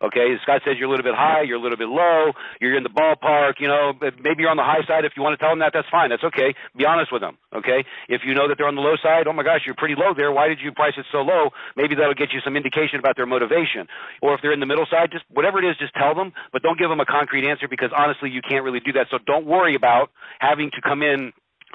Okay, 0.00 0.38
Scott 0.42 0.62
says 0.64 0.76
you're 0.78 0.86
a 0.86 0.90
little 0.90 1.04
bit 1.04 1.18
high, 1.18 1.42
you're 1.42 1.58
a 1.58 1.60
little 1.60 1.76
bit 1.76 1.88
low, 1.88 2.30
you're 2.60 2.76
in 2.76 2.84
the 2.84 2.94
ballpark, 2.94 3.58
you 3.58 3.66
know, 3.66 3.92
maybe 4.00 4.46
you're 4.46 4.50
on 4.50 4.56
the 4.56 4.62
high 4.62 4.86
side. 4.86 5.04
If 5.04 5.12
you 5.16 5.22
want 5.22 5.34
to 5.34 5.42
tell 5.42 5.50
them 5.50 5.58
that, 5.58 5.72
that's 5.74 5.88
fine. 5.90 6.10
That's 6.10 6.22
okay. 6.22 6.54
Be 6.76 6.86
honest 6.86 7.10
with 7.10 7.20
them. 7.20 7.36
Okay. 7.52 7.84
If 8.08 8.22
you 8.24 8.34
know 8.34 8.46
that 8.46 8.58
they're 8.58 8.68
on 8.68 8.76
the 8.76 8.80
low 8.80 8.94
side, 9.02 9.26
oh 9.26 9.32
my 9.32 9.42
gosh, 9.42 9.62
you're 9.66 9.74
pretty 9.74 9.96
low 9.98 10.14
there. 10.14 10.30
Why 10.30 10.46
did 10.46 10.60
you 10.62 10.70
price 10.70 10.94
it 10.96 11.06
so 11.10 11.22
low? 11.22 11.50
Maybe 11.76 11.96
that'll 11.96 12.14
get 12.14 12.32
you 12.32 12.38
some 12.44 12.56
indication 12.56 13.00
about 13.00 13.16
their 13.16 13.26
motivation. 13.26 13.88
Or 14.22 14.34
if 14.34 14.40
they're 14.40 14.52
in 14.52 14.60
the 14.60 14.70
middle 14.70 14.86
side, 14.86 15.10
just 15.10 15.24
whatever 15.34 15.58
it 15.58 15.66
is, 15.66 15.76
just 15.78 15.94
tell 15.94 16.14
them, 16.14 16.32
but 16.52 16.62
don't 16.62 16.78
give 16.78 16.90
them 16.90 17.00
a 17.00 17.06
concrete 17.06 17.48
answer 17.48 17.66
because 17.66 17.90
honestly, 17.90 18.30
you 18.30 18.40
can't 18.40 18.62
really 18.62 18.80
do 18.80 18.92
that. 18.92 19.08
So 19.10 19.18
don't 19.26 19.46
worry 19.46 19.74
about 19.74 20.10
having 20.38 20.70
to 20.78 20.80
come 20.80 21.02
in 21.02 21.32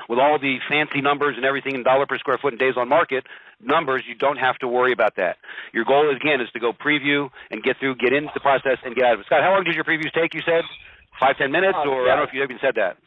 with 0.10 0.20
all 0.20 0.40
the 0.40 0.58
fancy 0.70 1.02
numbers 1.02 1.36
and 1.36 1.46
everything 1.46 1.76
in 1.76 1.84
dollar 1.84 2.06
per 2.06 2.18
square 2.18 2.38
foot 2.42 2.54
and 2.54 2.60
days 2.60 2.76
on 2.78 2.90
market 2.90 3.26
numbers, 3.62 4.04
you 4.08 4.16
don't 4.16 4.38
have 4.38 4.58
to 4.60 4.68
worry 4.68 4.92
about 4.94 5.16
that. 5.18 5.38
Your 5.74 5.86
goal 5.86 6.10
again 6.16 6.42
is 6.42 6.50
to 6.54 6.60
go 6.60 6.74
preview 6.74 7.30
and 7.52 7.62
get 7.64 7.78
through, 7.80 7.96
get 7.96 8.14
into 8.14 8.32
the 8.34 8.40
process, 8.40 8.78
and 8.84 8.96
get 8.96 9.06
out 9.06 9.14
of 9.16 9.20
it. 9.22 9.26
Scott, 9.28 9.42
how 9.44 9.52
long 9.52 9.64
did 9.64 9.76
your 9.76 9.84
previews 9.84 10.12
take? 10.14 10.34
You 10.34 10.42
said 10.46 10.64
five, 11.20 11.38
ten 11.38 11.52
minutes, 11.52 11.78
Uh, 11.78 11.88
or 11.90 12.04
I 12.04 12.16
don't 12.16 12.18
know 12.18 12.24
if 12.24 12.34
you 12.34 12.44
even 12.44 12.60
said 12.60 12.76
that. 12.76 12.98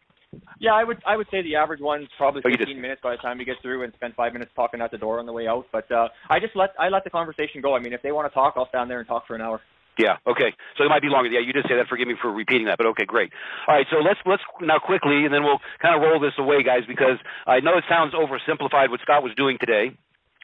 Yeah, 0.59 0.75
I 0.75 0.85
would 0.85 0.99
I 1.07 1.17
would 1.17 1.29
say 1.31 1.41
the 1.43 1.57
average 1.57 1.81
one's 1.81 2.09
probably 2.19 2.43
Oh, 2.45 2.51
15 2.51 2.67
just- 2.67 2.79
minutes 2.81 3.01
by 3.01 3.13
the 3.13 3.17
time 3.19 3.39
you 3.39 3.47
get 3.47 3.61
through 3.63 3.83
and 3.85 3.93
spend 3.95 4.15
five 4.15 4.33
minutes 4.33 4.51
talking 4.55 4.81
at 4.83 4.91
the 4.91 4.99
door 4.99 5.19
on 5.19 5.27
the 5.27 5.33
way 5.33 5.47
out. 5.47 5.67
But 5.73 5.91
uh, 5.91 6.09
I 6.29 6.41
just 6.41 6.55
let 6.57 6.75
I 6.79 6.89
let 6.89 7.05
the 7.05 7.11
conversation 7.11 7.61
go. 7.63 7.75
I 7.75 7.79
mean, 7.79 7.93
if 7.93 8.03
they 8.03 8.13
want 8.13 8.29
to 8.31 8.35
talk, 8.35 8.55
I'll 8.57 8.69
stand 8.69 8.91
there 8.91 8.99
and 8.99 9.09
talk 9.09 9.27
for 9.27 9.35
an 9.35 9.41
hour. 9.41 9.61
Yeah. 9.99 10.17
Okay. 10.27 10.53
So 10.77 10.85
it 10.85 10.89
might 10.91 11.01
be 11.01 11.09
longer. 11.09 11.31
Yeah, 11.31 11.41
you 11.41 11.55
did 11.55 11.65
say 11.69 11.77
that. 11.77 11.87
Forgive 11.89 12.07
me 12.07 12.17
for 12.21 12.31
repeating 12.31 12.67
that, 12.67 12.77
but 12.77 12.87
okay, 12.89 13.07
great. 13.07 13.33
All 13.67 13.75
right. 13.75 13.87
So 13.91 13.97
let's 13.99 14.21
let's 14.27 14.43
now 14.61 14.79
quickly, 14.79 15.25
and 15.25 15.33
then 15.33 15.43
we'll 15.43 15.61
kind 15.81 15.95
of 15.97 16.03
roll 16.03 16.21
this 16.21 16.35
away, 16.39 16.63
guys, 16.63 16.83
because 16.87 17.17
I 17.47 17.61
know 17.61 17.79
it 17.79 17.85
sounds 17.89 18.13
oversimplified 18.13 18.91
what 18.91 19.01
Scott 19.01 19.23
was 19.23 19.33
doing 19.37 19.57
today. 19.59 19.97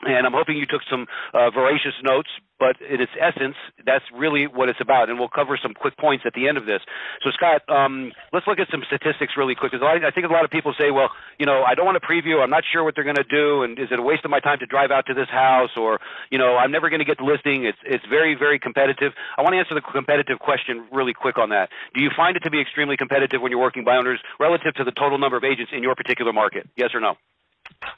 And 0.03 0.27
I'm 0.27 0.33
hoping 0.33 0.57
you 0.57 0.67
took 0.67 0.83
some 0.91 1.07
uh, 1.33 1.51
voracious 1.51 1.95
notes, 2.03 2.29
but 2.59 2.75
in 2.83 3.01
its 3.01 3.13
essence, 3.21 3.55
that's 3.87 4.05
really 4.13 4.47
what 4.47 4.69
it's 4.69 4.81
about. 4.81 5.11
And 5.11 5.19
we'll 5.19 5.31
cover 5.31 5.59
some 5.63 5.75
quick 5.75 5.97
points 5.97 6.25
at 6.27 6.35
the 6.35 6.49
end 6.49 6.59
of 6.59 6.67
this. 6.67 6.81
So, 7.23 7.31
Scott, 7.31 7.63
um, 7.69 8.13
let's 8.33 8.47
look 8.47 8.59
at 8.59 8.67
some 8.71 8.83
statistics 8.87 9.35
really 9.37 9.55
quick. 9.55 9.73
Because 9.73 9.87
I, 9.87 10.11
think 10.11 10.27
a 10.27 10.33
lot 10.33 10.45
of 10.45 10.51
people 10.51 10.75
say, 10.79 10.91
well, 10.91 11.11
you 11.39 11.47
know, 11.47 11.63
I 11.63 11.75
don't 11.75 11.87
want 11.87 12.03
to 12.03 12.07
preview. 12.07 12.43
I'm 12.43 12.51
not 12.51 12.65
sure 12.73 12.83
what 12.83 12.95
they're 12.95 13.07
going 13.07 13.23
to 13.23 13.31
do. 13.31 13.63
And 13.63 13.79
is 13.79 13.89
it 13.91 13.99
a 13.99 14.03
waste 14.03 14.25
of 14.25 14.31
my 14.31 14.41
time 14.41 14.59
to 14.59 14.67
drive 14.67 14.91
out 14.91 15.07
to 15.07 15.15
this 15.15 15.29
house? 15.31 15.71
Or, 15.77 16.01
you 16.31 16.39
know, 16.39 16.57
I'm 16.57 16.73
never 16.73 16.91
going 16.91 17.01
to 17.01 17.07
get 17.07 17.19
the 17.19 17.25
listing. 17.25 17.65
It's, 17.65 17.79
it's 17.85 18.05
very, 18.11 18.35
very 18.35 18.59
competitive. 18.59 19.13
I 19.39 19.43
want 19.43 19.55
to 19.55 19.59
answer 19.59 19.75
the 19.75 19.81
competitive 19.83 20.41
question 20.41 20.87
really 20.91 21.15
quick 21.15 21.39
on 21.39 21.51
that. 21.51 21.71
Do 21.95 22.03
you 22.03 22.11
find 22.17 22.37
it 22.37 22.41
to 22.41 22.51
be 22.51 22.61
extremely 22.61 22.97
competitive 22.97 23.41
when 23.41 23.51
you're 23.51 23.61
working 23.61 23.85
by 23.85 23.97
owners 23.97 24.21
relative 24.41 24.75
to 24.75 24.85
the 24.85 24.93
total 24.93 25.19
number 25.19 25.37
of 25.37 25.45
agents 25.45 25.71
in 25.75 25.83
your 25.83 25.95
particular 25.95 26.33
market? 26.33 26.69
Yes 26.77 26.91
or 26.93 27.01
no? 27.01 27.15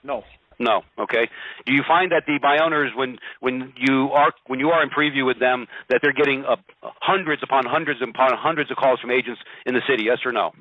No. 0.03 0.25
No. 0.59 0.83
Okay. 0.99 1.29
Do 1.67 1.73
you 1.73 1.83
find 1.87 2.13
that 2.13 2.25
the 2.27 2.39
by 2.41 2.59
owners, 2.59 2.93
when 2.95 3.19
when 3.41 3.73
you 3.77 4.11
are 4.13 4.33
when 4.47 4.61
you 4.61 4.71
are 4.71 4.83
in 4.83 4.91
preview 4.91 5.27
with 5.27 5.41
them, 5.41 5.67
that 5.89 6.01
they're 6.03 6.13
getting 6.13 6.45
uh, 6.45 6.57
hundreds 7.01 7.43
upon 7.43 7.65
hundreds 7.67 8.01
upon 8.03 8.33
hundreds 8.37 8.71
of 8.71 8.77
calls 8.77 9.01
from 9.01 9.11
agents 9.11 9.41
in 9.67 9.75
the 9.75 9.83
city? 9.89 10.05
Yes 10.05 10.19
or 10.25 10.33
no? 10.33 10.53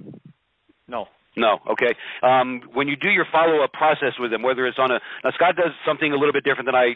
No. 0.87 1.07
No. 1.35 1.59
Okay. 1.71 1.95
Um, 2.21 2.61
when 2.73 2.87
you 2.87 2.95
do 2.95 3.09
your 3.09 3.25
follow 3.31 3.63
up 3.63 3.73
process 3.73 4.13
with 4.19 4.31
them, 4.31 4.41
whether 4.41 4.67
it's 4.67 4.79
on 4.79 4.91
a 4.91 4.99
now 5.23 5.31
Scott 5.31 5.55
does 5.55 5.71
something 5.85 6.11
a 6.11 6.15
little 6.15 6.33
bit 6.33 6.43
different 6.43 6.67
than 6.67 6.75
I 6.75 6.95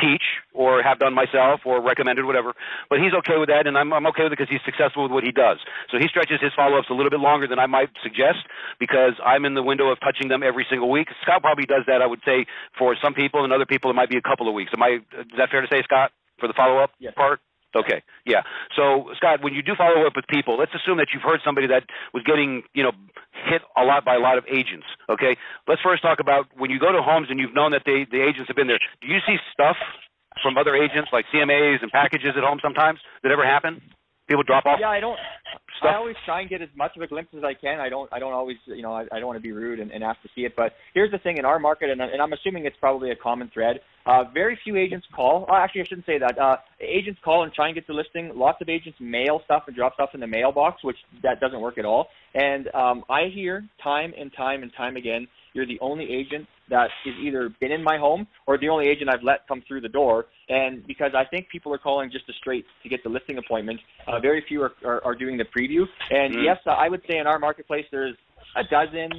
teach 0.00 0.22
or 0.54 0.82
have 0.82 0.98
done 0.98 1.14
myself 1.14 1.60
or 1.64 1.82
recommended 1.82 2.24
whatever. 2.24 2.54
But 2.88 3.00
he's 3.00 3.12
okay 3.20 3.36
with 3.38 3.48
that 3.48 3.66
and 3.66 3.76
i'm, 3.76 3.92
I'm 3.92 4.06
okay 4.08 4.24
with 4.24 4.32
it 4.32 4.38
because 4.38 4.50
he's 4.50 4.64
successful 4.64 5.02
with 5.02 5.12
what 5.12 5.24
he 5.24 5.32
does. 5.32 5.58
So 5.90 5.98
he 5.98 6.08
stretches 6.08 6.40
his 6.40 6.52
follow-ups 6.54 6.88
a 6.90 6.94
little 6.94 7.10
bit 7.10 7.20
longer 7.20 7.46
than 7.46 7.58
i 7.58 7.66
might 7.66 7.90
suggest 8.02 8.38
because 8.78 9.14
i'm 9.24 9.44
in 9.44 9.54
the 9.54 9.62
window 9.62 9.88
of 9.90 9.98
touching 10.00 10.28
them 10.28 10.42
every 10.42 10.66
single 10.70 10.90
week. 10.90 11.08
Scott 11.22 11.42
probably 11.42 11.66
does 11.66 11.82
that 11.86 12.00
i 12.02 12.06
would 12.06 12.20
say 12.24 12.46
for 12.78 12.96
some 13.02 13.14
people 13.14 13.44
and 13.44 13.52
other 13.52 13.66
people 13.66 13.90
it 13.90 13.94
might 13.94 14.10
be 14.10 14.16
a 14.16 14.22
couple 14.22 14.48
of 14.48 14.54
weeks. 14.54 14.70
Am 14.72 14.82
i 14.82 14.98
is 15.18 15.26
that 15.36 15.50
fair 15.50 15.60
to 15.60 15.68
say 15.68 15.82
scott 15.82 16.12
for 16.38 16.46
the 16.46 16.54
follow-up 16.54 16.90
Yes. 16.98 17.14
part 17.16 17.40
Okay, 17.76 18.02
yeah. 18.24 18.42
So, 18.74 19.12
Scott, 19.16 19.42
when 19.42 19.52
you 19.52 19.62
do 19.62 19.72
follow 19.76 20.06
up 20.06 20.14
with 20.16 20.26
people, 20.28 20.56
let's 20.56 20.72
assume 20.74 20.96
that 20.98 21.08
you've 21.12 21.22
heard 21.22 21.40
somebody 21.44 21.66
that 21.68 21.84
was 22.14 22.22
getting, 22.24 22.62
you 22.72 22.82
know, 22.82 22.92
hit 23.44 23.60
a 23.76 23.84
lot 23.84 24.04
by 24.04 24.14
a 24.14 24.20
lot 24.20 24.38
of 24.38 24.44
agents. 24.48 24.86
Okay, 25.10 25.36
let's 25.66 25.82
first 25.82 26.02
talk 26.02 26.18
about 26.18 26.46
when 26.56 26.70
you 26.70 26.80
go 26.80 26.92
to 26.92 27.02
homes 27.02 27.28
and 27.30 27.38
you've 27.38 27.54
known 27.54 27.72
that 27.72 27.82
they, 27.84 28.06
the 28.10 28.22
agents 28.22 28.48
have 28.48 28.56
been 28.56 28.68
there. 28.68 28.80
Do 29.02 29.08
you 29.08 29.18
see 29.26 29.36
stuff 29.52 29.76
from 30.42 30.56
other 30.56 30.74
agents 30.74 31.10
like 31.12 31.26
CMAs 31.34 31.82
and 31.82 31.90
packages 31.92 32.32
at 32.36 32.42
home 32.42 32.58
sometimes 32.62 33.00
that 33.22 33.32
ever 33.32 33.44
happen? 33.44 33.82
People 34.28 34.42
drop 34.42 34.66
off 34.66 34.78
Yeah, 34.80 34.88
I 34.90 35.00
don't. 35.00 35.18
stuff. 35.78 35.90
I 35.92 35.96
always 35.96 36.16
try 36.26 36.40
and 36.42 36.50
get 36.50 36.60
as 36.60 36.68
much 36.76 36.94
of 36.96 37.02
a 37.02 37.06
glimpse 37.06 37.32
as 37.36 37.44
I 37.44 37.54
can. 37.54 37.80
I 37.80 37.88
don't. 37.88 38.12
I 38.12 38.18
don't 38.18 38.32
always. 38.32 38.56
You 38.66 38.82
know, 38.82 38.92
I, 38.92 39.02
I 39.10 39.18
don't 39.18 39.26
want 39.26 39.38
to 39.38 39.42
be 39.42 39.52
rude 39.52 39.80
and, 39.80 39.90
and 39.90 40.04
ask 40.04 40.20
to 40.22 40.28
see 40.34 40.42
it. 40.42 40.54
But 40.54 40.72
here's 40.92 41.10
the 41.10 41.18
thing: 41.18 41.38
in 41.38 41.44
our 41.44 41.58
market, 41.58 41.88
and, 41.90 42.00
and 42.00 42.20
I'm 42.20 42.32
assuming 42.32 42.66
it's 42.66 42.76
probably 42.78 43.10
a 43.10 43.16
common 43.16 43.50
thread. 43.52 43.80
Uh, 44.04 44.24
very 44.32 44.58
few 44.64 44.76
agents 44.76 45.06
call. 45.14 45.46
Oh, 45.48 45.54
actually, 45.54 45.82
I 45.82 45.84
shouldn't 45.84 46.06
say 46.06 46.18
that. 46.18 46.38
Uh, 46.38 46.56
agents 46.80 47.20
call 47.24 47.42
and 47.44 47.52
try 47.52 47.66
and 47.68 47.74
get 47.74 47.86
the 47.86 47.92
listing. 47.94 48.32
Lots 48.34 48.60
of 48.60 48.68
agents 48.68 48.98
mail 49.00 49.40
stuff 49.44 49.64
and 49.66 49.74
drop 49.76 49.94
stuff 49.94 50.10
in 50.14 50.20
the 50.20 50.26
mailbox, 50.26 50.82
which 50.84 50.96
that 51.22 51.40
doesn't 51.40 51.60
work 51.60 51.78
at 51.78 51.84
all. 51.84 52.08
And 52.34 52.68
um, 52.74 53.04
I 53.08 53.28
hear 53.34 53.64
time 53.82 54.12
and 54.18 54.30
time 54.36 54.62
and 54.62 54.72
time 54.76 54.96
again, 54.96 55.26
you're 55.58 55.66
the 55.66 55.80
only 55.80 56.08
agent 56.08 56.46
that 56.70 56.88
is 57.04 57.14
either 57.20 57.50
been 57.60 57.72
in 57.72 57.82
my 57.82 57.98
home 57.98 58.28
or 58.46 58.56
the 58.58 58.68
only 58.68 58.86
agent 58.86 59.10
I've 59.10 59.24
let 59.24 59.46
come 59.48 59.60
through 59.66 59.80
the 59.80 59.88
door. 59.88 60.26
And 60.48 60.86
because 60.86 61.10
I 61.16 61.24
think 61.24 61.48
people 61.48 61.74
are 61.74 61.78
calling 61.78 62.10
just 62.12 62.26
to 62.28 62.32
straight 62.34 62.64
to 62.84 62.88
get 62.88 63.02
the 63.02 63.08
listing 63.08 63.38
appointment, 63.38 63.80
uh, 64.06 64.20
very 64.20 64.44
few 64.46 64.62
are, 64.62 64.72
are, 64.84 65.04
are 65.04 65.16
doing 65.16 65.36
the 65.36 65.44
preview. 65.44 65.82
And 66.10 66.32
Mm. 66.32 66.44
yes, 66.44 66.58
I 66.66 66.88
would 66.88 67.02
say 67.08 67.18
in 67.18 67.26
our 67.26 67.40
marketplace 67.40 67.86
there's 67.90 68.14
a 68.54 68.62
dozen, 68.62 69.10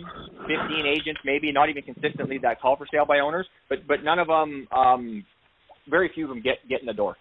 15 0.48 0.86
agents, 0.86 1.20
maybe 1.26 1.52
not 1.52 1.68
even 1.70 1.84
consistently 1.84 2.38
that 2.38 2.62
call 2.62 2.78
for 2.78 2.88
sale 2.90 3.06
by 3.06 3.20
owners, 3.20 3.48
but 3.68 3.86
but 3.86 4.02
none 4.04 4.20
of 4.20 4.28
them, 4.28 4.68
um, 4.72 5.26
very 5.90 6.10
few 6.16 6.24
of 6.24 6.30
them 6.30 6.42
get 6.42 6.58
get 6.70 6.80
in 6.80 6.88
the 6.88 6.94
door. 6.94 7.18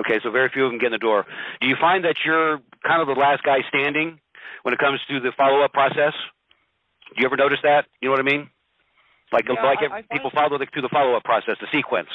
Okay, 0.00 0.18
so 0.22 0.30
very 0.30 0.50
few 0.52 0.66
of 0.66 0.72
them 0.72 0.78
get 0.78 0.86
in 0.86 0.92
the 0.92 0.98
door. 0.98 1.24
Do 1.60 1.66
you 1.68 1.76
find 1.80 2.04
that 2.04 2.16
you're 2.26 2.60
kind 2.84 3.00
of 3.00 3.06
the 3.06 3.18
last 3.18 3.42
guy 3.44 3.58
standing 3.68 4.20
when 4.62 4.74
it 4.74 4.80
comes 4.80 5.00
to 5.08 5.20
the 5.20 5.32
follow-up 5.36 5.72
process? 5.72 6.12
Do 7.14 7.20
you 7.22 7.26
ever 7.26 7.36
notice 7.36 7.60
that? 7.62 7.86
You 8.00 8.08
know 8.08 8.12
what 8.12 8.20
I 8.20 8.24
mean? 8.24 8.50
Like 9.32 9.46
Yeah, 9.48 9.62
like 9.62 9.78
I- 9.82 9.98
I 9.98 10.02
people 10.02 10.30
follow 10.30 10.58
the, 10.58 10.66
through 10.66 10.82
the 10.82 10.88
follow-up 10.88 11.24
process, 11.24 11.56
the 11.60 11.66
sequence. 11.72 12.08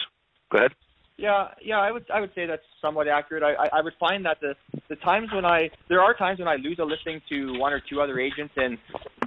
Go 0.52 0.60
ahead. 0.60 0.74
Yeah, 1.18 1.50
yeah, 1.62 1.80
I 1.80 1.92
would 1.92 2.10
I 2.10 2.22
would 2.22 2.34
say 2.34 2.46
that's 2.46 2.64
somewhat 2.82 3.10
accurate. 3.10 3.44
I, 3.44 3.54
I 3.54 3.80
I 3.80 3.82
would 3.82 3.94
find 4.00 4.26
that 4.26 4.40
the 4.40 4.56
the 4.88 4.96
times 4.96 5.34
when 5.34 5.44
I 5.44 5.70
there 5.90 6.02
are 6.02 6.14
times 6.14 6.40
when 6.40 6.48
I 6.48 6.56
lose 6.56 6.80
a 6.80 6.86
listing 6.86 7.22
to 7.28 7.60
one 7.60 7.74
or 7.74 7.82
two 7.82 8.00
other 8.00 8.20
agents, 8.20 8.54
and 8.56 8.78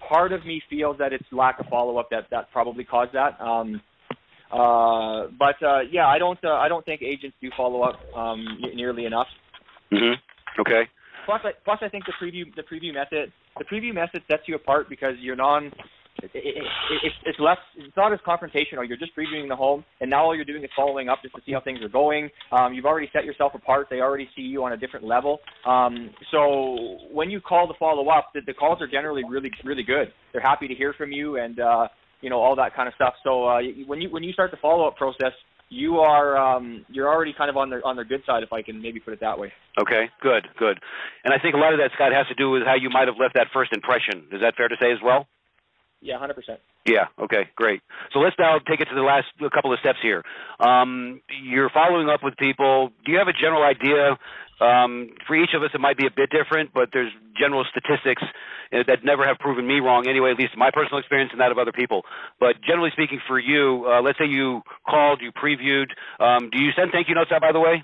part 0.01 0.33
of 0.33 0.47
me 0.47 0.63
feels 0.71 0.97
that 0.99 1.13
it's 1.13 1.31
lack 1.33 1.61
of 1.61 1.67
follow 1.67 1.99
up 1.99 2.09
that 2.09 2.31
that 2.31 2.51
probably 2.51 2.85
caused 2.85 3.13
that. 3.13 3.39
Um, 3.39 3.83
uh, 4.51 5.27
but 5.39 5.63
uh, 5.63 5.81
yeah, 5.91 6.07
I 6.07 6.19
don't 6.19 6.43
uh, 6.43 6.55
I 6.55 6.69
don't 6.69 6.85
think 6.87 7.03
agents 7.03 7.37
do 7.43 7.51
follow 7.55 7.83
up 7.83 8.01
um, 8.17 8.43
nearly 8.75 9.05
enough. 9.05 9.29
hmm 9.91 10.15
Okay. 10.59 10.89
Plus, 11.27 11.41
I, 11.45 11.53
plus 11.65 11.79
I 11.83 11.89
think 11.89 12.07
the 12.07 12.13
preview 12.13 12.55
the 12.55 12.63
preview 12.63 12.95
method 12.95 13.33
the 13.59 13.65
preview 13.65 13.95
method 13.95 14.23
sets 14.31 14.43
you 14.47 14.55
apart 14.57 14.89
because 14.89 15.15
you're 15.21 15.37
non 15.37 15.73
it, 16.23 16.31
it, 16.35 16.63
it, 17.03 17.13
it's 17.25 17.39
less. 17.41 17.59
It's 17.77 17.97
not 17.97 18.13
as 18.13 18.19
confrontational. 18.27 18.87
You're 18.87 18.99
just 18.99 19.17
previewing 19.17 19.49
the 19.49 19.57
home, 19.57 19.85
and 20.01 20.11
now 20.11 20.25
all 20.25 20.37
you're 20.37 20.45
doing 20.45 20.63
is 20.63 20.71
following 20.77 21.09
up 21.09 21.21
just 21.23 21.35
to 21.35 21.41
see 21.47 21.53
how 21.53 21.61
things 21.61 21.81
are 21.83 21.89
going. 21.89 22.29
Um, 22.53 22.75
you've 22.75 22.85
already 22.85 23.09
set 23.13 23.25
yourself 23.25 23.53
apart. 23.55 23.87
They 23.91 24.01
already 24.01 24.29
see 24.37 24.43
you 24.43 24.63
on 24.65 24.73
a 24.73 24.77
different 24.77 25.07
level. 25.07 25.39
Um, 25.67 26.11
so 26.31 26.99
when 27.11 27.31
you 27.31 27.41
call 27.41 27.67
to 27.67 27.75
follow 27.79 28.09
up, 28.09 28.29
the, 28.35 28.41
the 28.47 28.53
calls 28.53 28.81
are 28.83 28.89
generally 28.89 29.23
really 29.29 29.51
really 29.65 29.83
good. 29.83 30.13
They're 30.33 30.43
happy 30.43 30.69
to 30.69 30.75
hear 30.75 30.93
from 30.93 31.13
you, 31.13 31.39
and 31.39 31.59
uh, 31.59 31.89
you 32.21 32.31
know 32.31 32.41
all 32.41 32.57
that 32.57 32.75
kind 32.77 32.89
of 32.89 32.95
stuff. 32.95 33.15
So 33.25 33.47
uh, 33.47 33.61
when 33.87 34.01
you 34.01 34.11
when 34.11 34.23
you 34.23 34.33
start 34.33 34.51
the 34.51 34.59
follow 34.59 34.87
up 34.87 34.97
process, 34.97 35.33
you 35.73 36.01
are 36.01 36.37
um, 36.37 36.85
you're 36.91 37.09
already 37.09 37.33
kind 37.33 37.49
of 37.49 37.57
on 37.57 37.71
their 37.71 37.85
on 37.87 37.97
their 37.97 38.05
good 38.05 38.23
side, 38.27 38.43
if 38.43 38.53
I 38.53 38.63
can 38.63 38.83
maybe 38.83 39.01
put 39.01 39.15
it 39.15 39.21
that 39.21 39.39
way. 39.39 39.53
Okay, 39.81 40.11
good, 40.21 40.47
good. 40.59 40.79
And 41.25 41.33
I 41.33 41.39
think 41.39 41.55
a 41.55 41.59
lot 41.59 41.73
of 41.73 41.79
that, 41.79 41.91
Scott, 41.95 42.13
has 42.13 42.27
to 42.29 42.35
do 42.35 42.51
with 42.51 42.63
how 42.63 42.75
you 42.75 42.91
might 42.91 43.09
have 43.09 43.17
left 43.19 43.35
that 43.35 43.49
first 43.53 43.73
impression. 43.73 44.29
Is 44.31 44.43
that 44.43 44.55
fair 44.55 44.69
to 44.69 44.77
say 44.81 44.93
as 44.93 44.99
well? 45.03 45.27
Yeah, 46.03 46.19
hundred 46.19 46.35
percent. 46.35 46.61
Yeah. 46.85 47.07
Okay. 47.19 47.49
Great. 47.55 47.81
So 48.13 48.19
let's 48.19 48.37
now 48.39 48.59
take 48.59 48.81
it 48.81 48.87
to 48.87 48.95
the 48.95 49.03
last 49.03 49.27
couple 49.55 49.73
of 49.73 49.79
steps 49.79 49.99
here. 50.03 50.23
Um, 50.59 51.21
you're 51.43 51.71
following 51.71 52.09
up 52.09 52.23
with 52.23 52.37
people. 52.37 52.91
Do 53.07 53.13
you 53.13 53.19
have 53.19 53.29
a 53.29 53.33
general 53.33 53.63
idea? 53.63 54.19
Um, 54.63 55.11
for 55.27 55.35
each 55.35 55.51
of 55.55 55.63
us, 55.63 55.71
it 55.75 55.81
might 55.81 55.97
be 55.97 56.07
a 56.07 56.11
bit 56.15 56.31
different, 56.31 56.71
but 56.73 56.91
there's 56.93 57.11
general 57.39 57.65
statistics 57.69 58.23
uh, 58.73 58.85
that 58.87 59.05
never 59.05 59.27
have 59.27 59.39
proven 59.39 59.67
me 59.67 59.81
wrong. 59.81 60.07
Anyway, 60.07 60.31
at 60.31 60.39
least 60.39 60.53
in 60.55 60.59
my 60.59 60.71
personal 60.71 60.99
experience 60.99 61.31
and 61.33 61.41
that 61.41 61.51
of 61.51 61.59
other 61.59 61.73
people. 61.73 62.03
But 62.39 62.63
generally 62.63 62.91
speaking, 62.93 63.21
for 63.27 63.39
you, 63.39 63.85
uh, 63.89 64.01
let's 64.01 64.19
say 64.19 64.27
you 64.27 64.63
called, 64.89 65.21
you 65.21 65.33
previewed. 65.33 65.91
Um, 66.21 66.51
do 66.51 66.59
you 66.59 66.71
send 66.77 66.93
thank 66.93 67.09
you 67.09 67.15
notes 67.15 67.33
out? 67.33 67.41
By 67.41 67.53
the 67.53 67.61
way, 67.61 67.83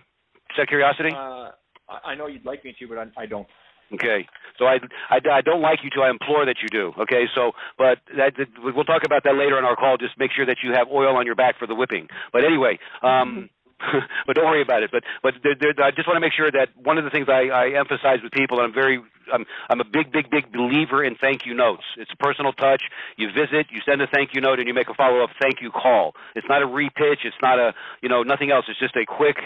just 0.49 0.61
out 0.61 0.63
of 0.63 0.69
curiosity. 0.69 1.11
Uh, 1.11 1.51
I 1.89 2.13
I 2.13 2.15
know 2.15 2.27
you'd 2.27 2.45
like 2.45 2.65
me 2.65 2.75
to, 2.79 2.87
but 2.87 2.99
I, 2.99 3.23
I 3.23 3.27
don't. 3.27 3.47
Okay, 3.91 4.27
so 4.59 4.67
I, 4.67 4.77
I, 5.09 5.19
I 5.33 5.41
don't 5.41 5.63
like 5.63 5.79
you 5.83 5.89
to. 5.97 6.03
I 6.03 6.11
implore 6.11 6.45
that 6.45 6.57
you 6.61 6.69
do. 6.69 6.93
Okay, 7.01 7.25
so 7.35 7.53
but 7.79 7.99
that, 8.19 8.35
that 8.37 8.49
we'll 8.63 8.85
talk 8.85 9.03
about 9.05 9.25
that 9.25 9.35
later 9.37 9.57
on 9.57 9.65
our 9.65 9.77
call. 9.77 9.97
Just 9.97 10.19
make 10.19 10.31
sure 10.31 10.45
that 10.45 10.59
you 10.63 10.73
have 10.75 10.89
oil 10.93 11.17
on 11.17 11.25
your 11.25 11.35
back 11.35 11.59
for 11.59 11.67
the 11.67 11.75
whipping. 11.75 12.07
But 12.31 12.45
anyway, 12.45 12.79
um, 13.03 13.49
but 14.27 14.37
don't 14.37 14.47
worry 14.47 14.63
about 14.63 14.83
it. 14.83 14.91
But 14.91 15.05
but 15.23 15.35
there, 15.43 15.55
there, 15.59 15.85
I 15.85 15.91
just 15.91 16.09
want 16.09 16.17
to 16.17 16.21
make 16.21 16.33
sure 16.33 16.51
that 16.51 16.69
one 16.77 16.99
of 16.99 17.05
the 17.05 17.11
things 17.11 17.29
I, 17.29 17.49
I 17.49 17.79
emphasize 17.79 18.19
with 18.23 18.33
people, 18.33 18.59
and 18.59 18.67
I'm 18.67 18.75
very 18.75 19.01
I'm 19.33 19.45
I'm 19.71 19.81
a 19.81 19.85
big 19.85 20.13
big 20.13 20.31
big 20.31 20.53
believer 20.53 21.05
in 21.05 21.15
thank 21.17 21.47
you 21.47 21.55
notes. 21.55 21.85
It's 21.97 22.11
personal 22.19 22.53
touch. 22.53 22.83
You 23.17 23.29
visit, 23.29 23.67
you 23.71 23.81
send 23.87 24.03
a 24.03 24.07
thank 24.07 24.35
you 24.35 24.41
note, 24.41 24.59
and 24.59 24.67
you 24.67 24.75
make 24.75 24.89
a 24.89 24.95
follow 24.95 25.23
up 25.23 25.31
thank 25.41 25.61
you 25.63 25.71
call. 25.71 26.15
It's 26.35 26.47
not 26.49 26.63
a 26.63 26.67
repitch. 26.67 27.25
It's 27.25 27.37
not 27.43 27.59
a 27.59 27.73
you 28.03 28.09
know 28.09 28.23
nothing 28.23 28.51
else. 28.51 28.67
It's 28.69 28.81
just 28.81 28.97
a 28.97 29.07
quick 29.07 29.37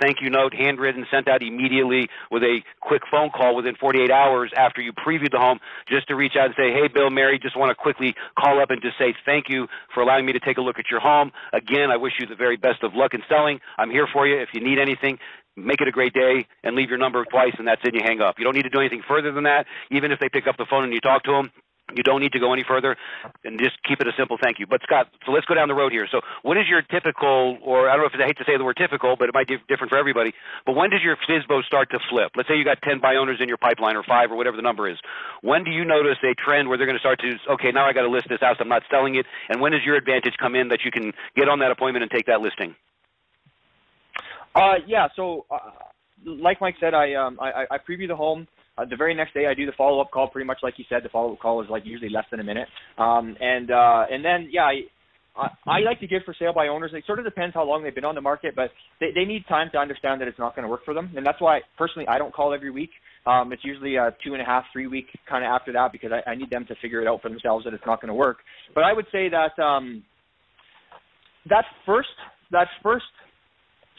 thank 0.00 0.20
you 0.20 0.30
note, 0.30 0.54
handwritten, 0.54 1.06
sent 1.10 1.28
out 1.28 1.42
immediately 1.42 2.08
with 2.30 2.42
a 2.42 2.60
quick 2.80 3.02
phone 3.10 3.30
call 3.30 3.56
within 3.56 3.74
48 3.76 4.10
hours 4.10 4.52
after 4.56 4.80
you 4.80 4.92
previewed 4.92 5.32
the 5.32 5.38
home, 5.38 5.58
just 5.88 6.08
to 6.08 6.14
reach 6.14 6.34
out 6.38 6.46
and 6.46 6.54
say, 6.56 6.72
hey, 6.72 6.88
Bill, 6.88 7.10
Mary, 7.10 7.38
just 7.38 7.56
want 7.56 7.70
to 7.70 7.74
quickly 7.74 8.14
call 8.38 8.60
up 8.60 8.70
and 8.70 8.80
just 8.82 8.98
say 8.98 9.14
thank 9.24 9.48
you 9.48 9.66
for 9.94 10.02
allowing 10.02 10.26
me 10.26 10.32
to 10.32 10.40
take 10.40 10.58
a 10.58 10.60
look 10.60 10.78
at 10.78 10.90
your 10.90 11.00
home. 11.00 11.32
Again, 11.52 11.90
I 11.90 11.96
wish 11.96 12.12
you 12.18 12.26
the 12.26 12.36
very 12.36 12.56
best 12.56 12.82
of 12.82 12.94
luck 12.94 13.14
in 13.14 13.22
selling. 13.28 13.60
I'm 13.78 13.90
here 13.90 14.06
for 14.12 14.26
you 14.26 14.38
if 14.38 14.50
you 14.52 14.60
need 14.60 14.78
anything 14.78 15.18
make 15.56 15.80
it 15.80 15.88
a 15.88 15.90
great 15.90 16.14
day 16.14 16.46
and 16.62 16.76
leave 16.76 16.88
your 16.88 16.98
number 16.98 17.24
twice 17.24 17.52
and 17.58 17.66
that's 17.66 17.80
it 17.84 17.92
you 17.92 18.00
hang 18.04 18.20
up 18.20 18.38
you 18.38 18.44
don't 18.44 18.54
need 18.54 18.62
to 18.62 18.70
do 18.70 18.78
anything 18.78 19.02
further 19.08 19.32
than 19.32 19.42
that 19.42 19.66
even 19.90 20.12
if 20.12 20.20
they 20.20 20.28
pick 20.28 20.46
up 20.46 20.56
the 20.56 20.66
phone 20.70 20.84
and 20.84 20.92
you 20.92 21.00
talk 21.00 21.24
to 21.24 21.32
them 21.32 21.50
you 21.94 22.02
don't 22.02 22.20
need 22.20 22.32
to 22.32 22.38
go 22.38 22.52
any 22.52 22.64
further 22.66 22.96
and 23.44 23.58
just 23.58 23.82
keep 23.82 24.00
it 24.00 24.06
a 24.06 24.12
simple 24.16 24.36
thank 24.40 24.58
you. 24.58 24.66
But 24.66 24.82
Scott, 24.82 25.08
so 25.24 25.32
let's 25.32 25.46
go 25.46 25.54
down 25.54 25.68
the 25.68 25.74
road 25.74 25.92
here. 25.92 26.06
So 26.10 26.20
what 26.42 26.56
is 26.56 26.64
your 26.68 26.82
typical, 26.82 27.58
or 27.62 27.88
I 27.88 27.96
don't 27.96 28.02
know 28.02 28.10
if 28.12 28.20
I 28.20 28.26
hate 28.26 28.38
to 28.38 28.44
say 28.44 28.56
the 28.56 28.64
word 28.64 28.76
typical, 28.76 29.16
but 29.16 29.28
it 29.28 29.34
might 29.34 29.48
be 29.48 29.56
different 29.68 29.90
for 29.90 29.98
everybody, 29.98 30.32
but 30.66 30.74
when 30.74 30.90
does 30.90 31.00
your 31.02 31.16
FSBO 31.16 31.64
start 31.64 31.90
to 31.90 31.98
flip? 32.10 32.32
Let's 32.36 32.48
say 32.48 32.56
you 32.56 32.64
got 32.64 32.82
10 32.82 33.00
by 33.00 33.16
owners 33.16 33.38
in 33.40 33.48
your 33.48 33.58
pipeline 33.58 33.96
or 33.96 34.02
five 34.02 34.30
or 34.30 34.36
whatever 34.36 34.56
the 34.56 34.62
number 34.62 34.88
is. 34.88 34.98
When 35.42 35.64
do 35.64 35.70
you 35.70 35.84
notice 35.84 36.18
a 36.22 36.34
trend 36.34 36.68
where 36.68 36.76
they're 36.76 36.86
going 36.86 36.98
to 36.98 37.00
start 37.00 37.20
to, 37.20 37.36
okay, 37.54 37.72
now 37.72 37.86
I 37.86 37.92
got 37.92 38.02
to 38.02 38.10
list 38.10 38.28
this 38.28 38.40
house, 38.40 38.56
I'm 38.60 38.68
not 38.68 38.82
selling 38.90 39.14
it, 39.14 39.26
and 39.48 39.60
when 39.60 39.72
does 39.72 39.82
your 39.84 39.96
advantage 39.96 40.34
come 40.38 40.54
in 40.54 40.68
that 40.68 40.80
you 40.84 40.90
can 40.90 41.12
get 41.36 41.48
on 41.48 41.60
that 41.60 41.70
appointment 41.70 42.02
and 42.02 42.10
take 42.10 42.26
that 42.26 42.40
listing? 42.40 42.74
Uh, 44.54 44.74
yeah. 44.86 45.08
So, 45.14 45.46
uh, 45.50 45.58
like 46.24 46.60
Mike 46.60 46.76
said, 46.80 46.94
I 46.94 47.14
um, 47.14 47.38
I, 47.40 47.66
I 47.70 47.78
preview 47.78 48.08
the 48.08 48.16
home. 48.16 48.48
Uh, 48.78 48.84
the 48.84 48.96
very 48.96 49.14
next 49.14 49.34
day, 49.34 49.46
I 49.46 49.54
do 49.54 49.66
the 49.66 49.72
follow 49.76 50.00
up 50.00 50.10
call. 50.10 50.28
Pretty 50.28 50.46
much 50.46 50.58
like 50.62 50.74
you 50.76 50.84
said, 50.88 51.02
the 51.02 51.08
follow 51.08 51.32
up 51.32 51.40
call 51.40 51.62
is 51.62 51.68
like 51.68 51.84
usually 51.84 52.10
less 52.10 52.24
than 52.30 52.40
a 52.40 52.44
minute. 52.44 52.68
Um, 52.96 53.36
and 53.40 53.70
uh, 53.70 54.04
and 54.10 54.24
then 54.24 54.48
yeah, 54.52 54.62
I, 54.62 54.82
I, 55.36 55.48
I 55.66 55.80
like 55.80 56.00
to 56.00 56.06
give 56.06 56.22
for 56.24 56.34
sale 56.38 56.52
by 56.52 56.68
owners. 56.68 56.92
It 56.94 57.04
sort 57.06 57.18
of 57.18 57.24
depends 57.24 57.54
how 57.54 57.64
long 57.64 57.82
they've 57.82 57.94
been 57.94 58.04
on 58.04 58.14
the 58.14 58.20
market, 58.20 58.54
but 58.54 58.70
they, 59.00 59.08
they 59.14 59.24
need 59.24 59.44
time 59.48 59.68
to 59.72 59.78
understand 59.78 60.20
that 60.20 60.28
it's 60.28 60.38
not 60.38 60.54
going 60.54 60.64
to 60.64 60.68
work 60.68 60.84
for 60.84 60.94
them. 60.94 61.12
And 61.16 61.26
that's 61.26 61.40
why 61.40 61.60
personally, 61.76 62.06
I 62.08 62.18
don't 62.18 62.32
call 62.32 62.54
every 62.54 62.70
week. 62.70 62.90
Um, 63.26 63.52
it's 63.52 63.64
usually 63.64 63.96
a 63.96 64.14
two 64.24 64.34
and 64.34 64.42
a 64.42 64.44
half, 64.44 64.64
three 64.72 64.86
week 64.86 65.06
kind 65.28 65.44
of 65.44 65.48
after 65.48 65.72
that 65.72 65.92
because 65.92 66.10
I, 66.12 66.30
I 66.30 66.34
need 66.34 66.50
them 66.50 66.64
to 66.66 66.74
figure 66.80 67.02
it 67.02 67.08
out 67.08 67.20
for 67.20 67.28
themselves 67.28 67.64
that 67.64 67.74
it's 67.74 67.86
not 67.86 68.00
going 68.00 68.08
to 68.08 68.14
work. 68.14 68.38
But 68.74 68.84
I 68.84 68.92
would 68.92 69.06
say 69.10 69.28
that 69.28 69.60
um, 69.62 70.04
that 71.48 71.64
first 71.84 72.08
that 72.50 72.68
first 72.82 73.04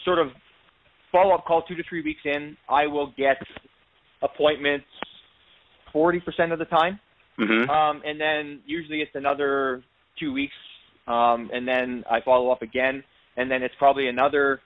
sort 0.05 0.19
of 0.19 0.27
follow 1.11 1.35
up 1.35 1.45
call 1.45 1.63
two 1.63 1.75
to 1.75 1.83
three 1.87 2.01
weeks 2.01 2.21
in, 2.25 2.55
I 2.69 2.87
will 2.87 3.13
get 3.17 3.37
appointments 4.21 4.85
40% 5.93 6.53
of 6.53 6.59
the 6.59 6.65
time. 6.65 6.99
Mm-hmm. 7.39 7.69
Um, 7.69 8.01
and 8.05 8.19
then 8.19 8.61
usually 8.65 9.01
it's 9.01 9.15
another 9.15 9.81
two 10.19 10.33
weeks, 10.33 10.53
um, 11.07 11.49
and 11.53 11.67
then 11.67 12.03
I 12.09 12.19
follow 12.21 12.51
up 12.51 12.61
again, 12.61 13.03
and 13.37 13.49
then 13.49 13.63
it's 13.63 13.73
probably 13.79 14.09
another 14.09 14.59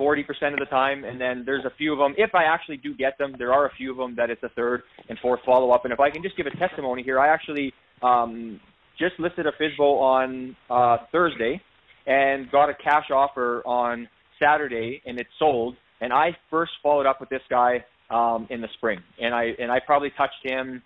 40% 0.00 0.52
of 0.52 0.58
the 0.58 0.66
time, 0.70 1.04
and 1.04 1.20
then 1.20 1.42
there's 1.44 1.64
a 1.64 1.72
few 1.76 1.92
of 1.92 1.98
them. 1.98 2.14
If 2.16 2.34
I 2.34 2.44
actually 2.44 2.78
do 2.78 2.94
get 2.94 3.18
them, 3.18 3.34
there 3.38 3.52
are 3.52 3.66
a 3.66 3.72
few 3.76 3.90
of 3.90 3.98
them 3.98 4.14
that 4.16 4.30
it's 4.30 4.42
a 4.42 4.48
third 4.50 4.82
and 5.08 5.18
fourth 5.18 5.40
follow 5.44 5.70
up. 5.70 5.84
And 5.84 5.92
if 5.92 6.00
I 6.00 6.08
can 6.10 6.22
just 6.22 6.36
give 6.36 6.46
a 6.46 6.56
testimony 6.56 7.02
here, 7.02 7.18
I 7.18 7.28
actually 7.28 7.74
um, 8.02 8.60
just 8.98 9.18
listed 9.18 9.46
a 9.46 9.52
FSBO 9.52 10.00
on 10.00 10.56
uh, 10.70 10.98
Thursday 11.12 11.60
and 12.06 12.50
got 12.50 12.70
a 12.70 12.74
cash 12.74 13.10
offer 13.12 13.62
on 13.66 14.08
Saturday, 14.40 15.02
and 15.04 15.18
it 15.18 15.26
sold. 15.38 15.76
And 16.00 16.12
I 16.12 16.36
first 16.48 16.72
followed 16.82 17.06
up 17.06 17.20
with 17.20 17.28
this 17.28 17.42
guy 17.50 17.84
um, 18.10 18.46
in 18.50 18.60
the 18.60 18.68
spring, 18.74 19.00
and 19.20 19.34
I 19.34 19.50
and 19.58 19.70
I 19.70 19.80
probably 19.84 20.10
touched 20.16 20.42
him 20.42 20.82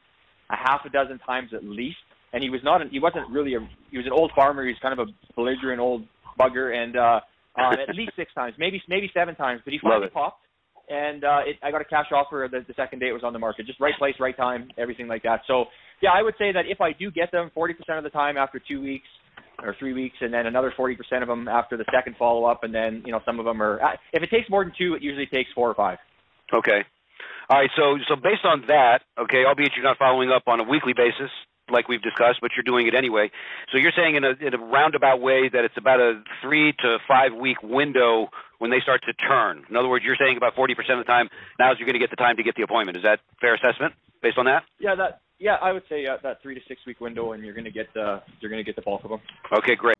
a 0.51 0.57
half 0.57 0.85
a 0.85 0.91
dozen 0.91 1.19
times 1.21 1.51
at 1.55 1.65
least. 1.65 1.97
And 2.35 2.43
he 2.43 2.49
was 2.49 2.61
not, 2.65 2.81
an, 2.81 2.89
he 2.91 2.99
wasn't 2.99 3.29
really 3.31 3.55
a, 3.55 3.61
he 3.91 3.99
was 3.99 4.07
an 4.07 4.13
old 4.13 4.33
farmer. 4.35 4.67
He's 4.67 4.79
kind 4.81 4.99
of 4.99 5.07
a 5.07 5.13
belligerent 5.37 5.81
old 5.81 6.05
bugger, 6.41 6.75
and 6.75 6.97
uh, 6.97 7.21
um, 7.61 7.75
at 7.75 7.95
least 7.95 8.13
six 8.17 8.33
times, 8.33 8.55
maybe 8.59 8.83
maybe 8.89 9.11
seven 9.13 9.35
times. 9.35 9.61
But 9.65 9.73
he 9.75 9.79
finally 9.83 10.09
popped, 10.09 10.41
and 10.89 11.25
uh, 11.25 11.41
it, 11.45 11.57
I 11.63 11.71
got 11.71 11.83
a 11.83 11.85
cash 11.85 12.07
offer 12.11 12.49
the, 12.51 12.61
the 12.67 12.75
second 12.75 13.01
day 13.01 13.09
it 13.09 13.13
was 13.13 13.25
on 13.25 13.35
the 13.35 13.39
market. 13.39 13.67
Just 13.67 13.81
right 13.81 13.95
place, 13.99 14.15
right 14.19 14.37
time, 14.37 14.71
everything 14.79 15.09
like 15.09 15.23
that. 15.25 15.41
So 15.47 15.67
yeah, 16.01 16.11
I 16.15 16.23
would 16.23 16.35
say 16.39 16.53
that 16.53 16.65
if 16.67 16.81
I 16.81 16.93
do 16.93 17.11
get 17.11 17.31
them 17.33 17.51
40% 17.55 17.75
of 17.99 18.05
the 18.05 18.11
time 18.11 18.39
after 18.39 18.59
two 18.59 18.81
weeks, 18.81 19.07
or 19.63 19.77
three 19.79 19.93
weeks, 19.93 20.17
and 20.21 20.33
then 20.33 20.47
another 20.47 20.73
40% 20.77 20.97
of 21.21 21.29
them 21.29 21.47
after 21.47 21.77
the 21.77 21.85
second 21.95 22.17
follow 22.19 22.45
up, 22.45 22.65
and 22.65 22.75
then 22.75 23.03
you 23.05 23.13
know 23.13 23.21
some 23.25 23.39
of 23.39 23.45
them 23.45 23.63
are. 23.63 23.79
If 24.13 24.23
it 24.23 24.31
takes 24.31 24.49
more 24.49 24.65
than 24.65 24.73
two, 24.77 24.95
it 24.95 25.03
usually 25.03 25.27
takes 25.27 25.51
four 25.55 25.69
or 25.69 25.75
five. 25.75 25.99
Okay. 26.53 26.81
All 27.49 27.59
right. 27.59 27.71
So 27.77 27.99
so 28.09 28.17
based 28.17 28.45
on 28.45 28.65
that, 28.69 29.03
okay, 29.19 29.45
albeit 29.45 29.73
you're 29.75 29.85
not 29.85 29.99
following 29.99 30.31
up 30.31 30.45
on 30.47 30.61
a 30.61 30.65
weekly 30.65 30.93
basis 30.93 31.31
like 31.71 31.89
we've 31.89 32.03
discussed, 32.03 32.41
but 32.41 32.51
you're 32.57 32.65
doing 32.65 32.87
it 32.87 32.95
anyway. 32.95 33.31
So 33.71 33.79
you're 33.79 33.93
saying 33.97 34.17
in 34.17 34.25
a 34.25 34.31
in 34.41 34.55
a 34.55 34.59
roundabout 34.59 35.21
way 35.21 35.49
that 35.49 35.65
it's 35.65 35.77
about 35.77 36.01
a 36.01 36.23
three 36.41 36.73
to 36.81 36.99
five 37.07 37.33
week 37.35 37.63
window 37.63 38.29
when 38.59 38.71
they 38.71 38.81
start 38.81 39.03
to 39.05 39.13
turn. 39.15 39.65
In 39.69 39.77
other 39.77 39.89
words, 39.89 40.05
you're 40.05 40.17
saying 40.17 40.37
about 40.37 40.55
40% 40.55 40.71
of 40.93 40.99
the 40.99 41.05
time 41.05 41.29
now 41.59 41.73
is 41.73 41.79
you're 41.79 41.87
going 41.87 41.95
to 41.95 41.99
get 41.99 42.11
the 42.11 42.17
time 42.17 42.37
to 42.37 42.45
get 42.45 42.55
the 42.55 42.63
appointment. 42.63 42.97
Is 42.97 43.03
that 43.03 43.19
fair 43.41 43.55
assessment 43.55 43.95
based 44.23 44.39
on 44.39 44.45
that? 44.45 44.63
Yeah, 44.79 44.95
that 44.95 45.21
yeah, 45.39 45.57
I 45.61 45.73
would 45.73 45.83
say 45.89 46.07
uh, 46.07 46.19
that 46.23 46.41
three 46.43 46.55
to 46.55 46.61
six 46.69 46.81
week 46.87 47.01
window, 47.01 47.33
and 47.33 47.45
you're 47.45 47.55
going 47.55 47.65
to 47.65 47.73
get 47.73 47.93
the 47.95 48.23
you're 48.41 48.51
going 48.51 48.61
to 48.61 48.65
get 48.65 48.77
the 48.77 48.83
bulk 48.83 49.03
of 49.05 49.11
them. 49.11 49.21
Okay, 49.53 49.75
great. 49.75 49.97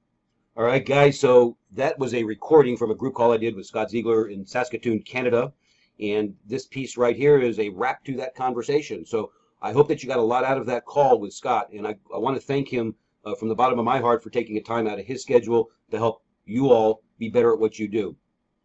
All 0.57 0.65
right, 0.65 0.85
guys. 0.85 1.19
So 1.19 1.57
that 1.73 1.99
was 1.99 2.15
a 2.15 2.23
recording 2.23 2.77
from 2.77 2.91
a 2.91 2.95
group 2.95 3.15
call 3.15 3.33
I 3.33 3.39
did 3.39 3.57
with 3.57 3.67
Scott 3.67 3.91
Ziegler 3.91 4.29
in 4.29 4.47
Saskatoon, 4.47 5.01
Canada, 5.01 5.53
and 6.01 6.35
this 6.47 6.67
piece 6.67 6.97
right 6.97 7.17
here 7.17 7.41
is 7.41 7.59
a 7.59 7.69
wrap 7.71 8.05
to 8.05 8.17
that 8.17 8.35
conversation. 8.35 9.05
So 9.05 9.33
I 9.61 9.73
hope 9.73 9.89
that 9.89 10.03
you 10.03 10.09
got 10.09 10.19
a 10.19 10.23
lot 10.23 10.45
out 10.45 10.59
of 10.59 10.67
that 10.67 10.85
call 10.85 11.21
with 11.21 11.33
Scott, 11.33 11.69
and 11.73 11.87
I, 11.87 11.97
I 12.13 12.19
want 12.19 12.37
to 12.37 12.43
thank 12.43 12.69
him 12.69 12.95
uh, 13.25 13.35
from 13.35 13.49
the 13.49 13.55
bottom 13.55 13.79
of 13.79 13.85
my 13.85 14.01
heart 14.01 14.23
for 14.23 14.31
taking 14.31 14.57
a 14.57 14.63
time 14.63 14.87
out 14.87 14.99
of 14.99 15.07
his 15.07 15.23
schedule 15.23 15.71
to 15.91 15.99
help 15.99 16.23
you 16.45 16.71
all 16.71 17.03
be 17.19 17.29
better 17.29 17.53
at 17.53 17.61
what 17.61 17.79
you 17.79 17.89
do. 17.89 18.17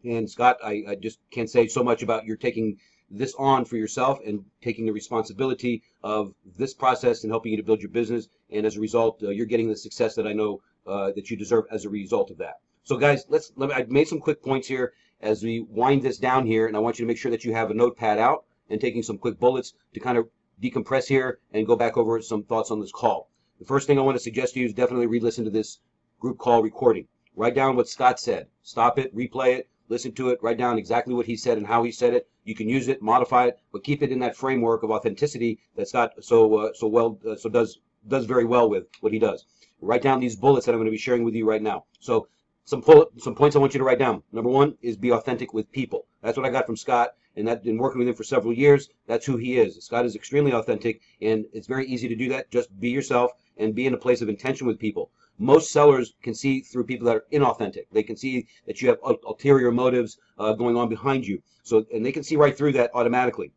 And 0.03 0.29
Scott, 0.29 0.57
I, 0.63 0.83
I 0.89 0.95
just 0.95 1.19
can't 1.31 1.49
say 1.49 1.67
so 1.67 1.83
much 1.83 2.01
about 2.01 2.25
your 2.25 2.37
taking 2.37 2.77
this 3.09 3.33
on 3.37 3.65
for 3.65 3.77
yourself 3.77 4.19
and 4.25 4.43
taking 4.61 4.85
the 4.85 4.91
responsibility 4.91 5.83
of 6.03 6.33
this 6.57 6.73
process 6.73 7.23
and 7.23 7.31
helping 7.31 7.51
you 7.51 7.57
to 7.57 7.63
build 7.63 7.81
your 7.81 7.91
business. 7.91 8.27
And 8.49 8.65
as 8.65 8.77
a 8.77 8.81
result, 8.81 9.21
uh, 9.23 9.29
you're 9.29 9.45
getting 9.45 9.69
the 9.69 9.77
success 9.77 10.15
that 10.15 10.27
I 10.27 10.33
know 10.33 10.61
uh, 10.85 11.11
that 11.15 11.29
you 11.29 11.37
deserve 11.37 11.65
as 11.71 11.85
a 11.85 11.89
result 11.89 12.31
of 12.31 12.37
that. 12.37 12.55
So, 12.83 12.97
guys, 12.97 13.25
let's. 13.27 13.51
Let 13.57 13.69
me, 13.69 13.75
I've 13.75 13.89
made 13.89 14.07
some 14.07 14.21
quick 14.21 14.41
points 14.41 14.67
here 14.67 14.93
as 15.21 15.43
we 15.43 15.61
wind 15.61 16.03
this 16.03 16.17
down 16.17 16.45
here, 16.45 16.67
and 16.67 16.75
I 16.75 16.79
want 16.79 16.99
you 16.99 17.05
to 17.05 17.07
make 17.07 17.17
sure 17.17 17.31
that 17.31 17.43
you 17.43 17.53
have 17.53 17.71
a 17.71 17.73
notepad 17.73 18.19
out 18.19 18.45
and 18.69 18.79
taking 18.79 19.03
some 19.03 19.17
quick 19.17 19.39
bullets 19.39 19.73
to 19.93 19.99
kind 19.99 20.17
of 20.17 20.29
decompress 20.61 21.07
here 21.07 21.39
and 21.51 21.65
go 21.67 21.75
back 21.75 21.97
over 21.97 22.21
some 22.21 22.43
thoughts 22.43 22.71
on 22.71 22.79
this 22.79 22.91
call. 22.91 23.29
The 23.59 23.65
first 23.65 23.87
thing 23.87 23.97
I 23.97 24.03
want 24.03 24.17
to 24.17 24.23
suggest 24.23 24.53
to 24.53 24.59
you 24.59 24.65
is 24.65 24.73
definitely 24.73 25.07
re-listen 25.07 25.45
to 25.45 25.51
this 25.51 25.79
group 26.19 26.37
call 26.37 26.61
recording. 26.61 27.07
Write 27.35 27.55
down 27.55 27.75
what 27.75 27.87
Scott 27.87 28.19
said. 28.19 28.47
Stop 28.61 28.97
it, 28.99 29.15
replay 29.15 29.57
it, 29.57 29.69
listen 29.89 30.11
to 30.13 30.29
it, 30.29 30.39
write 30.41 30.57
down 30.57 30.77
exactly 30.77 31.13
what 31.13 31.25
he 31.25 31.35
said 31.35 31.57
and 31.57 31.67
how 31.67 31.83
he 31.83 31.91
said 31.91 32.13
it. 32.13 32.27
You 32.43 32.55
can 32.55 32.69
use 32.69 32.87
it, 32.87 33.01
modify 33.01 33.47
it, 33.47 33.59
but 33.71 33.83
keep 33.83 34.01
it 34.01 34.11
in 34.11 34.19
that 34.19 34.35
framework 34.35 34.83
of 34.83 34.91
authenticity 34.91 35.59
that 35.75 35.87
Scott 35.87 36.13
so 36.21 36.55
uh, 36.55 36.73
so 36.73 36.87
well 36.87 37.19
uh, 37.27 37.35
so 37.35 37.49
does 37.49 37.79
does 38.07 38.25
very 38.25 38.45
well 38.45 38.69
with 38.69 38.87
what 39.01 39.13
he 39.13 39.19
does. 39.19 39.45
Write 39.81 40.01
down 40.01 40.19
these 40.19 40.35
bullets 40.35 40.65
that 40.65 40.71
I'm 40.71 40.79
going 40.79 40.85
to 40.85 40.91
be 40.91 40.97
sharing 40.97 41.23
with 41.23 41.35
you 41.35 41.47
right 41.47 41.61
now. 41.61 41.85
So 41.99 42.27
some 42.67 42.83
some 43.17 43.33
points 43.33 43.55
I 43.55 43.59
want 43.59 43.73
you 43.73 43.77
to 43.77 43.85
write 43.85 43.97
down. 43.97 44.23
Number 44.33 44.49
one 44.49 44.77
is 44.81 44.97
be 44.97 45.13
authentic 45.13 45.53
with 45.53 45.71
people. 45.71 46.05
That's 46.21 46.35
what 46.35 46.45
I 46.45 46.49
got 46.49 46.65
from 46.65 46.75
Scott, 46.75 47.11
and 47.37 47.47
that 47.47 47.63
been 47.63 47.77
working 47.77 47.99
with 47.99 48.09
him 48.09 48.13
for 48.13 48.25
several 48.25 48.51
years. 48.51 48.89
That's 49.07 49.25
who 49.25 49.37
he 49.37 49.57
is. 49.57 49.77
Scott 49.85 50.05
is 50.05 50.17
extremely 50.17 50.51
authentic, 50.51 50.99
and 51.21 51.45
it's 51.53 51.65
very 51.65 51.87
easy 51.87 52.09
to 52.09 52.15
do 52.15 52.27
that. 52.27 52.51
Just 52.51 52.77
be 52.77 52.89
yourself 52.89 53.31
and 53.55 53.73
be 53.73 53.85
in 53.85 53.93
a 53.93 53.97
place 53.97 54.21
of 54.21 54.27
intention 54.27 54.67
with 54.67 54.79
people. 54.79 55.11
Most 55.37 55.71
sellers 55.71 56.15
can 56.21 56.35
see 56.35 56.59
through 56.59 56.83
people 56.83 57.07
that 57.07 57.15
are 57.15 57.25
inauthentic. 57.31 57.85
They 57.93 58.03
can 58.03 58.17
see 58.17 58.47
that 58.65 58.81
you 58.81 58.89
have 58.89 58.97
ulterior 59.01 59.71
motives 59.71 60.17
uh, 60.37 60.51
going 60.51 60.75
on 60.75 60.89
behind 60.89 61.25
you. 61.25 61.41
So, 61.63 61.85
and 61.93 62.05
they 62.05 62.11
can 62.11 62.23
see 62.23 62.35
right 62.35 62.57
through 62.57 62.73
that 62.73 62.91
automatically. 62.93 63.53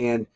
And 0.00 0.26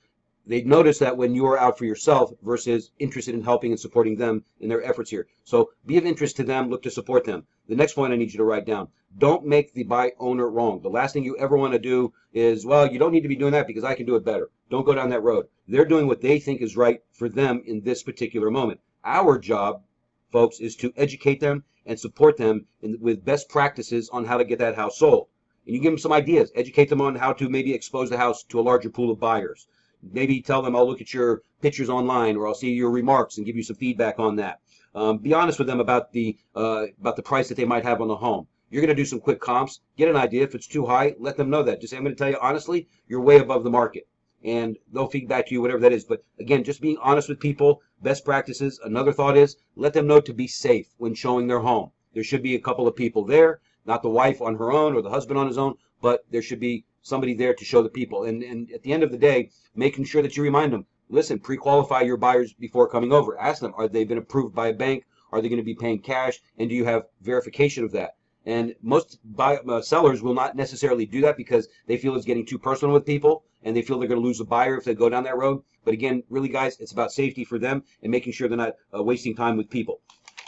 they 0.44 0.62
notice 0.62 0.98
that 0.98 1.16
when 1.16 1.36
you're 1.36 1.56
out 1.56 1.78
for 1.78 1.84
yourself 1.84 2.32
versus 2.42 2.90
interested 2.98 3.32
in 3.32 3.42
helping 3.42 3.70
and 3.70 3.78
supporting 3.78 4.16
them 4.16 4.44
in 4.58 4.68
their 4.68 4.82
efforts 4.82 5.08
here. 5.08 5.28
So 5.44 5.70
be 5.86 5.98
of 5.98 6.04
interest 6.04 6.34
to 6.36 6.42
them, 6.42 6.68
look 6.68 6.82
to 6.82 6.90
support 6.90 7.22
them. 7.24 7.46
The 7.68 7.76
next 7.76 7.92
point 7.92 8.12
I 8.12 8.16
need 8.16 8.32
you 8.32 8.38
to 8.38 8.44
write 8.44 8.66
down. 8.66 8.88
Don't 9.16 9.46
make 9.46 9.72
the 9.72 9.84
by 9.84 10.14
owner 10.18 10.50
wrong. 10.50 10.80
The 10.80 10.90
last 10.90 11.12
thing 11.12 11.22
you 11.22 11.36
ever 11.36 11.56
want 11.56 11.74
to 11.74 11.78
do 11.78 12.12
is, 12.32 12.66
well, 12.66 12.90
you 12.90 12.98
don't 12.98 13.12
need 13.12 13.20
to 13.20 13.28
be 13.28 13.36
doing 13.36 13.52
that 13.52 13.68
because 13.68 13.84
I 13.84 13.94
can 13.94 14.04
do 14.04 14.16
it 14.16 14.24
better. 14.24 14.50
Don't 14.68 14.84
go 14.84 14.96
down 14.96 15.10
that 15.10 15.22
road. 15.22 15.46
They're 15.68 15.84
doing 15.84 16.08
what 16.08 16.22
they 16.22 16.40
think 16.40 16.60
is 16.60 16.76
right 16.76 17.00
for 17.12 17.28
them 17.28 17.62
in 17.64 17.82
this 17.82 18.02
particular 18.02 18.50
moment. 18.50 18.80
Our 19.04 19.38
job, 19.38 19.84
folks, 20.32 20.58
is 20.58 20.74
to 20.76 20.92
educate 20.96 21.38
them 21.38 21.62
and 21.86 22.00
support 22.00 22.36
them 22.36 22.66
in, 22.80 22.98
with 23.00 23.24
best 23.24 23.48
practices 23.48 24.08
on 24.08 24.24
how 24.24 24.38
to 24.38 24.44
get 24.44 24.58
that 24.58 24.74
house 24.74 24.98
sold. 24.98 25.28
And 25.66 25.76
you 25.76 25.80
give 25.80 25.92
them 25.92 25.98
some 25.98 26.12
ideas. 26.12 26.50
Educate 26.56 26.88
them 26.88 27.00
on 27.00 27.14
how 27.14 27.32
to 27.34 27.48
maybe 27.48 27.74
expose 27.74 28.10
the 28.10 28.18
house 28.18 28.42
to 28.48 28.58
a 28.58 28.62
larger 28.62 28.90
pool 28.90 29.12
of 29.12 29.20
buyers 29.20 29.68
maybe 30.02 30.40
tell 30.40 30.62
them 30.62 30.74
I'll 30.74 30.86
look 30.86 31.00
at 31.00 31.14
your 31.14 31.42
pictures 31.60 31.88
online 31.88 32.36
or 32.36 32.46
I'll 32.46 32.54
see 32.54 32.72
your 32.72 32.90
remarks 32.90 33.36
and 33.36 33.46
give 33.46 33.56
you 33.56 33.62
some 33.62 33.76
feedback 33.76 34.18
on 34.18 34.36
that. 34.36 34.60
Um, 34.94 35.18
be 35.18 35.32
honest 35.32 35.58
with 35.58 35.68
them 35.68 35.80
about 35.80 36.12
the 36.12 36.36
uh, 36.54 36.86
about 37.00 37.16
the 37.16 37.22
price 37.22 37.48
that 37.48 37.56
they 37.56 37.64
might 37.64 37.84
have 37.84 38.00
on 38.00 38.08
the 38.08 38.16
home. 38.16 38.46
You're 38.70 38.82
going 38.82 38.96
to 38.96 39.02
do 39.02 39.06
some 39.06 39.20
quick 39.20 39.40
comps. 39.40 39.80
Get 39.96 40.08
an 40.08 40.16
idea. 40.16 40.42
If 40.42 40.54
it's 40.54 40.66
too 40.66 40.86
high, 40.86 41.14
let 41.18 41.36
them 41.36 41.50
know 41.50 41.62
that. 41.62 41.80
Just 41.80 41.90
say, 41.90 41.96
I'm 41.96 42.04
going 42.04 42.14
to 42.14 42.18
tell 42.18 42.30
you 42.30 42.38
honestly, 42.40 42.88
you're 43.06 43.20
way 43.20 43.38
above 43.38 43.64
the 43.64 43.70
market. 43.70 44.08
And 44.42 44.76
they'll 44.92 45.08
feedback 45.08 45.46
to 45.46 45.54
you, 45.54 45.60
whatever 45.60 45.80
that 45.80 45.92
is. 45.92 46.04
But 46.04 46.24
again, 46.40 46.64
just 46.64 46.80
being 46.80 46.96
honest 47.00 47.28
with 47.28 47.38
people, 47.38 47.82
best 48.02 48.24
practices. 48.24 48.80
Another 48.82 49.12
thought 49.12 49.36
is 49.36 49.56
let 49.76 49.92
them 49.92 50.06
know 50.06 50.20
to 50.20 50.32
be 50.32 50.46
safe 50.46 50.88
when 50.96 51.14
showing 51.14 51.46
their 51.46 51.60
home. 51.60 51.90
There 52.14 52.24
should 52.24 52.42
be 52.42 52.54
a 52.54 52.60
couple 52.60 52.88
of 52.88 52.96
people 52.96 53.24
there, 53.24 53.60
not 53.86 54.02
the 54.02 54.08
wife 54.08 54.40
on 54.40 54.56
her 54.56 54.72
own 54.72 54.94
or 54.94 55.02
the 55.02 55.10
husband 55.10 55.38
on 55.38 55.46
his 55.46 55.58
own, 55.58 55.74
but 56.00 56.24
there 56.30 56.42
should 56.42 56.60
be 56.60 56.84
somebody 57.02 57.34
there 57.34 57.54
to 57.54 57.64
show 57.64 57.82
the 57.82 57.88
people. 57.88 58.24
And, 58.24 58.42
and 58.42 58.70
at 58.72 58.82
the 58.82 58.92
end 58.92 59.02
of 59.02 59.10
the 59.10 59.18
day, 59.18 59.50
making 59.74 60.04
sure 60.04 60.22
that 60.22 60.36
you 60.36 60.42
remind 60.42 60.72
them, 60.72 60.86
listen, 61.08 61.38
pre-qualify 61.38 62.00
your 62.00 62.16
buyers 62.16 62.52
before 62.52 62.88
coming 62.88 63.12
over. 63.12 63.38
Ask 63.38 63.60
them, 63.60 63.74
are 63.76 63.88
they 63.88 64.04
been 64.04 64.18
approved 64.18 64.54
by 64.54 64.68
a 64.68 64.72
bank? 64.72 65.04
Are 65.32 65.40
they 65.40 65.48
going 65.48 65.60
to 65.60 65.64
be 65.64 65.74
paying 65.74 66.00
cash? 66.00 66.40
And 66.58 66.68
do 66.68 66.74
you 66.74 66.84
have 66.84 67.06
verification 67.20 67.84
of 67.84 67.92
that? 67.92 68.16
And 68.44 68.74
most 68.82 69.18
buy, 69.24 69.58
uh, 69.58 69.82
sellers 69.82 70.22
will 70.22 70.34
not 70.34 70.56
necessarily 70.56 71.06
do 71.06 71.20
that 71.20 71.36
because 71.36 71.68
they 71.86 71.96
feel 71.96 72.16
it's 72.16 72.26
getting 72.26 72.46
too 72.46 72.58
personal 72.58 72.92
with 72.94 73.06
people 73.06 73.44
and 73.62 73.76
they 73.76 73.82
feel 73.82 73.98
they're 73.98 74.08
going 74.08 74.20
to 74.20 74.26
lose 74.26 74.40
a 74.40 74.44
buyer 74.44 74.76
if 74.76 74.84
they 74.84 74.94
go 74.94 75.08
down 75.08 75.24
that 75.24 75.36
road. 75.36 75.62
But 75.84 75.94
again, 75.94 76.24
really, 76.28 76.48
guys, 76.48 76.78
it's 76.80 76.92
about 76.92 77.12
safety 77.12 77.44
for 77.44 77.58
them 77.58 77.84
and 78.02 78.10
making 78.10 78.32
sure 78.32 78.48
they're 78.48 78.56
not 78.58 78.74
uh, 78.96 79.02
wasting 79.02 79.36
time 79.36 79.56
with 79.56 79.70
people. 79.70 80.00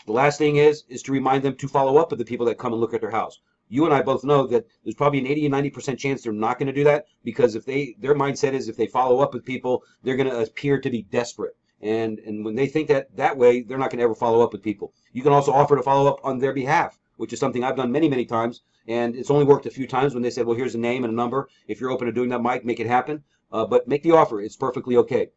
The 0.07 0.13
last 0.13 0.39
thing 0.39 0.57
is 0.57 0.85
is 0.89 1.03
to 1.05 1.13
remind 1.13 1.45
them 1.45 1.57
to 1.57 1.69
follow 1.69 1.97
up 1.97 2.11
with 2.11 2.19
the 2.19 2.25
people 2.25 2.47
that 2.47 2.59
come 2.59 2.73
and 2.73 2.81
look 2.81 2.95
at 2.95 3.01
their 3.01 3.11
house 3.11 3.41
you 3.69 3.85
and 3.85 3.95
I 3.95 4.03
both 4.03 4.25
know 4.25 4.47
that 4.49 4.67
there's 4.83 4.95
probably 4.95 5.21
an 5.21 5.27
80 5.27 5.47
and 5.47 5.53
90 5.53 5.71
percent 5.71 5.99
chance 5.99 6.23
they're 6.23 6.33
not 6.33 6.59
going 6.59 6.67
to 6.67 6.73
do 6.73 6.85
that 6.85 7.07
because 7.23 7.55
if 7.55 7.65
they 7.65 7.97
their 7.99 8.15
mindset 8.15 8.53
is 8.53 8.69
if 8.69 8.77
they 8.77 8.87
follow 8.87 9.21
up 9.21 9.35
with 9.35 9.45
people, 9.45 9.85
they're 10.03 10.17
going 10.17 10.29
to 10.29 10.41
appear 10.41 10.81
to 10.81 10.91
be 10.91 11.03
desperate. 11.03 11.57
And 11.81 12.19
and 12.21 12.45
when 12.45 12.55
they 12.55 12.67
think 12.67 12.89
that 12.89 13.15
that 13.17 13.37
way, 13.37 13.62
they're 13.62 13.79
not 13.79 13.91
going 13.91 13.99
to 13.99 14.05
ever 14.05 14.15
follow 14.15 14.43
up 14.43 14.53
with 14.53 14.62
people. 14.62 14.93
You 15.12 15.23
can 15.23 15.33
also 15.33 15.53
offer 15.53 15.77
to 15.77 15.83
follow 15.83 16.11
up 16.11 16.21
on 16.25 16.39
their 16.39 16.53
behalf, 16.53 16.99
which 17.17 17.33
is 17.33 17.41
something 17.41 17.65
I've 17.65 17.77
done 17.77 17.93
many 17.93 18.09
many 18.09 18.25
times, 18.25 18.62
and 18.87 19.17
it's 19.17 19.31
only 19.31 19.45
worked 19.45 19.67
a 19.67 19.71
few 19.71 19.87
times 19.87 20.15
when 20.15 20.23
they 20.23 20.31
said, 20.31 20.47
well, 20.47 20.57
here's 20.57 20.75
a 20.75 20.79
name 20.79 21.05
and 21.05 21.12
a 21.12 21.17
number. 21.17 21.49
If 21.67 21.81
you're 21.81 21.91
open 21.91 22.07
to 22.07 22.12
doing 22.12 22.29
that, 22.31 22.43
Mike, 22.43 22.65
make 22.65 22.81
it 22.81 22.87
happen. 22.87 23.25
Uh, 23.51 23.67
but 23.67 23.89
make 23.89 24.03
the 24.03 24.12
offer; 24.12 24.41
it's 24.41 24.57
perfectly 24.57 24.97
okay. 24.97 25.31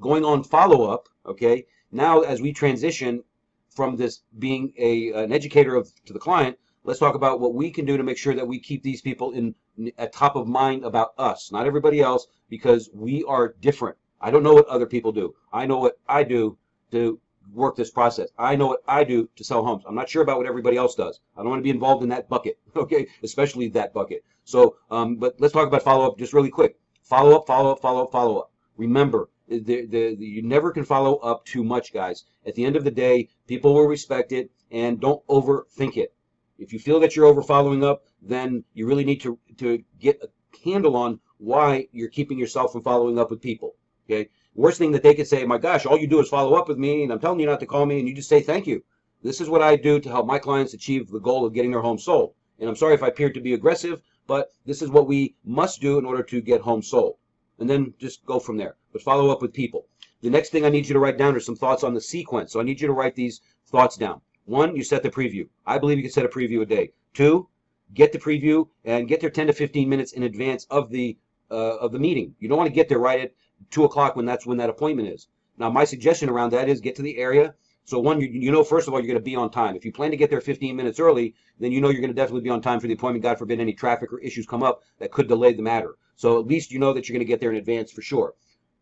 Going 0.00 0.24
on 0.24 0.42
follow 0.44 0.90
up, 0.90 1.08
okay. 1.26 1.66
Now 1.92 2.20
as 2.20 2.40
we 2.40 2.52
transition 2.52 3.24
from 3.70 3.96
this 3.96 4.20
being 4.38 4.72
a 4.78 5.10
an 5.12 5.32
educator 5.32 5.74
of 5.74 5.92
to 6.06 6.12
the 6.12 6.18
client 6.18 6.58
let's 6.84 7.00
talk 7.00 7.14
about 7.14 7.40
what 7.40 7.54
we 7.54 7.70
can 7.70 7.84
do 7.84 7.96
to 7.96 8.02
make 8.02 8.18
sure 8.18 8.34
that 8.34 8.46
we 8.46 8.60
keep 8.60 8.82
these 8.82 9.00
people 9.00 9.32
in 9.32 9.54
at 9.98 10.12
top 10.12 10.36
of 10.36 10.46
mind 10.46 10.84
about 10.84 11.14
us, 11.18 11.50
not 11.50 11.66
everybody 11.66 12.00
else, 12.00 12.26
because 12.48 12.90
we 12.94 13.24
are 13.24 13.54
different. 13.60 13.96
I 14.20 14.30
don't 14.30 14.42
know 14.42 14.54
what 14.54 14.68
other 14.68 14.86
people 14.86 15.12
do. 15.12 15.34
I 15.52 15.66
know 15.66 15.78
what 15.78 15.98
I 16.08 16.22
do 16.22 16.56
to 16.92 17.18
work 17.52 17.76
this 17.76 17.90
process. 17.90 18.28
I 18.38 18.56
know 18.56 18.68
what 18.68 18.82
I 18.86 19.04
do 19.04 19.28
to 19.36 19.44
sell 19.44 19.64
homes. 19.64 19.84
I'm 19.86 19.94
not 19.94 20.08
sure 20.08 20.22
about 20.22 20.38
what 20.38 20.46
everybody 20.46 20.76
else 20.76 20.94
does. 20.94 21.20
I 21.36 21.40
don't 21.40 21.50
want 21.50 21.60
to 21.60 21.64
be 21.64 21.70
involved 21.70 22.02
in 22.02 22.08
that 22.10 22.28
bucket, 22.28 22.58
okay? 22.76 23.06
Especially 23.22 23.68
that 23.68 23.92
bucket. 23.92 24.24
So, 24.44 24.76
um, 24.90 25.16
but 25.16 25.34
let's 25.40 25.52
talk 25.52 25.66
about 25.66 25.82
follow 25.82 26.06
up 26.06 26.18
just 26.18 26.32
really 26.32 26.50
quick. 26.50 26.78
Follow 27.02 27.36
up, 27.36 27.46
follow 27.46 27.72
up, 27.72 27.80
follow 27.80 28.04
up, 28.04 28.12
follow 28.12 28.38
up. 28.38 28.52
Remember, 28.76 29.28
the, 29.48 29.58
the, 29.58 29.86
the, 29.86 30.16
you 30.24 30.42
never 30.42 30.70
can 30.70 30.84
follow 30.84 31.16
up 31.16 31.44
too 31.44 31.62
much, 31.62 31.92
guys. 31.92 32.24
At 32.46 32.54
the 32.54 32.64
end 32.64 32.76
of 32.76 32.84
the 32.84 32.90
day, 32.90 33.28
people 33.46 33.74
will 33.74 33.86
respect 33.86 34.32
it, 34.32 34.50
and 34.70 35.00
don't 35.00 35.24
overthink 35.26 35.96
it. 35.98 36.13
If 36.58 36.72
you 36.72 36.78
feel 36.78 37.00
that 37.00 37.16
you're 37.16 37.26
over 37.26 37.42
following 37.42 37.82
up, 37.82 38.04
then 38.22 38.64
you 38.74 38.86
really 38.86 39.04
need 39.04 39.20
to, 39.22 39.38
to 39.58 39.82
get 39.98 40.22
a 40.22 40.28
handle 40.64 40.96
on 40.96 41.20
why 41.38 41.88
you're 41.92 42.08
keeping 42.08 42.38
yourself 42.38 42.72
from 42.72 42.82
following 42.82 43.18
up 43.18 43.30
with 43.30 43.40
people. 43.40 43.74
Okay. 44.06 44.28
Worst 44.54 44.78
thing 44.78 44.92
that 44.92 45.02
they 45.02 45.14
could 45.14 45.26
say, 45.26 45.44
my 45.44 45.58
gosh, 45.58 45.84
all 45.84 45.98
you 45.98 46.06
do 46.06 46.20
is 46.20 46.28
follow 46.28 46.54
up 46.54 46.68
with 46.68 46.78
me 46.78 47.02
and 47.02 47.12
I'm 47.12 47.18
telling 47.18 47.40
you 47.40 47.46
not 47.46 47.60
to 47.60 47.66
call 47.66 47.86
me 47.86 47.98
and 47.98 48.08
you 48.08 48.14
just 48.14 48.28
say 48.28 48.40
thank 48.40 48.66
you. 48.66 48.84
This 49.22 49.40
is 49.40 49.48
what 49.48 49.62
I 49.62 49.76
do 49.76 49.98
to 49.98 50.08
help 50.08 50.26
my 50.26 50.38
clients 50.38 50.74
achieve 50.74 51.10
the 51.10 51.18
goal 51.18 51.44
of 51.44 51.54
getting 51.54 51.70
their 51.70 51.80
home 51.80 51.98
sold. 51.98 52.34
And 52.58 52.68
I'm 52.68 52.76
sorry 52.76 52.94
if 52.94 53.02
I 53.02 53.08
appeared 53.08 53.34
to 53.34 53.40
be 53.40 53.54
aggressive, 53.54 54.00
but 54.26 54.52
this 54.64 54.80
is 54.80 54.90
what 54.90 55.08
we 55.08 55.34
must 55.44 55.80
do 55.80 55.98
in 55.98 56.04
order 56.04 56.22
to 56.22 56.40
get 56.40 56.60
home 56.60 56.82
sold. 56.82 57.16
And 57.58 57.68
then 57.68 57.94
just 57.98 58.24
go 58.26 58.38
from 58.38 58.58
there. 58.58 58.76
But 58.92 59.02
follow 59.02 59.30
up 59.30 59.42
with 59.42 59.52
people. 59.52 59.86
The 60.20 60.30
next 60.30 60.50
thing 60.50 60.64
I 60.64 60.70
need 60.70 60.86
you 60.86 60.92
to 60.92 61.00
write 61.00 61.18
down 61.18 61.34
are 61.34 61.40
some 61.40 61.56
thoughts 61.56 61.82
on 61.82 61.94
the 61.94 62.00
sequence. 62.00 62.52
So 62.52 62.60
I 62.60 62.64
need 62.64 62.80
you 62.80 62.86
to 62.86 62.92
write 62.92 63.14
these 63.14 63.40
thoughts 63.66 63.96
down. 63.96 64.20
One, 64.46 64.76
you 64.76 64.84
set 64.84 65.02
the 65.02 65.10
preview. 65.10 65.48
I 65.66 65.78
believe 65.78 65.96
you 65.96 66.04
can 66.04 66.12
set 66.12 66.24
a 66.24 66.28
preview 66.28 66.60
a 66.60 66.66
day. 66.66 66.92
Two, 67.14 67.48
get 67.94 68.12
the 68.12 68.18
preview 68.18 68.68
and 68.84 69.08
get 69.08 69.20
there 69.20 69.30
10 69.30 69.46
to 69.46 69.52
15 69.52 69.88
minutes 69.88 70.12
in 70.12 70.22
advance 70.22 70.66
of 70.70 70.90
the 70.90 71.16
uh, 71.50 71.76
of 71.76 71.92
the 71.92 71.98
meeting. 71.98 72.34
You 72.40 72.48
don't 72.48 72.58
want 72.58 72.68
to 72.68 72.74
get 72.74 72.88
there 72.88 72.98
right 72.98 73.20
at 73.20 73.34
two 73.70 73.84
o'clock 73.84 74.16
when 74.16 74.26
that's 74.26 74.46
when 74.46 74.58
that 74.58 74.70
appointment 74.70 75.08
is. 75.08 75.28
Now, 75.56 75.70
my 75.70 75.84
suggestion 75.84 76.28
around 76.28 76.50
that 76.50 76.68
is 76.68 76.80
get 76.80 76.96
to 76.96 77.02
the 77.02 77.16
area. 77.18 77.54
So 77.84 77.98
one, 78.00 78.20
you, 78.20 78.28
you 78.28 78.50
know, 78.50 78.64
first 78.64 78.88
of 78.88 78.94
all, 78.94 79.00
you're 79.00 79.08
going 79.08 79.18
to 79.18 79.24
be 79.24 79.36
on 79.36 79.50
time. 79.50 79.76
If 79.76 79.84
you 79.84 79.92
plan 79.92 80.10
to 80.10 80.16
get 80.16 80.30
there 80.30 80.40
15 80.40 80.74
minutes 80.74 80.98
early, 80.98 81.34
then 81.60 81.70
you 81.70 81.80
know 81.80 81.90
you're 81.90 82.00
going 82.00 82.14
to 82.14 82.14
definitely 82.14 82.40
be 82.40 82.50
on 82.50 82.62
time 82.62 82.80
for 82.80 82.86
the 82.86 82.94
appointment. 82.94 83.22
God 83.22 83.38
forbid 83.38 83.60
any 83.60 83.74
traffic 83.74 84.12
or 84.12 84.18
issues 84.20 84.46
come 84.46 84.62
up 84.62 84.82
that 84.98 85.12
could 85.12 85.28
delay 85.28 85.52
the 85.52 85.62
matter. 85.62 85.96
So 86.16 86.40
at 86.40 86.46
least 86.46 86.72
you 86.72 86.78
know 86.78 86.92
that 86.92 87.08
you're 87.08 87.14
going 87.14 87.26
to 87.26 87.30
get 87.30 87.40
there 87.40 87.50
in 87.50 87.56
advance 87.56 87.92
for 87.92 88.02
sure. 88.02 88.34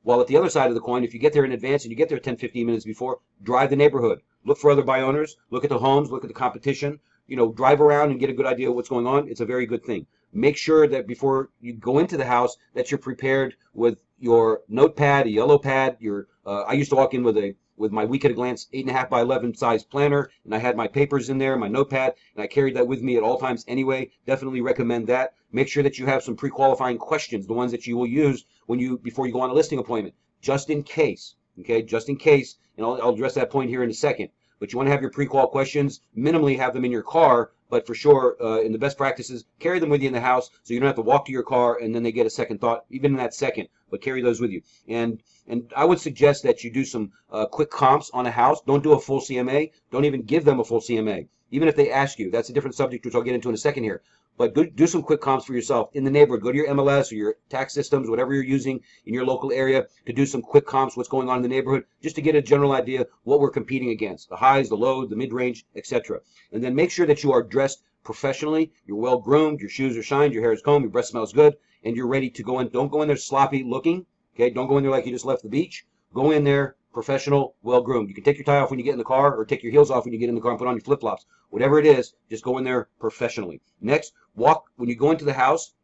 While 0.05 0.21
at 0.21 0.27
the 0.27 0.37
other 0.37 0.51
side 0.51 0.69
of 0.69 0.75
the 0.75 0.81
coin, 0.81 1.05
if 1.05 1.15
you 1.15 1.21
get 1.21 1.33
there 1.33 1.45
in 1.45 1.53
advance 1.53 1.85
and 1.85 1.91
you 1.91 1.97
get 1.97 2.09
there 2.09 2.19
10, 2.19 2.37
15 2.37 2.67
minutes 2.67 2.85
before, 2.85 3.21
drive 3.43 3.71
the 3.71 3.77
neighborhood. 3.77 4.21
Look 4.45 4.59
for 4.59 4.71
other 4.71 4.83
by 4.83 5.01
owners. 5.01 5.37
Look 5.51 5.63
at 5.63 5.71
the 5.71 5.79
homes. 5.79 6.11
Look 6.11 6.25
at 6.25 6.29
the 6.29 6.35
competition. 6.35 6.99
You 7.29 7.37
know, 7.37 7.53
drive 7.53 7.81
around 7.81 8.11
and 8.11 8.19
get 8.19 8.29
a 8.29 8.33
good 8.33 8.47
idea 8.47 8.69
of 8.69 8.75
what's 8.75 8.89
going 8.89 9.07
on. 9.07 9.29
It's 9.29 9.41
a 9.41 9.47
very 9.47 9.65
good 9.65 9.85
thing. 9.85 10.07
Make 10.33 10.57
sure 10.57 10.89
that 10.89 11.07
before 11.07 11.51
you 11.61 11.75
go 11.75 11.99
into 12.01 12.17
the 12.17 12.25
house 12.25 12.57
that 12.75 12.91
you're 12.91 12.99
prepared 12.99 13.55
with 13.75 14.03
your 14.19 14.63
notepad, 14.69 15.27
a 15.27 15.31
yellow 15.31 15.59
pad. 15.59 15.97
Your 16.01 16.27
uh, 16.45 16.63
I 16.63 16.73
used 16.73 16.91
to 16.91 16.97
walk 16.97 17.15
in 17.15 17.23
with 17.23 17.37
a 17.37 17.55
with 17.77 17.93
my 17.93 18.05
week 18.05 18.25
at 18.25 18.31
a 18.31 18.35
glance 18.35 18.69
eight 18.73 18.85
and 18.87 18.91
a 18.91 18.99
half 18.99 19.09
by 19.11 19.21
eleven 19.21 19.55
size 19.55 19.83
planner, 19.83 20.31
and 20.45 20.55
I 20.55 20.59
had 20.59 20.77
my 20.77 20.87
papers 20.87 21.31
in 21.31 21.39
there, 21.39 21.57
my 21.57 21.69
notepad, 21.69 22.15
and 22.35 22.43
I 22.43 22.47
carried 22.47 22.77
that 22.77 22.87
with 22.87 23.03
me 23.03 23.17
at 23.17 23.23
all 23.23 23.39
times 23.39 23.65
anyway. 23.67 24.11
Definitely 24.27 24.61
recommend 24.61 25.07
that. 25.07 25.35
Make 25.53 25.69
sure 25.69 25.83
that 25.83 25.99
you 25.99 26.07
have 26.07 26.23
some 26.23 26.37
pre-qualifying 26.37 26.99
questions, 26.99 27.47
the 27.47 27.53
ones 27.53 27.73
that 27.73 27.87
you 27.87 27.97
will 27.97 28.07
use 28.07 28.45
when 28.67 28.79
you 28.79 28.99
before 28.99 29.27
you 29.27 29.33
go 29.33 29.41
on 29.41 29.51
a 29.51 29.55
listing 29.55 29.79
appointment, 29.79 30.15
just 30.41 30.71
in 30.71 30.83
case. 30.83 31.35
Okay, 31.61 31.83
just 31.83 32.09
in 32.09 32.17
case, 32.17 32.57
and 32.77 32.87
I'll, 32.87 33.01
I'll 33.03 33.15
address 33.15 33.35
that 33.35 33.51
point 33.51 33.69
here 33.69 33.83
in 33.83 33.91
a 33.91 33.95
second. 33.95 34.31
But 34.63 34.73
you 34.73 34.77
want 34.77 34.87
to 34.87 34.93
have 34.93 35.01
your 35.01 35.11
pre-qual 35.11 35.49
questions, 35.49 36.03
minimally 36.17 36.57
have 36.57 36.73
them 36.73 36.85
in 36.85 36.93
your 36.93 37.03
car, 37.03 37.51
but 37.69 37.85
for 37.85 37.97
sure, 37.97 38.37
uh, 38.41 38.61
in 38.61 38.71
the 38.71 38.79
best 38.79 38.97
practices, 38.97 39.45
carry 39.59 39.81
them 39.81 39.91
with 39.91 40.03
you 40.03 40.07
in 40.07 40.13
the 40.13 40.21
house 40.21 40.51
so 40.63 40.73
you 40.73 40.79
don't 40.79 40.87
have 40.87 40.95
to 40.95 41.03
walk 41.03 41.25
to 41.25 41.33
your 41.33 41.43
car 41.43 41.81
and 41.81 41.93
then 41.93 42.05
they 42.05 42.13
get 42.13 42.27
a 42.27 42.31
second 42.31 42.61
thought, 42.61 42.85
even 42.89 43.11
in 43.11 43.17
that 43.17 43.35
second. 43.35 43.67
But 43.91 44.03
carry 44.03 44.23
those 44.23 44.41
with 44.41 44.53
you. 44.53 44.63
And 44.87 45.21
and 45.49 45.73
I 45.77 45.85
would 45.85 45.99
suggest 45.99 46.45
that 46.45 46.63
you 46.63 46.71
do 46.71 46.85
some 46.85 47.11
uh, 47.33 47.47
quick 47.47 47.71
comps 47.73 48.13
on 48.15 48.25
a 48.25 48.31
house. 48.31 48.61
Don't 48.65 48.85
do 48.85 48.93
a 48.93 49.01
full 49.01 49.19
CMA. 49.19 49.73
Don't 49.91 50.05
even 50.05 50.23
give 50.23 50.45
them 50.45 50.61
a 50.61 50.65
full 50.65 50.81
CMA. 50.81 51.27
Even 51.51 51.67
if 51.67 51.75
they 51.75 51.91
ask 51.91 52.21
you, 52.21 52.31
that's 52.31 52.49
a 52.49 52.53
different 52.53 52.77
subject, 52.77 53.05
which 53.05 53.17
I'll 53.17 53.23
get 53.23 53.35
into 53.35 53.49
in 53.49 53.57
a 53.57 53.59
second 53.59 53.83
here. 53.83 54.01
But 54.39 54.55
do, 54.55 54.67
do 54.67 54.87
some 54.87 55.03
quick 55.03 55.21
comps 55.21 55.45
for 55.45 55.53
yourself 55.53 55.91
in 55.93 56.05
the 56.05 56.11
neighborhood. 56.11 56.43
Go 56.43 56.53
to 56.53 56.57
your 56.57 56.69
MLS 56.69 57.13
or 57.13 57.17
your 57.17 57.37
tax 57.49 57.75
systems, 57.75 58.09
whatever 58.09 58.33
you're 58.33 58.43
using 58.43 58.81
in 59.05 59.13
your 59.13 59.27
local 59.27 59.53
area, 59.53 59.87
to 60.07 60.13
do 60.13 60.25
some 60.25 60.41
quick 60.41 60.67
comps, 60.67 60.97
what's 60.97 61.09
going 61.09 61.29
on 61.29 61.37
in 61.37 61.43
the 61.43 61.49
neighborhood, 61.49 61.85
just 62.03 62.17
to 62.17 62.23
get 62.23 62.35
a 62.35 62.43
general 62.43 62.73
idea 62.73 63.07
what 63.25 63.41
we're 63.41 63.51
competing 63.51 63.91
against, 63.91 64.29
the 64.29 64.37
highs, 64.37 64.69
the 64.69 64.77
lows, 64.77 65.11
the 65.11 65.17
mid-range, 65.17 65.67
etc. 65.77 66.21
And 66.51 66.65
then 66.65 66.75
make 66.75 66.91
sure 66.91 67.07
that 67.07 67.23
you 67.23 67.33
are 67.33 67.43
dressed 67.43 67.83
professionally, 68.05 68.73
you're 68.87 68.97
well 68.97 69.19
groomed, 69.19 69.61
your 69.61 69.71
shoes 69.71 69.97
are 69.97 70.03
shined, 70.03 70.33
your 70.33 70.43
hair 70.43 70.53
is 70.53 70.63
combed, 70.63 70.85
your 70.85 70.91
breath 70.91 71.07
smells 71.07 71.33
good, 71.33 71.57
and 71.85 71.97
you're 71.97 72.09
ready 72.09 72.31
to 72.31 72.43
go 72.43 72.59
in. 72.61 72.69
Don't 72.69 72.91
go 72.91 73.03
in 73.03 73.09
there 73.09 73.17
sloppy 73.17 73.63
looking. 73.63 74.07
Okay, 74.35 74.51
don't 74.51 74.67
go 74.67 74.79
in 74.79 74.83
there 74.83 74.91
like 74.91 75.05
you 75.05 75.13
just 75.13 75.27
left 75.27 75.43
the 75.43 75.49
beach. 75.49 75.85
Go 76.15 76.31
in 76.31 76.45
there 76.45 76.77
professional, 76.93 77.55
well 77.63 77.81
groomed. 77.81 78.09
You 78.09 78.15
can 78.15 78.25
take 78.25 78.37
your 78.37 78.45
tie 78.45 78.59
off 78.59 78.71
when 78.71 78.79
you 78.79 78.85
get 78.85 78.93
in 78.93 78.99
the 78.99 79.05
car 79.05 79.35
or 79.35 79.45
take 79.45 79.63
your 79.63 79.73
heels 79.73 79.91
off 79.91 80.05
when 80.05 80.13
you 80.13 80.19
get 80.19 80.29
in 80.29 80.35
the 80.35 80.41
car 80.41 80.53
and 80.53 80.59
put 80.59 80.69
on 80.69 80.75
your 80.75 80.83
flip 80.83 81.01
flops. 81.01 81.27
Whatever 81.51 81.79
it 81.79 81.87
is, 81.87 82.15
just 82.31 82.45
go 82.45 82.59
in 82.59 82.65
there 82.65 82.89
professionally. 83.01 83.61
Next, 83.81 84.13
walk 84.35 84.65
when 84.77 84.89
you 84.89 84.97
go 84.97 85.11
into 85.11 85.25
the 85.25 85.33
house, 85.33 85.75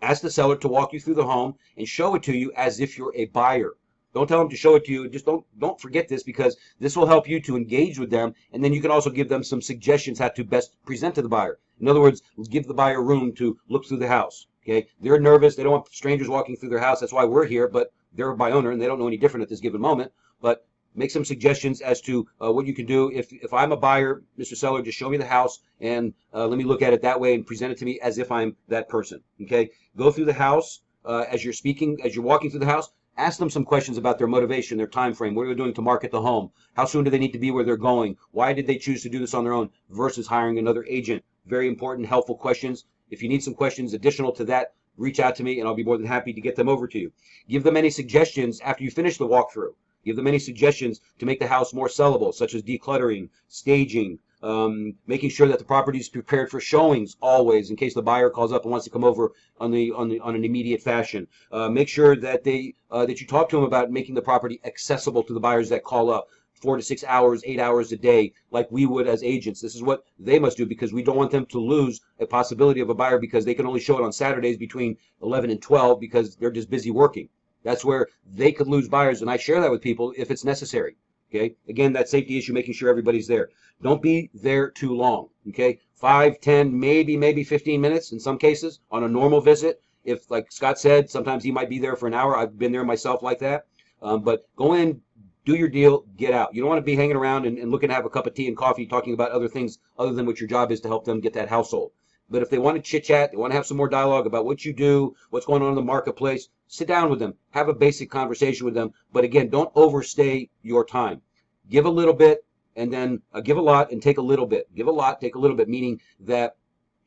ask 0.00 0.22
the 0.22 0.30
seller 0.30 0.56
to 0.56 0.68
walk 0.68 0.92
you 0.92 1.00
through 1.00 1.14
the 1.14 1.24
home 1.24 1.54
and 1.76 1.86
show 1.86 2.14
it 2.14 2.22
to 2.24 2.36
you 2.36 2.52
as 2.56 2.80
if 2.80 2.96
you're 2.96 3.14
a 3.14 3.26
buyer. 3.26 3.74
Don't 4.14 4.26
tell 4.26 4.38
them 4.38 4.50
to 4.50 4.56
show 4.56 4.74
it 4.74 4.84
to 4.84 4.92
you. 4.92 5.08
Just 5.08 5.24
don't 5.24 5.44
don't 5.58 5.80
forget 5.80 6.08
this 6.08 6.22
because 6.22 6.56
this 6.78 6.96
will 6.96 7.06
help 7.06 7.28
you 7.28 7.40
to 7.40 7.56
engage 7.56 7.98
with 7.98 8.10
them, 8.10 8.34
and 8.52 8.62
then 8.62 8.72
you 8.72 8.80
can 8.80 8.90
also 8.90 9.10
give 9.10 9.28
them 9.28 9.42
some 9.42 9.62
suggestions 9.62 10.18
how 10.18 10.28
to 10.28 10.44
best 10.44 10.76
present 10.84 11.14
to 11.14 11.22
the 11.22 11.28
buyer. 11.28 11.58
In 11.80 11.88
other 11.88 12.00
words, 12.00 12.22
give 12.50 12.66
the 12.66 12.74
buyer 12.74 13.02
room 13.02 13.32
to 13.34 13.58
look 13.68 13.86
through 13.86 13.98
the 13.98 14.08
house. 14.08 14.46
Okay, 14.64 14.86
they're 15.00 15.18
nervous. 15.18 15.56
They 15.56 15.62
don't 15.64 15.72
want 15.72 15.88
strangers 15.88 16.28
walking 16.28 16.56
through 16.56 16.68
their 16.68 16.78
house. 16.78 17.00
That's 17.00 17.12
why 17.12 17.24
we're 17.24 17.46
here. 17.46 17.66
But 17.66 17.92
they're 18.14 18.30
a 18.30 18.36
by 18.36 18.50
owner 18.50 18.70
and 18.70 18.80
they 18.80 18.86
don't 18.86 18.98
know 18.98 19.08
any 19.08 19.16
different 19.16 19.42
at 19.42 19.48
this 19.48 19.60
given 19.60 19.80
moment. 19.80 20.12
But 20.42 20.66
make 20.94 21.10
some 21.10 21.24
suggestions 21.24 21.80
as 21.80 22.02
to 22.02 22.28
uh, 22.42 22.52
what 22.52 22.66
you 22.66 22.74
can 22.74 22.84
do. 22.84 23.10
If 23.10 23.32
if 23.32 23.54
I'm 23.54 23.72
a 23.72 23.76
buyer, 23.78 24.22
Mr. 24.38 24.54
Seller, 24.54 24.82
just 24.82 24.98
show 24.98 25.08
me 25.08 25.16
the 25.16 25.24
house 25.24 25.60
and 25.80 26.12
uh, 26.34 26.46
let 26.46 26.58
me 26.58 26.64
look 26.64 26.82
at 26.82 26.92
it 26.92 27.00
that 27.00 27.18
way 27.18 27.34
and 27.34 27.46
present 27.46 27.72
it 27.72 27.78
to 27.78 27.86
me 27.86 27.98
as 28.00 28.18
if 28.18 28.30
I'm 28.30 28.56
that 28.68 28.90
person. 28.90 29.22
Okay, 29.40 29.70
go 29.96 30.10
through 30.10 30.26
the 30.26 30.34
house 30.34 30.82
uh, 31.06 31.24
as 31.30 31.42
you're 31.44 31.54
speaking, 31.54 31.98
as 32.04 32.14
you're 32.14 32.24
walking 32.24 32.50
through 32.50 32.60
the 32.60 32.66
house. 32.66 32.90
Ask 33.16 33.38
them 33.38 33.50
some 33.50 33.64
questions 33.64 33.98
about 33.98 34.18
their 34.18 34.26
motivation, 34.26 34.78
their 34.78 34.86
time 34.86 35.12
frame. 35.12 35.34
What 35.34 35.42
are 35.42 35.48
they 35.48 35.54
doing 35.54 35.74
to 35.74 35.82
market 35.82 36.10
the 36.10 36.22
home? 36.22 36.50
How 36.74 36.86
soon 36.86 37.04
do 37.04 37.10
they 37.10 37.18
need 37.18 37.34
to 37.34 37.38
be 37.38 37.50
where 37.50 37.64
they're 37.64 37.76
going? 37.76 38.16
Why 38.30 38.54
did 38.54 38.66
they 38.66 38.78
choose 38.78 39.02
to 39.02 39.10
do 39.10 39.18
this 39.18 39.34
on 39.34 39.44
their 39.44 39.52
own 39.52 39.70
versus 39.90 40.26
hiring 40.26 40.58
another 40.58 40.84
agent? 40.88 41.22
Very 41.44 41.68
important, 41.68 42.08
helpful 42.08 42.36
questions. 42.36 42.86
If 43.10 43.22
you 43.22 43.28
need 43.28 43.42
some 43.42 43.54
questions 43.54 43.92
additional 43.92 44.32
to 44.32 44.44
that, 44.46 44.74
reach 44.96 45.20
out 45.20 45.36
to 45.36 45.42
me 45.42 45.58
and 45.58 45.68
I'll 45.68 45.74
be 45.74 45.84
more 45.84 45.98
than 45.98 46.06
happy 46.06 46.32
to 46.32 46.40
get 46.40 46.56
them 46.56 46.68
over 46.68 46.86
to 46.88 46.98
you. 46.98 47.12
Give 47.48 47.62
them 47.62 47.76
any 47.76 47.90
suggestions 47.90 48.60
after 48.60 48.82
you 48.84 48.90
finish 48.90 49.18
the 49.18 49.26
walkthrough. 49.26 49.74
Give 50.04 50.16
them 50.16 50.26
any 50.26 50.38
suggestions 50.38 51.00
to 51.18 51.26
make 51.26 51.38
the 51.38 51.46
house 51.46 51.72
more 51.72 51.88
sellable, 51.88 52.34
such 52.34 52.54
as 52.54 52.62
decluttering, 52.62 53.28
staging, 53.48 54.18
um, 54.42 54.94
making 55.06 55.30
sure 55.30 55.46
that 55.46 55.58
the 55.58 55.64
property 55.64 55.98
is 55.98 56.08
prepared 56.08 56.50
for 56.50 56.60
showings 56.60 57.16
always, 57.20 57.70
in 57.70 57.76
case 57.76 57.94
the 57.94 58.02
buyer 58.02 58.28
calls 58.28 58.52
up 58.52 58.62
and 58.62 58.70
wants 58.72 58.84
to 58.84 58.90
come 58.90 59.04
over 59.04 59.32
on 59.60 59.70
the 59.70 59.92
on 59.92 60.08
the 60.08 60.18
on 60.20 60.34
an 60.34 60.44
immediate 60.44 60.82
fashion. 60.82 61.28
Uh, 61.52 61.68
make 61.68 61.88
sure 61.88 62.16
that 62.16 62.42
they 62.42 62.74
uh, 62.90 63.06
that 63.06 63.20
you 63.20 63.26
talk 63.26 63.48
to 63.48 63.56
them 63.56 63.64
about 63.64 63.92
making 63.92 64.14
the 64.14 64.22
property 64.22 64.60
accessible 64.64 65.22
to 65.22 65.32
the 65.32 65.40
buyers 65.40 65.68
that 65.68 65.84
call 65.84 66.10
up 66.10 66.28
four 66.62 66.76
to 66.76 66.82
six 66.82 67.02
hours, 67.04 67.42
eight 67.44 67.58
hours 67.58 67.90
a 67.90 67.96
day, 67.96 68.32
like 68.52 68.70
we 68.70 68.86
would 68.86 69.08
as 69.08 69.22
agents. 69.24 69.60
This 69.60 69.74
is 69.74 69.82
what 69.82 70.04
they 70.18 70.38
must 70.38 70.56
do 70.56 70.64
because 70.64 70.92
we 70.92 71.02
don't 71.02 71.16
want 71.16 71.32
them 71.32 71.46
to 71.46 71.58
lose 71.58 72.00
a 72.20 72.26
possibility 72.26 72.80
of 72.80 72.88
a 72.88 72.94
buyer 72.94 73.18
because 73.18 73.44
they 73.44 73.54
can 73.54 73.66
only 73.66 73.80
show 73.80 73.98
it 73.98 74.04
on 74.04 74.12
Saturdays 74.12 74.56
between 74.56 74.96
11 75.22 75.50
and 75.50 75.60
12 75.60 75.98
because 75.98 76.36
they're 76.36 76.52
just 76.52 76.70
busy 76.70 76.92
working. 76.92 77.28
That's 77.62 77.84
where 77.84 78.08
they 78.34 78.52
could 78.52 78.68
lose 78.68 78.88
buyers, 78.88 79.20
and 79.20 79.30
I 79.30 79.36
share 79.36 79.60
that 79.60 79.70
with 79.70 79.82
people 79.82 80.12
if 80.16 80.30
it's 80.30 80.44
necessary. 80.44 80.96
Okay. 81.34 81.54
Again, 81.68 81.94
that 81.94 82.10
safety 82.10 82.36
issue, 82.36 82.52
making 82.52 82.74
sure 82.74 82.90
everybody's 82.90 83.26
there. 83.26 83.48
Don't 83.80 84.02
be 84.02 84.30
there 84.34 84.70
too 84.70 84.94
long. 84.94 85.28
Okay. 85.48 85.78
Five, 85.94 86.40
ten, 86.40 86.78
maybe, 86.78 87.16
maybe 87.16 87.42
15 87.42 87.80
minutes 87.80 88.12
in 88.12 88.20
some 88.20 88.36
cases 88.36 88.80
on 88.90 89.04
a 89.04 89.08
normal 89.08 89.40
visit. 89.40 89.80
If, 90.04 90.30
like 90.30 90.52
Scott 90.52 90.78
said, 90.78 91.08
sometimes 91.08 91.42
he 91.42 91.50
might 91.50 91.70
be 91.70 91.78
there 91.78 91.96
for 91.96 92.06
an 92.06 92.14
hour. 92.14 92.36
I've 92.36 92.58
been 92.58 92.72
there 92.72 92.84
myself 92.84 93.22
like 93.22 93.38
that. 93.38 93.66
Um, 94.02 94.22
but 94.22 94.46
go 94.56 94.74
in, 94.74 95.00
do 95.44 95.54
your 95.54 95.68
deal, 95.68 96.04
get 96.16 96.34
out. 96.34 96.54
You 96.54 96.62
don't 96.62 96.68
want 96.68 96.80
to 96.80 96.84
be 96.84 96.96
hanging 96.96 97.16
around 97.16 97.46
and, 97.46 97.56
and 97.56 97.70
looking 97.70 97.88
to 97.88 97.94
have 97.94 98.04
a 98.04 98.10
cup 98.10 98.26
of 98.26 98.34
tea 98.34 98.48
and 98.48 98.56
coffee 98.56 98.84
talking 98.84 99.14
about 99.14 99.30
other 99.30 99.48
things 99.48 99.78
other 99.98 100.12
than 100.12 100.26
what 100.26 100.40
your 100.40 100.48
job 100.48 100.70
is 100.70 100.80
to 100.80 100.88
help 100.88 101.04
them 101.04 101.20
get 101.20 101.32
that 101.34 101.48
household. 101.48 101.92
But 102.32 102.40
if 102.40 102.48
they 102.48 102.56
want 102.56 102.76
to 102.76 102.82
chit 102.82 103.04
chat, 103.04 103.30
they 103.30 103.36
want 103.36 103.50
to 103.50 103.56
have 103.56 103.66
some 103.66 103.76
more 103.76 103.90
dialogue 103.90 104.26
about 104.26 104.46
what 104.46 104.64
you 104.64 104.72
do, 104.72 105.14
what's 105.28 105.44
going 105.44 105.60
on 105.60 105.68
in 105.68 105.74
the 105.74 105.82
marketplace, 105.82 106.48
sit 106.66 106.88
down 106.88 107.10
with 107.10 107.18
them, 107.18 107.34
have 107.50 107.68
a 107.68 107.74
basic 107.74 108.10
conversation 108.10 108.64
with 108.64 108.72
them. 108.72 108.94
But 109.12 109.24
again, 109.24 109.50
don't 109.50 109.70
overstay 109.74 110.48
your 110.62 110.82
time. 110.86 111.20
Give 111.68 111.84
a 111.84 111.90
little 111.90 112.14
bit 112.14 112.46
and 112.74 112.90
then 112.90 113.20
uh, 113.34 113.42
give 113.42 113.58
a 113.58 113.60
lot 113.60 113.92
and 113.92 114.00
take 114.00 114.16
a 114.16 114.22
little 114.22 114.46
bit. 114.46 114.74
Give 114.74 114.86
a 114.86 114.90
lot, 114.90 115.20
take 115.20 115.34
a 115.34 115.38
little 115.38 115.58
bit, 115.58 115.68
meaning 115.68 116.00
that 116.20 116.56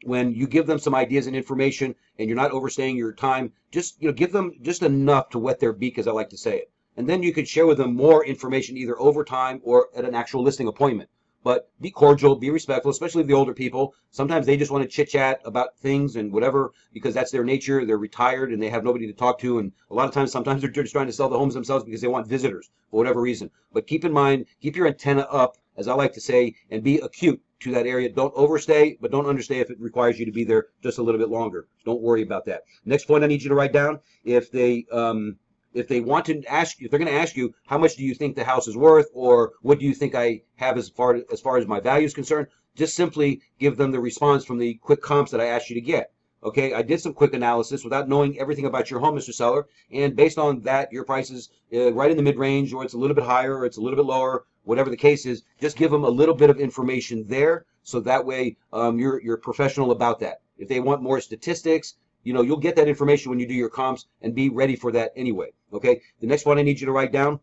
when 0.04 0.32
you 0.32 0.46
give 0.46 0.68
them 0.68 0.78
some 0.78 0.94
ideas 0.94 1.26
and 1.26 1.36
information 1.36 1.96
and 2.20 2.30
you're 2.30 2.36
not 2.36 2.52
overstaying 2.52 2.96
your 2.96 3.12
time, 3.12 3.52
just 3.72 4.00
you 4.00 4.08
know, 4.08 4.14
give 4.14 4.32
them 4.32 4.52
just 4.62 4.84
enough 4.84 5.30
to 5.30 5.40
wet 5.40 5.60
their 5.60 5.74
beak, 5.74 5.98
as 5.98 6.08
I 6.08 6.12
like 6.12 6.30
to 6.30 6.38
say 6.38 6.58
it. 6.58 6.72
And 6.98 7.10
then 7.10 7.24
you 7.24 7.34
could 7.34 7.48
share 7.48 7.66
with 7.66 7.80
them 7.80 7.96
more 7.96 8.24
information 8.24 8.78
either 8.78 9.00
over 9.00 9.24
time 9.24 9.60
or 9.64 9.88
at 9.96 10.06
an 10.06 10.14
actual 10.14 10.44
listing 10.44 10.68
appointment 10.68 11.10
but 11.46 11.70
be 11.80 11.92
cordial, 11.92 12.36
be 12.36 12.50
respectful, 12.50 12.90
especially 12.90 13.22
the 13.22 13.32
older 13.32 13.54
people. 13.54 13.94
Sometimes 14.10 14.48
they 14.48 14.58
just 14.58 14.72
want 14.72 14.84
to 14.84 14.90
chit 14.90 15.10
chat 15.10 15.40
about 15.46 15.78
things 15.78 16.16
and 16.16 16.34
whatever 16.34 16.72
because 16.92 17.14
that's 17.14 17.30
their 17.30 17.44
nature. 17.44 17.86
They're 17.86 18.00
retired 18.00 18.52
and 18.52 18.60
they 18.62 18.72
have 18.72 18.84
nobody 18.84 19.06
to 19.06 19.14
talk 19.14 19.38
to. 19.42 19.60
And 19.60 19.72
a 19.92 19.94
lot 19.94 20.08
of 20.08 20.14
times, 20.14 20.32
sometimes 20.32 20.62
they're 20.62 20.72
just 20.72 20.92
trying 20.92 21.06
to 21.06 21.14
sell 21.14 21.30
the 21.30 21.38
homes 21.38 21.54
themselves 21.54 21.86
because 21.86 22.02
they 22.02 22.08
want 22.08 22.28
visitors 22.28 22.72
for 22.90 22.98
whatever 22.98 23.22
reason. 23.22 23.52
But 23.72 23.86
keep 23.86 24.04
in 24.04 24.12
mind, 24.12 24.48
keep 24.60 24.76
your 24.76 24.88
antenna 24.88 25.22
up, 25.30 25.58
as 25.78 25.88
I 25.88 25.94
like 25.94 26.14
to 26.14 26.20
say, 26.20 26.56
and 26.72 26.82
be 26.82 26.98
acute 26.98 27.40
to 27.60 27.72
that 27.74 27.86
area. 27.86 28.10
Don't 28.10 28.34
overstay, 28.36 28.98
but 29.00 29.12
don't 29.12 29.28
understay 29.28 29.60
if 29.60 29.70
it 29.70 29.80
requires 29.80 30.18
you 30.18 30.26
to 30.26 30.32
be 30.32 30.46
there 30.46 30.70
just 30.82 30.98
a 30.98 31.04
little 31.04 31.20
bit 31.20 31.30
longer. 31.30 31.68
Don't 31.86 32.02
worry 32.02 32.24
about 32.24 32.46
that. 32.46 32.64
Next 32.86 33.06
point 33.06 33.24
I 33.24 33.28
need 33.28 33.44
you 33.44 33.50
to 33.50 33.56
write 33.56 33.72
down: 33.72 34.00
if 34.24 34.52
they 34.52 34.88
um, 34.92 35.38
if 35.76 35.88
they 35.88 36.00
want 36.00 36.26
to 36.26 36.42
ask 36.46 36.80
you, 36.80 36.86
if 36.86 36.92
they're 36.92 37.00
going 37.00 37.12
to 37.12 37.22
ask 37.22 37.36
you, 37.36 37.54
how 37.68 37.78
much 37.78 37.96
do 37.96 38.04
you 38.04 38.16
think 38.16 38.36
the 38.36 38.44
house 38.44 38.68
is 38.68 38.78
worth, 38.78 39.10
or 39.14 39.54
what 39.62 39.80
do 39.80 39.86
you 39.86 39.94
think 39.94 40.16
I 40.16 40.42
have 40.56 40.78
as 40.78 40.90
far 40.90 41.22
as 41.32 41.42
far 41.42 41.58
as 41.58 41.68
my 41.68 41.80
value 41.80 42.06
is 42.06 42.14
concerned, 42.14 42.48
just 42.76 42.96
simply 42.96 43.42
give 43.60 43.78
them 43.78 43.92
the 43.92 44.00
response 44.00 44.46
from 44.46 44.58
the 44.58 44.76
quick 44.76 45.02
comps 45.02 45.32
that 45.32 45.42
I 45.42 45.46
asked 45.46 45.70
you 45.70 45.76
to 45.76 45.82
get. 45.82 46.12
Okay, 46.44 46.74
I 46.74 46.82
did 46.82 47.02
some 47.02 47.14
quick 47.14 47.34
analysis 47.34 47.84
without 47.84 48.08
knowing 48.08 48.40
everything 48.40 48.66
about 48.66 48.92
your 48.92 49.00
home, 49.00 49.16
Mr. 49.16 49.34
Seller, 49.34 49.68
and 49.92 50.16
based 50.16 50.38
on 50.38 50.62
that, 50.62 50.92
your 50.92 51.04
price 51.04 51.32
is 51.32 51.50
uh, 51.74 51.92
right 51.94 52.12
in 52.12 52.18
the 52.18 52.24
mid 52.24 52.38
range, 52.38 52.72
or 52.72 52.84
it's 52.84 52.94
a 52.94 52.98
little 52.98 53.16
bit 53.16 53.26
higher, 53.26 53.58
or 53.58 53.66
it's 53.66 53.78
a 53.78 53.82
little 53.82 53.98
bit 53.98 54.06
lower, 54.06 54.46
whatever 54.64 54.90
the 54.90 54.98
case 54.98 55.26
is. 55.26 55.44
Just 55.60 55.78
give 55.78 55.92
them 55.92 56.04
a 56.04 56.10
little 56.10 56.36
bit 56.36 56.50
of 56.50 56.60
information 56.60 57.26
there, 57.28 57.66
so 57.84 58.00
that 58.02 58.26
way 58.26 58.58
um, 58.72 59.00
you're 59.00 59.22
you're 59.22 59.38
professional 59.38 59.92
about 59.92 60.20
that. 60.20 60.42
If 60.58 60.68
they 60.68 60.80
want 60.80 61.02
more 61.02 61.20
statistics, 61.20 61.96
you 62.26 62.34
know, 62.34 62.42
you'll 62.42 62.58
get 62.58 62.76
that 62.76 62.90
information 62.90 63.30
when 63.30 63.40
you 63.40 63.48
do 63.48 63.54
your 63.54 63.70
comps 63.70 64.08
and 64.22 64.36
be 64.36 64.50
ready 64.50 64.76
for 64.76 64.92
that 64.92 65.14
anyway. 65.16 65.52
Okay. 65.72 66.02
The 66.20 66.28
next 66.28 66.46
one 66.46 66.58
I 66.58 66.64
need 66.64 66.80
you 66.80 66.88
to 66.88 66.92
write 66.92 67.14
down. 67.14 67.40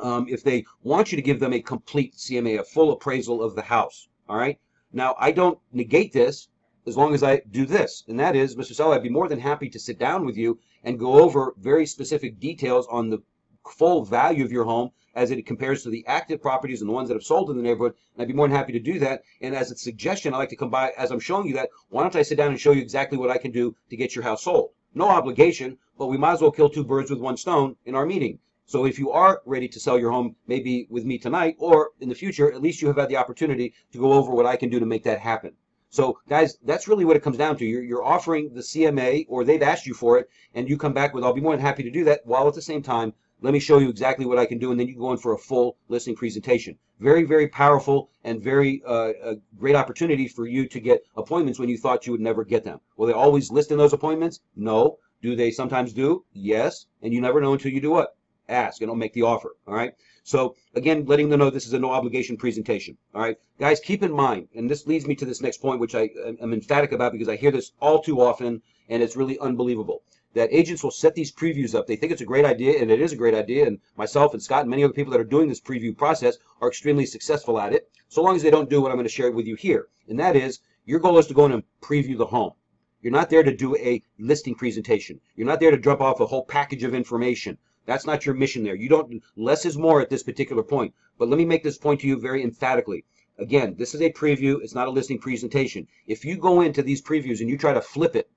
Um, 0.00 0.26
if 0.28 0.42
they 0.42 0.64
want 0.82 1.12
you 1.12 1.16
to 1.16 1.22
give 1.22 1.38
them 1.38 1.52
a 1.52 1.60
complete 1.60 2.14
CMA, 2.14 2.58
a 2.58 2.64
full 2.64 2.92
appraisal 2.92 3.42
of 3.42 3.54
the 3.54 3.62
house. 3.62 4.08
All 4.28 4.36
right. 4.36 4.58
Now 4.92 5.14
I 5.18 5.30
don't 5.32 5.58
negate 5.72 6.12
this 6.12 6.48
as 6.86 6.96
long 6.96 7.14
as 7.14 7.22
I 7.22 7.42
do 7.50 7.64
this, 7.64 8.02
and 8.08 8.18
that 8.18 8.34
is, 8.34 8.56
Mr. 8.56 8.74
Seller, 8.74 8.96
I'd 8.96 9.04
be 9.04 9.08
more 9.08 9.28
than 9.28 9.38
happy 9.38 9.68
to 9.68 9.78
sit 9.78 10.00
down 10.00 10.26
with 10.26 10.36
you 10.36 10.58
and 10.82 10.98
go 10.98 11.22
over 11.22 11.54
very 11.58 11.86
specific 11.86 12.40
details 12.40 12.88
on 12.90 13.08
the 13.08 13.22
full 13.68 14.04
value 14.04 14.44
of 14.44 14.50
your 14.50 14.64
home 14.64 14.90
as 15.14 15.30
it 15.30 15.46
compares 15.46 15.82
to 15.82 15.90
the 15.90 16.06
active 16.06 16.40
properties 16.40 16.80
and 16.80 16.88
the 16.88 16.94
ones 16.94 17.08
that 17.08 17.14
have 17.14 17.22
sold 17.22 17.50
in 17.50 17.56
the 17.56 17.62
neighborhood. 17.62 17.94
And 18.14 18.22
I'd 18.22 18.28
be 18.28 18.34
more 18.34 18.48
than 18.48 18.56
happy 18.56 18.72
to 18.72 18.80
do 18.80 18.98
that. 19.00 19.22
And 19.40 19.54
as 19.54 19.70
a 19.70 19.76
suggestion, 19.76 20.34
I 20.34 20.38
like 20.38 20.48
to 20.50 20.56
come 20.56 20.70
by 20.70 20.92
as 20.96 21.10
I'm 21.10 21.20
showing 21.20 21.46
you 21.46 21.54
that. 21.54 21.70
Why 21.90 22.02
don't 22.02 22.16
I 22.16 22.22
sit 22.22 22.36
down 22.36 22.50
and 22.50 22.60
show 22.60 22.72
you 22.72 22.82
exactly 22.82 23.18
what 23.18 23.30
I 23.30 23.38
can 23.38 23.50
do 23.50 23.74
to 23.90 23.96
get 23.96 24.14
your 24.14 24.24
house 24.24 24.44
sold? 24.44 24.70
No 24.94 25.08
obligation, 25.08 25.78
but 25.98 26.06
we 26.06 26.18
might 26.18 26.32
as 26.32 26.42
well 26.42 26.50
kill 26.50 26.68
two 26.68 26.84
birds 26.84 27.10
with 27.10 27.20
one 27.20 27.36
stone 27.36 27.76
in 27.84 27.94
our 27.94 28.06
meeting. 28.06 28.38
So 28.64 28.86
if 28.86 28.98
you 28.98 29.10
are 29.10 29.42
ready 29.44 29.68
to 29.68 29.80
sell 29.80 29.98
your 29.98 30.12
home, 30.12 30.36
maybe 30.46 30.86
with 30.88 31.04
me 31.04 31.18
tonight 31.18 31.56
or 31.58 31.90
in 32.00 32.08
the 32.08 32.14
future, 32.14 32.50
at 32.52 32.62
least 32.62 32.80
you 32.80 32.88
have 32.88 32.96
had 32.96 33.08
the 33.08 33.16
opportunity 33.16 33.74
to 33.92 33.98
go 33.98 34.12
over 34.12 34.32
what 34.32 34.46
I 34.46 34.56
can 34.56 34.70
do 34.70 34.80
to 34.80 34.86
make 34.86 35.04
that 35.04 35.20
happen. 35.20 35.56
So 35.90 36.20
guys, 36.26 36.56
that's 36.64 36.88
really 36.88 37.04
what 37.04 37.16
it 37.16 37.22
comes 37.22 37.36
down 37.36 37.58
to. 37.58 37.66
You're, 37.66 37.82
you're 37.82 38.04
offering 38.04 38.54
the 38.54 38.62
CMA 38.62 39.26
or 39.28 39.44
they've 39.44 39.62
asked 39.62 39.86
you 39.86 39.92
for 39.92 40.18
it 40.18 40.30
and 40.54 40.68
you 40.68 40.78
come 40.78 40.94
back 40.94 41.12
with, 41.12 41.22
I'll 41.22 41.34
be 41.34 41.42
more 41.42 41.54
than 41.54 41.60
happy 41.60 41.82
to 41.82 41.90
do 41.90 42.04
that 42.04 42.24
while 42.24 42.48
at 42.48 42.54
the 42.54 42.62
same 42.62 42.82
time 42.82 43.12
let 43.42 43.52
me 43.52 43.58
show 43.58 43.78
you 43.78 43.88
exactly 43.88 44.24
what 44.24 44.38
I 44.38 44.46
can 44.46 44.58
do, 44.58 44.70
and 44.70 44.78
then 44.78 44.86
you 44.86 44.94
can 44.94 45.02
go 45.02 45.12
in 45.12 45.18
for 45.18 45.34
a 45.34 45.38
full 45.38 45.76
listing 45.88 46.14
presentation. 46.14 46.78
Very, 47.00 47.24
very 47.24 47.48
powerful 47.48 48.10
and 48.22 48.40
very 48.40 48.82
uh, 48.86 49.12
a 49.24 49.34
great 49.58 49.74
opportunity 49.74 50.28
for 50.28 50.46
you 50.46 50.68
to 50.68 50.78
get 50.78 51.04
appointments 51.16 51.58
when 51.58 51.68
you 51.68 51.76
thought 51.76 52.06
you 52.06 52.12
would 52.12 52.20
never 52.20 52.44
get 52.44 52.62
them. 52.62 52.80
Will 52.96 53.08
they 53.08 53.12
always 53.12 53.50
list 53.50 53.72
in 53.72 53.78
those 53.78 53.92
appointments? 53.92 54.40
No. 54.54 54.98
Do 55.20 55.34
they 55.34 55.50
sometimes 55.50 55.92
do? 55.92 56.24
Yes. 56.32 56.86
And 57.02 57.12
you 57.12 57.20
never 57.20 57.40
know 57.40 57.52
until 57.52 57.72
you 57.72 57.80
do 57.80 57.90
what? 57.90 58.16
Ask, 58.48 58.80
and 58.80 58.90
I'll 58.90 58.96
make 58.96 59.12
the 59.12 59.22
offer. 59.22 59.56
All 59.66 59.74
right. 59.74 59.94
So 60.24 60.54
again, 60.76 61.04
letting 61.06 61.28
them 61.28 61.40
know 61.40 61.50
this 61.50 61.66
is 61.66 61.72
a 61.72 61.78
no 61.80 61.90
obligation 61.90 62.36
presentation. 62.36 62.96
All 63.12 63.22
right, 63.22 63.36
guys, 63.58 63.80
keep 63.80 64.04
in 64.04 64.12
mind, 64.12 64.48
and 64.54 64.70
this 64.70 64.86
leads 64.86 65.06
me 65.06 65.16
to 65.16 65.24
this 65.24 65.40
next 65.40 65.58
point, 65.58 65.80
which 65.80 65.96
I 65.96 66.10
am 66.40 66.52
emphatic 66.52 66.92
about 66.92 67.10
because 67.10 67.28
I 67.28 67.34
hear 67.34 67.50
this 67.50 67.72
all 67.80 68.00
too 68.00 68.20
often, 68.20 68.62
and 68.88 69.02
it's 69.02 69.16
really 69.16 69.38
unbelievable 69.40 70.02
that 70.34 70.52
agents 70.52 70.82
will 70.82 70.90
set 70.90 71.14
these 71.14 71.32
previews 71.32 71.74
up. 71.74 71.86
They 71.86 71.96
think 71.96 72.12
it's 72.12 72.22
a 72.22 72.26
great 72.26 72.44
idea, 72.44 72.80
and 72.80 72.90
it 72.90 73.00
is 73.00 73.12
a 73.12 73.16
great 73.16 73.34
idea. 73.34 73.66
And 73.66 73.78
myself 73.96 74.32
and 74.32 74.42
Scott 74.42 74.62
and 74.62 74.70
many 74.70 74.84
other 74.84 74.92
people 74.92 75.12
that 75.12 75.20
are 75.20 75.24
doing 75.24 75.48
this 75.48 75.60
preview 75.60 75.96
process 75.96 76.38
are 76.60 76.68
extremely 76.68 77.06
successful 77.06 77.58
at 77.58 77.72
it, 77.72 77.90
so 78.08 78.22
long 78.22 78.36
as 78.36 78.42
they 78.42 78.50
don't 78.50 78.70
do 78.70 78.80
what 78.80 78.90
I'm 78.90 78.96
going 78.96 79.04
to 79.04 79.12
share 79.12 79.30
with 79.30 79.46
you 79.46 79.56
here. 79.56 79.88
And 80.08 80.18
that 80.18 80.36
is, 80.36 80.60
your 80.84 81.00
goal 81.00 81.18
is 81.18 81.26
to 81.26 81.34
go 81.34 81.46
in 81.46 81.52
and 81.52 81.62
preview 81.80 82.16
the 82.16 82.26
home. 82.26 82.52
You're 83.02 83.12
not 83.12 83.30
there 83.30 83.42
to 83.42 83.54
do 83.54 83.76
a 83.76 84.02
listing 84.18 84.54
presentation. 84.54 85.20
You're 85.34 85.46
not 85.46 85.60
there 85.60 85.70
to 85.70 85.76
drop 85.76 86.00
off 86.00 86.20
a 86.20 86.26
whole 86.26 86.44
package 86.44 86.84
of 86.84 86.94
information. 86.94 87.58
That's 87.84 88.06
not 88.06 88.24
your 88.24 88.34
mission 88.34 88.62
there. 88.62 88.76
You 88.76 88.88
don't, 88.88 89.22
less 89.36 89.66
is 89.66 89.76
more 89.76 90.00
at 90.00 90.08
this 90.08 90.22
particular 90.22 90.62
point. 90.62 90.94
But 91.18 91.28
let 91.28 91.36
me 91.36 91.44
make 91.44 91.64
this 91.64 91.78
point 91.78 92.00
to 92.00 92.06
you 92.06 92.18
very 92.18 92.42
emphatically. 92.42 93.04
Again, 93.38 93.74
this 93.76 93.94
is 93.94 94.02
a 94.02 94.12
preview. 94.12 94.62
It's 94.62 94.74
not 94.74 94.86
a 94.86 94.90
listing 94.90 95.18
presentation. 95.18 95.88
If 96.06 96.24
you 96.24 96.36
go 96.36 96.60
into 96.60 96.82
these 96.82 97.02
previews 97.02 97.40
and 97.40 97.50
you 97.50 97.58
try 97.58 97.72
to 97.72 97.80
flip 97.80 98.14
it 98.14 98.30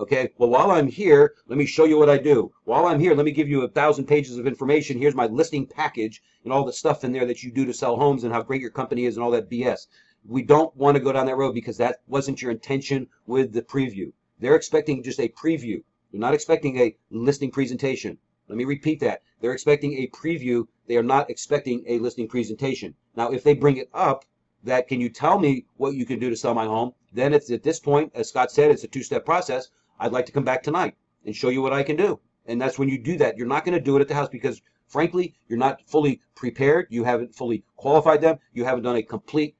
Okay. 0.00 0.32
Well, 0.38 0.48
while 0.48 0.70
I'm 0.70 0.88
here, 0.88 1.34
let 1.46 1.58
me 1.58 1.66
show 1.66 1.84
you 1.84 1.98
what 1.98 2.08
I 2.08 2.16
do. 2.16 2.50
While 2.64 2.86
I'm 2.86 3.00
here, 3.00 3.14
let 3.14 3.26
me 3.26 3.32
give 3.32 3.50
you 3.50 3.64
a 3.64 3.68
thousand 3.68 4.06
pages 4.06 4.38
of 4.38 4.46
information. 4.46 4.96
Here's 4.96 5.14
my 5.14 5.26
listing 5.26 5.66
package 5.66 6.22
and 6.42 6.54
all 6.54 6.64
the 6.64 6.72
stuff 6.72 7.04
in 7.04 7.12
there 7.12 7.26
that 7.26 7.42
you 7.42 7.52
do 7.52 7.66
to 7.66 7.74
sell 7.74 7.96
homes 7.96 8.24
and 8.24 8.32
how 8.32 8.40
great 8.40 8.62
your 8.62 8.70
company 8.70 9.04
is 9.04 9.16
and 9.16 9.22
all 9.22 9.30
that 9.32 9.50
BS. 9.50 9.88
We 10.26 10.40
don't 10.40 10.74
want 10.74 10.96
to 10.96 11.02
go 11.02 11.12
down 11.12 11.26
that 11.26 11.36
road 11.36 11.52
because 11.52 11.76
that 11.76 12.00
wasn't 12.06 12.40
your 12.40 12.50
intention 12.50 13.08
with 13.26 13.52
the 13.52 13.60
preview. 13.60 14.10
They're 14.38 14.56
expecting 14.56 15.02
just 15.02 15.20
a 15.20 15.28
preview. 15.28 15.82
They're 16.10 16.20
not 16.20 16.32
expecting 16.32 16.78
a 16.78 16.96
listing 17.10 17.50
presentation. 17.50 18.16
Let 18.48 18.56
me 18.56 18.64
repeat 18.64 19.00
that. 19.00 19.20
They're 19.42 19.52
expecting 19.52 19.98
a 19.98 20.08
preview. 20.08 20.66
They 20.86 20.96
are 20.96 21.02
not 21.02 21.28
expecting 21.28 21.84
a 21.86 21.98
listing 21.98 22.26
presentation. 22.26 22.94
Now, 23.16 23.32
if 23.32 23.44
they 23.44 23.52
bring 23.52 23.76
it 23.76 23.90
up, 23.92 24.24
that 24.64 24.88
can 24.88 24.98
you 24.98 25.10
tell 25.10 25.38
me 25.38 25.66
what 25.76 25.92
you 25.92 26.06
can 26.06 26.18
do 26.18 26.30
to 26.30 26.36
sell 26.36 26.54
my 26.54 26.64
home? 26.64 26.94
Then 27.12 27.34
it's 27.34 27.50
at 27.50 27.62
this 27.62 27.80
point, 27.80 28.12
as 28.14 28.30
Scott 28.30 28.50
said, 28.50 28.70
it's 28.70 28.84
a 28.84 28.88
two-step 28.88 29.26
process. 29.26 29.68
I'd 30.00 30.12
like 30.12 30.26
to 30.26 30.32
come 30.32 30.44
back 30.44 30.62
tonight 30.62 30.94
and 31.26 31.36
show 31.36 31.50
you 31.50 31.60
what 31.60 31.74
I 31.74 31.82
can 31.82 31.94
do. 31.94 32.18
And 32.46 32.60
that's 32.60 32.78
when 32.78 32.88
you 32.88 32.98
do 32.98 33.18
that. 33.18 33.36
You're 33.36 33.46
not 33.46 33.64
going 33.66 33.76
to 33.76 33.84
do 33.84 33.96
it 33.96 34.00
at 34.00 34.08
the 34.08 34.14
house 34.14 34.30
because, 34.30 34.62
frankly, 34.88 35.34
you're 35.46 35.58
not 35.58 35.82
fully 35.86 36.22
prepared. 36.34 36.86
You 36.88 37.04
haven't 37.04 37.34
fully 37.34 37.64
qualified 37.76 38.22
them. 38.22 38.38
You 38.54 38.64
haven't 38.64 38.84
done 38.84 38.96
a 38.96 39.02
complete 39.02 39.56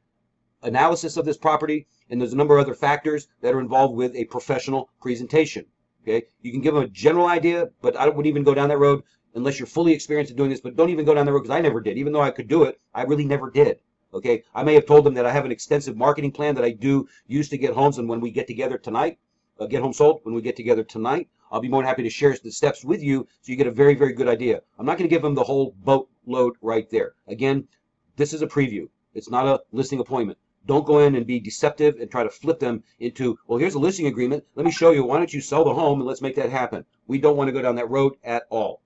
analysis 0.63 1.19
of 1.19 1.27
this 1.27 1.37
property. 1.37 1.87
And 2.09 2.21
there's 2.21 2.33
a 2.33 2.37
number 2.37 2.57
of 2.57 2.65
other 2.65 2.75
factors 2.75 3.29
that 3.43 3.55
are 3.55 3.61
involved 3.61 3.95
with 3.95 4.17
a 4.17 4.25
professional 4.25 4.89
presentation. 5.01 5.67
Okay, 6.03 6.27
you 6.41 6.51
can 6.51 6.63
give 6.63 6.73
them 6.73 6.85
a 6.85 6.89
general 6.89 7.27
idea, 7.27 7.69
but 7.83 7.95
I 7.95 8.07
wouldn't 8.07 8.27
even 8.27 8.43
go 8.43 8.55
down 8.55 8.71
that 8.71 8.79
road 8.79 9.03
unless 9.35 9.61
you're 9.61 9.67
fully 9.67 9.93
experienced 9.93 10.31
in 10.31 10.37
doing 10.39 10.49
this. 10.49 10.63
But 10.63 10.75
don't 10.75 10.89
even 10.89 11.05
go 11.05 11.15
down 11.15 11.27
that 11.27 11.33
road 11.33 11.43
because 11.43 11.55
I 11.55 11.61
never 11.61 11.83
did. 11.83 11.99
Even 11.99 12.15
though 12.15 12.23
I 12.23 12.31
could 12.31 12.49
do 12.49 12.65
it, 12.65 12.81
I 12.95 13.03
really 13.03 13.27
never 13.27 13.51
did. 13.51 13.81
Okay, 14.15 14.43
I 14.55 14.65
may 14.65 14.75
have 14.75 14.87
told 14.87 15.05
them 15.05 15.15
that 15.15 15.27
I 15.27 15.33
have 15.33 15.45
an 15.45 15.53
extensive 15.53 15.97
marketing 15.97 16.33
plan 16.33 16.55
that 16.55 16.65
I 16.65 16.71
do 16.71 17.07
use 17.27 17.51
to 17.51 17.59
get 17.59 17.75
homes, 17.75 17.99
and 17.99 18.09
when 18.09 18.21
we 18.21 18.31
get 18.31 18.47
together 18.47 18.79
tonight, 18.79 19.19
uh, 19.61 19.67
get 19.67 19.83
home 19.83 19.93
sold. 19.93 20.21
When 20.25 20.35
we 20.35 20.43
get 20.43 20.57
together 20.57 20.83
tonight, 20.83 21.29
I'll 21.53 21.61
be 21.61 21.69
more 21.69 21.83
than 21.83 21.89
happy 21.89 22.03
to 22.03 22.11
share 22.11 22.37
the 22.43 22.51
steps 22.51 22.85
with 22.85 23.03
you 23.03 23.29
so 23.43 23.53
you 23.53 23.57
get 23.57 23.67
a 23.67 23.71
very, 23.73 23.95
very 23.95 24.15
good 24.15 24.29
idea. 24.29 24.63
I'm 24.79 24.87
not 24.87 24.99
going 24.99 25.09
to 25.09 25.15
give 25.15 25.23
them 25.23 25.35
the 25.35 25.45
whole 25.45 25.75
boatload 25.85 26.55
right 26.63 26.89
there. 26.91 27.15
Again, 27.29 27.69
this 28.17 28.33
is 28.33 28.43
a 28.43 28.47
preview. 28.47 28.89
It's 29.15 29.31
not 29.31 29.47
a 29.47 29.61
listing 29.73 30.01
appointment. 30.01 30.39
Don't 30.67 30.87
go 30.87 31.01
in 31.01 31.15
and 31.15 31.27
be 31.27 31.41
deceptive 31.41 31.97
and 32.01 32.11
try 32.11 32.23
to 32.23 32.31
flip 32.31 32.61
them 32.61 32.83
into, 32.99 33.39
well, 33.47 33.59
here's 33.59 33.75
a 33.75 33.79
listing 33.79 34.07
agreement. 34.07 34.45
Let 34.55 34.67
me 34.67 34.73
show 34.73 34.93
you. 34.93 35.05
Why 35.05 35.17
don't 35.17 35.33
you 35.33 35.41
sell 35.41 35.65
the 35.65 35.75
home 35.75 36.01
and 36.01 36.07
let's 36.07 36.23
make 36.23 36.37
that 36.37 36.51
happen? 36.51 36.85
We 37.07 37.19
don't 37.19 37.37
want 37.37 37.49
to 37.49 37.53
go 37.53 37.63
down 37.63 37.77
that 37.77 37.91
road 37.91 38.15
at 38.23 38.45
all. 38.51 38.83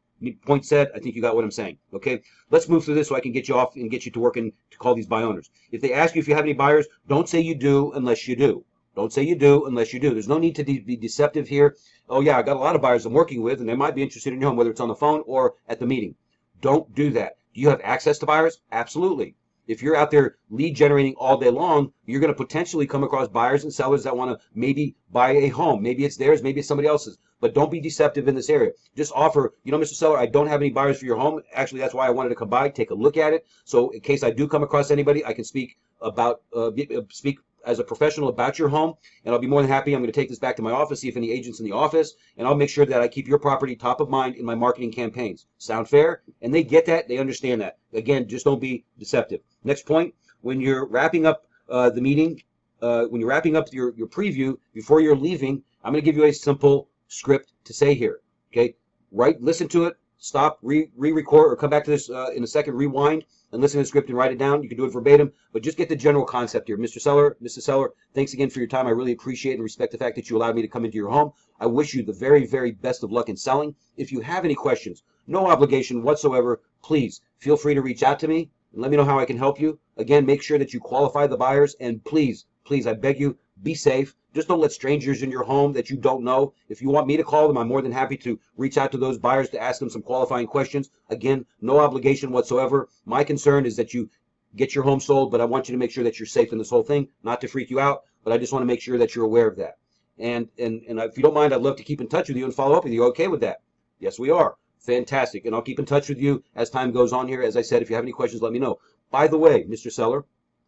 Point 0.47 0.65
said, 0.65 0.91
I 0.95 1.01
think 1.01 1.17
you 1.17 1.21
got 1.21 1.35
what 1.35 1.45
I'm 1.45 1.51
saying. 1.51 1.77
Okay, 1.93 2.23
let's 2.51 2.69
move 2.69 2.85
through 2.85 2.95
this 2.95 3.09
so 3.09 3.17
I 3.17 3.21
can 3.21 3.33
get 3.33 3.49
you 3.49 3.57
off 3.57 3.77
and 3.77 3.91
get 3.91 4.07
you 4.07 4.13
to 4.13 4.21
working 4.21 4.53
to 4.71 4.79
call 4.79 4.95
these 4.95 5.07
by 5.07 5.23
owners. 5.23 5.51
If 5.71 5.83
they 5.83 5.93
ask 5.93 6.15
you 6.15 6.21
if 6.21 6.29
you 6.29 6.35
have 6.35 6.45
any 6.45 6.55
buyers, 6.55 6.87
don't 7.09 7.29
say 7.29 7.41
you 7.41 7.55
do 7.55 7.93
unless 7.93 8.27
you 8.27 8.37
do. 8.37 8.65
Don't 8.95 9.13
say 9.13 9.23
you 9.23 9.35
do 9.35 9.67
unless 9.67 9.93
you 9.93 9.99
do. 9.99 10.11
There's 10.11 10.29
no 10.29 10.39
need 10.39 10.55
to 10.57 10.63
de 10.63 10.79
be 10.79 10.97
deceptive 10.97 11.49
here. 11.49 11.77
Oh 12.09 12.21
yeah, 12.21 12.39
I 12.39 12.43
got 12.43 12.57
a 12.57 12.61
lot 12.61 12.77
of 12.77 12.83
buyers 12.83 13.05
I'm 13.05 13.13
working 13.13 13.43
with, 13.43 13.61
and 13.61 13.69
they 13.69 13.75
might 13.75 13.95
be 13.95 14.03
interested 14.03 14.33
in 14.33 14.41
your 14.41 14.51
home, 14.51 14.57
whether 14.57 14.71
it's 14.71 14.81
on 14.81 14.89
the 14.89 14.95
phone 14.95 15.23
or 15.27 15.55
at 15.69 15.81
the 15.81 15.87
meeting. 15.87 16.15
Don't 16.61 16.95
do 16.95 17.11
that. 17.11 17.39
Do 17.55 17.61
you 17.61 17.69
have 17.71 17.81
access 17.83 18.19
to 18.19 18.27
buyers? 18.27 18.61
Absolutely. 18.71 19.35
If 19.67 19.83
you're 19.83 19.97
out 19.97 20.11
there 20.11 20.37
lead 20.51 20.77
generating 20.77 21.15
all 21.15 21.39
day 21.39 21.49
long, 21.49 21.93
you're 22.05 22.21
going 22.21 22.33
to 22.33 22.37
potentially 22.37 22.87
come 22.87 23.03
across 23.03 23.29
buyers 23.29 23.65
and 23.65 23.73
sellers 23.73 24.05
that 24.05 24.17
want 24.17 24.31
to 24.31 24.47
maybe 24.55 24.95
buy 25.11 25.31
a 25.31 25.49
home. 25.49 25.83
Maybe 25.83 26.05
it's 26.05 26.17
theirs, 26.17 26.43
maybe 26.43 26.61
it's 26.61 26.69
somebody 26.69 26.87
else's. 26.87 27.17
But 27.41 27.55
don't 27.55 27.71
be 27.71 27.81
deceptive 27.81 28.29
in 28.29 28.35
this 28.35 28.51
area. 28.51 28.73
Just 28.95 29.13
offer, 29.15 29.55
you 29.65 29.73
know, 29.73 29.79
Mr. 29.79 29.95
Seller, 29.95 30.19
I 30.19 30.27
don't 30.27 30.49
have 30.49 30.61
any 30.61 30.71
buyers 30.71 30.99
for 30.99 31.07
your 31.07 31.17
home. 31.17 31.41
Actually, 31.55 31.81
that's 31.81 31.95
why 31.95 32.07
I 32.07 32.11
wanted 32.11 32.29
to 32.29 32.35
come 32.35 32.51
by, 32.51 32.69
take 32.69 32.91
a 32.91 32.95
look 32.95 33.17
at 33.17 33.33
it. 33.33 33.47
So 33.65 33.91
in 33.91 34.01
case 34.01 34.23
I 34.23 34.31
do 34.31 34.47
come 34.47 34.63
across 34.63 34.91
anybody, 34.91 35.25
I 35.25 35.33
can 35.33 35.45
speak 35.45 35.79
about, 36.01 36.43
uh, 36.55 36.71
speak 37.11 37.39
as 37.67 37.79
a 37.79 37.85
professional 37.85 38.29
about 38.29 38.59
your 38.59 38.69
home, 38.69 38.95
and 39.25 39.35
I'll 39.35 39.41
be 39.41 39.47
more 39.47 39.63
than 39.63 39.71
happy. 39.71 39.95
I'm 39.95 40.01
going 40.01 40.13
to 40.13 40.21
take 40.21 40.29
this 40.29 40.39
back 40.39 40.57
to 40.57 40.63
my 40.63 40.73
office, 40.73 41.01
see 41.01 41.09
if 41.09 41.17
any 41.17 41.31
agents 41.31 41.61
in 41.61 41.65
the 41.65 41.73
office, 41.73 42.15
and 42.37 42.47
I'll 42.47 42.55
make 42.55 42.71
sure 42.71 42.87
that 42.87 43.01
I 43.01 43.09
keep 43.09 43.27
your 43.27 43.39
property 43.39 43.77
top 43.77 44.01
of 44.01 44.09
mind 44.09 44.37
in 44.37 44.45
my 44.45 44.55
marketing 44.55 44.93
campaigns. 44.93 45.47
Sound 45.59 45.89
fair? 45.89 46.23
And 46.43 46.55
they 46.55 46.63
get 46.63 46.87
that, 46.87 47.09
they 47.09 47.19
understand 47.19 47.61
that. 47.61 47.79
Again, 47.93 48.29
just 48.29 48.45
don't 48.45 48.61
be 48.61 48.85
deceptive. 48.99 49.41
Next 49.65 49.87
point, 49.87 50.15
when 50.43 50.61
you're 50.61 50.87
wrapping 50.87 51.27
up 51.27 51.47
uh, 51.69 51.91
the 51.91 52.01
meeting, 52.01 52.43
uh, 52.83 53.05
when 53.05 53.21
you're 53.21 53.31
wrapping 53.31 53.57
up 53.57 53.73
your, 53.73 53.95
your 53.95 54.09
preview, 54.09 54.57
before 54.75 55.01
you're 55.01 55.17
leaving, 55.17 55.63
I'm 55.83 55.93
going 55.93 56.03
to 56.03 56.05
give 56.05 56.17
you 56.17 56.25
a 56.25 56.33
simple 56.33 56.89
script 57.09 57.53
to 57.65 57.73
say 57.73 57.95
here. 57.95 58.21
Okay? 58.53 58.75
Write, 59.11 59.41
listen 59.41 59.69
to 59.69 59.85
it, 59.85 59.97
stop, 60.25 60.59
re, 60.63 60.89
re-record, 60.97 61.53
or 61.53 61.55
come 61.55 61.69
back 61.69 61.85
to 61.85 61.91
this 61.91 62.09
uh, 62.09 62.31
in 62.35 62.43
a 62.43 62.47
second, 62.47 62.75
rewind, 62.75 63.27
and 63.53 63.61
listen 63.61 63.77
to 63.77 63.83
the 63.83 63.87
script 63.87 64.09
and 64.09 64.17
write 64.17 64.33
it 64.33 64.39
down. 64.39 64.63
You 64.63 64.71
can 64.71 64.79
do 64.79 64.87
it 64.87 64.93
verbatim, 64.93 65.31
but 65.53 65.63
just 65.63 65.77
get 65.77 65.91
the 65.91 65.97
general 65.97 66.25
concept 66.25 66.67
here. 66.67 66.79
Mr. 66.79 66.99
Seller, 66.99 67.37
Mrs. 67.43 67.61
Seller, 67.61 67.93
thanks 68.15 68.33
again 68.33 68.49
for 68.49 68.59
your 68.59 68.67
time. 68.67 68.87
I 68.87 68.91
really 68.91 69.13
appreciate 69.13 69.53
and 69.53 69.63
respect 69.63 69.93
the 69.93 69.99
fact 69.99 70.17
that 70.17 70.31
you 70.31 70.39
allowed 70.39 70.57
me 70.57 70.63
to 70.63 70.69
come 70.69 70.87
into 70.87 70.97
your 70.97 71.11
home. 71.11 71.33
I 71.61 71.67
wish 71.67 71.93
you 71.93 72.03
the 72.03 72.15
very, 72.15 72.47
very 72.47 72.73
best 72.73 73.03
of 73.03 73.13
luck 73.13 73.29
in 73.29 73.37
selling. 73.37 73.75
If 73.99 74.13
you 74.13 74.21
have 74.21 74.47
any 74.47 74.55
questions, 74.55 75.03
no 75.27 75.47
obligation 75.47 76.03
whatsoever, 76.03 76.63
please 76.83 77.21
feel 77.37 77.59
free 77.59 77.75
to 77.75 77.83
reach 77.83 78.03
out 78.03 78.19
to 78.21 78.29
me 78.29 78.51
and 78.73 78.81
let 78.81 78.91
me 78.91 78.97
know 78.97 79.05
how 79.05 79.19
I 79.19 79.27
can 79.27 79.37
help 79.37 79.61
you. 79.61 79.79
Again, 79.99 80.25
make 80.25 80.43
sure 80.43 80.57
that 80.57 80.73
you 80.73 80.81
qualify 80.81 81.27
the 81.27 81.37
buyers 81.37 81.77
and 81.81 82.03
please, 82.03 82.47
please, 82.65 82.87
I 82.87 82.95
beg 82.95 83.21
you, 83.21 83.37
be 83.63 83.75
safe. 83.75 84.17
Just 84.35 84.49
don't 84.49 84.61
let 84.61 84.73
strangers 84.73 85.23
in 85.23 85.31
your 85.31 85.45
home 85.45 85.73
that 85.75 85.91
you 85.91 85.97
don't 85.97 86.25
know. 86.25 86.55
If 86.69 86.83
you 86.83 86.91
want 86.91 87.07
me 87.07 87.17
to 87.17 87.23
call 87.23 87.47
them, 87.47 87.57
I'm 87.57 87.69
more 87.69 87.83
than 87.83 87.93
happy 87.93 88.17
to 88.19 88.41
reach 88.57 88.77
out 88.77 88.91
to 88.91 88.99
those 88.99 89.17
buyers 89.17 89.49
to 89.51 89.63
ask 89.63 89.79
them 89.79 89.89
some 89.89 90.03
qualifying 90.03 90.49
questions. 90.49 90.91
Again, 91.09 91.47
no 91.61 91.79
obligation 91.79 92.33
whatsoever. 92.33 92.89
My 93.05 93.23
concern 93.23 93.65
is 93.65 93.77
that 93.77 93.95
you 93.95 94.11
get 94.57 94.75
your 94.75 94.83
home 94.83 94.99
sold, 94.99 95.31
but 95.31 95.41
I 95.41 95.45
want 95.45 95.69
you 95.69 95.73
to 95.73 95.79
make 95.79 95.93
sure 95.93 96.03
that 96.03 96.19
you're 96.19 96.27
safe 96.27 96.51
in 96.51 96.59
this 96.59 96.71
whole 96.71 96.83
thing. 96.83 97.09
Not 97.23 97.41
to 97.43 97.49
freak 97.49 97.71
you 97.71 97.79
out, 97.79 98.03
but 98.25 98.33
I 98.33 98.39
just 98.39 98.53
want 98.53 98.63
to 98.63 98.67
make 98.67 98.81
sure 98.81 98.99
that 98.99 99.15
you're 99.15 99.25
aware 99.25 99.47
of 99.47 99.57
that. 99.57 99.79
And 100.19 100.49
and 100.59 100.83
and 100.89 100.99
if 100.99 101.17
you 101.17 101.23
don't 101.23 101.35
mind, 101.35 101.53
I'd 101.55 101.63
love 101.63 101.77
to 101.77 101.85
keep 101.85 102.01
in 102.01 102.09
touch 102.09 102.29
with 102.29 102.37
you 102.37 102.45
and 102.45 102.55
follow 102.55 102.77
up 102.77 102.85
with 102.85 102.93
you. 102.93 103.05
Okay 103.07 103.29
with 103.29 103.41
that? 103.41 103.63
Yes, 104.01 104.19
we 104.19 104.31
are. 104.31 104.57
Fantastic. 104.81 105.45
And 105.45 105.55
I'll 105.55 105.63
keep 105.63 105.79
in 105.79 105.87
touch 105.87 106.09
with 106.09 106.19
you 106.19 106.43
as 106.57 106.71
time 106.71 106.91
goes 106.91 107.13
on 107.13 107.29
here. 107.29 107.43
As 107.43 107.57
I 107.57 107.63
said, 107.63 107.83
if 107.83 107.89
you 107.89 107.97
have 107.97 108.05
any 108.05 108.13
questions, 108.13 108.43
let 108.43 108.53
me 108.53 108.59
know. 108.59 108.79
By 109.11 109.29
the 109.29 109.39
way, 109.39 109.65
Mr. 109.65 109.93
Seller, 109.93 110.25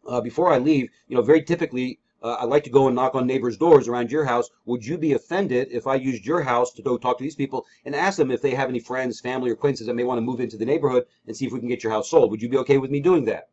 uh, 0.07 0.21
before 0.21 0.53
I 0.53 0.59
leave, 0.59 0.89
you 1.09 1.17
know, 1.17 1.23
very 1.23 1.43
typically 1.43 1.99
uh, 2.27 2.39
I 2.41 2.45
like 2.45 2.65
to 2.65 2.71
go 2.71 2.89
and 2.89 2.97
knock 2.97 3.15
on 3.15 3.25
neighbors' 3.25 3.57
doors 3.57 3.87
around 3.87 4.11
your 4.11 4.25
house. 4.25 4.51
Would 4.65 4.85
you 4.85 4.99
be 4.99 5.13
offended 5.13 5.69
if 5.71 5.87
I 5.87 5.95
used 5.95 6.27
your 6.27 6.43
house 6.43 6.73
to 6.73 6.83
go 6.83 6.99
talk 6.99 7.19
to 7.19 7.23
these 7.23 7.37
people 7.37 7.65
and 7.85 7.95
ask 7.95 8.19
them 8.19 8.33
if 8.33 8.43
they 8.43 8.51
have 8.51 8.69
any 8.69 8.81
friends, 8.81 9.21
family, 9.21 9.51
or 9.51 9.53
acquaintances 9.53 9.87
that 9.87 9.95
may 9.95 10.03
want 10.03 10.19
to 10.19 10.23
move 10.23 10.41
into 10.41 10.57
the 10.57 10.65
neighborhood 10.65 11.07
and 11.29 11.37
see 11.37 11.47
if 11.47 11.53
we 11.53 11.61
can 11.61 11.69
get 11.69 11.85
your 11.85 11.93
house 11.93 12.11
sold? 12.11 12.33
Would 12.33 12.43
you 12.43 12.49
be 12.49 12.57
okay 12.59 12.79
with 12.79 12.91
me 12.91 12.99
doing 12.99 13.27
that? 13.27 13.49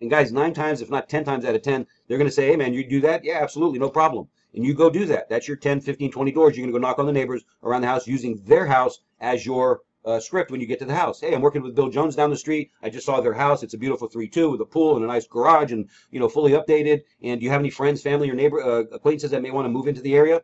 And 0.00 0.10
guys, 0.10 0.32
nine 0.32 0.54
times, 0.54 0.82
if 0.82 0.90
not 0.90 1.08
10 1.08 1.24
times 1.24 1.44
out 1.44 1.54
of 1.54 1.62
10, 1.62 1.86
they're 2.08 2.18
going 2.18 2.28
to 2.28 2.34
say, 2.34 2.48
hey 2.48 2.56
man, 2.56 2.74
you 2.74 2.84
do 2.84 3.00
that? 3.02 3.24
Yeah, 3.24 3.38
absolutely, 3.40 3.78
no 3.78 3.90
problem. 3.90 4.26
And 4.54 4.64
you 4.64 4.74
go 4.74 4.90
do 4.90 5.04
that. 5.06 5.28
That's 5.28 5.46
your 5.46 5.56
10, 5.56 5.80
15, 5.80 6.10
20 6.10 6.32
doors. 6.32 6.56
You're 6.56 6.64
going 6.64 6.72
to 6.74 6.80
go 6.80 6.84
knock 6.84 6.98
on 6.98 7.06
the 7.06 7.12
neighbors 7.12 7.44
around 7.62 7.82
the 7.82 7.86
house 7.86 8.08
using 8.08 8.42
their 8.44 8.66
house 8.66 8.98
as 9.20 9.46
your 9.46 9.82
uh, 10.06 10.20
script 10.20 10.50
when 10.50 10.60
you 10.60 10.66
get 10.66 10.78
to 10.78 10.84
the 10.84 10.94
house. 10.94 11.20
Hey, 11.20 11.34
I'm 11.34 11.42
working 11.42 11.62
with 11.62 11.74
Bill 11.74 11.90
Jones 11.90 12.14
down 12.14 12.30
the 12.30 12.36
street. 12.36 12.70
I 12.82 12.88
just 12.88 13.04
saw 13.04 13.20
their 13.20 13.34
house. 13.34 13.62
It's 13.62 13.74
a 13.74 13.78
beautiful 13.78 14.08
3-2 14.08 14.52
with 14.52 14.60
a 14.60 14.64
pool 14.64 14.96
and 14.96 15.04
a 15.04 15.08
nice 15.08 15.26
garage 15.26 15.72
and, 15.72 15.88
you 16.10 16.20
know, 16.20 16.28
fully 16.28 16.52
updated. 16.52 17.02
And 17.22 17.40
do 17.40 17.44
you 17.44 17.50
have 17.50 17.60
any 17.60 17.70
friends, 17.70 18.00
family, 18.02 18.30
or 18.30 18.34
neighbor 18.34 18.62
uh, 18.62 18.84
acquaintances 18.92 19.32
that 19.32 19.42
may 19.42 19.50
want 19.50 19.66
to 19.66 19.70
move 19.70 19.88
into 19.88 20.00
the 20.00 20.14
area? 20.14 20.42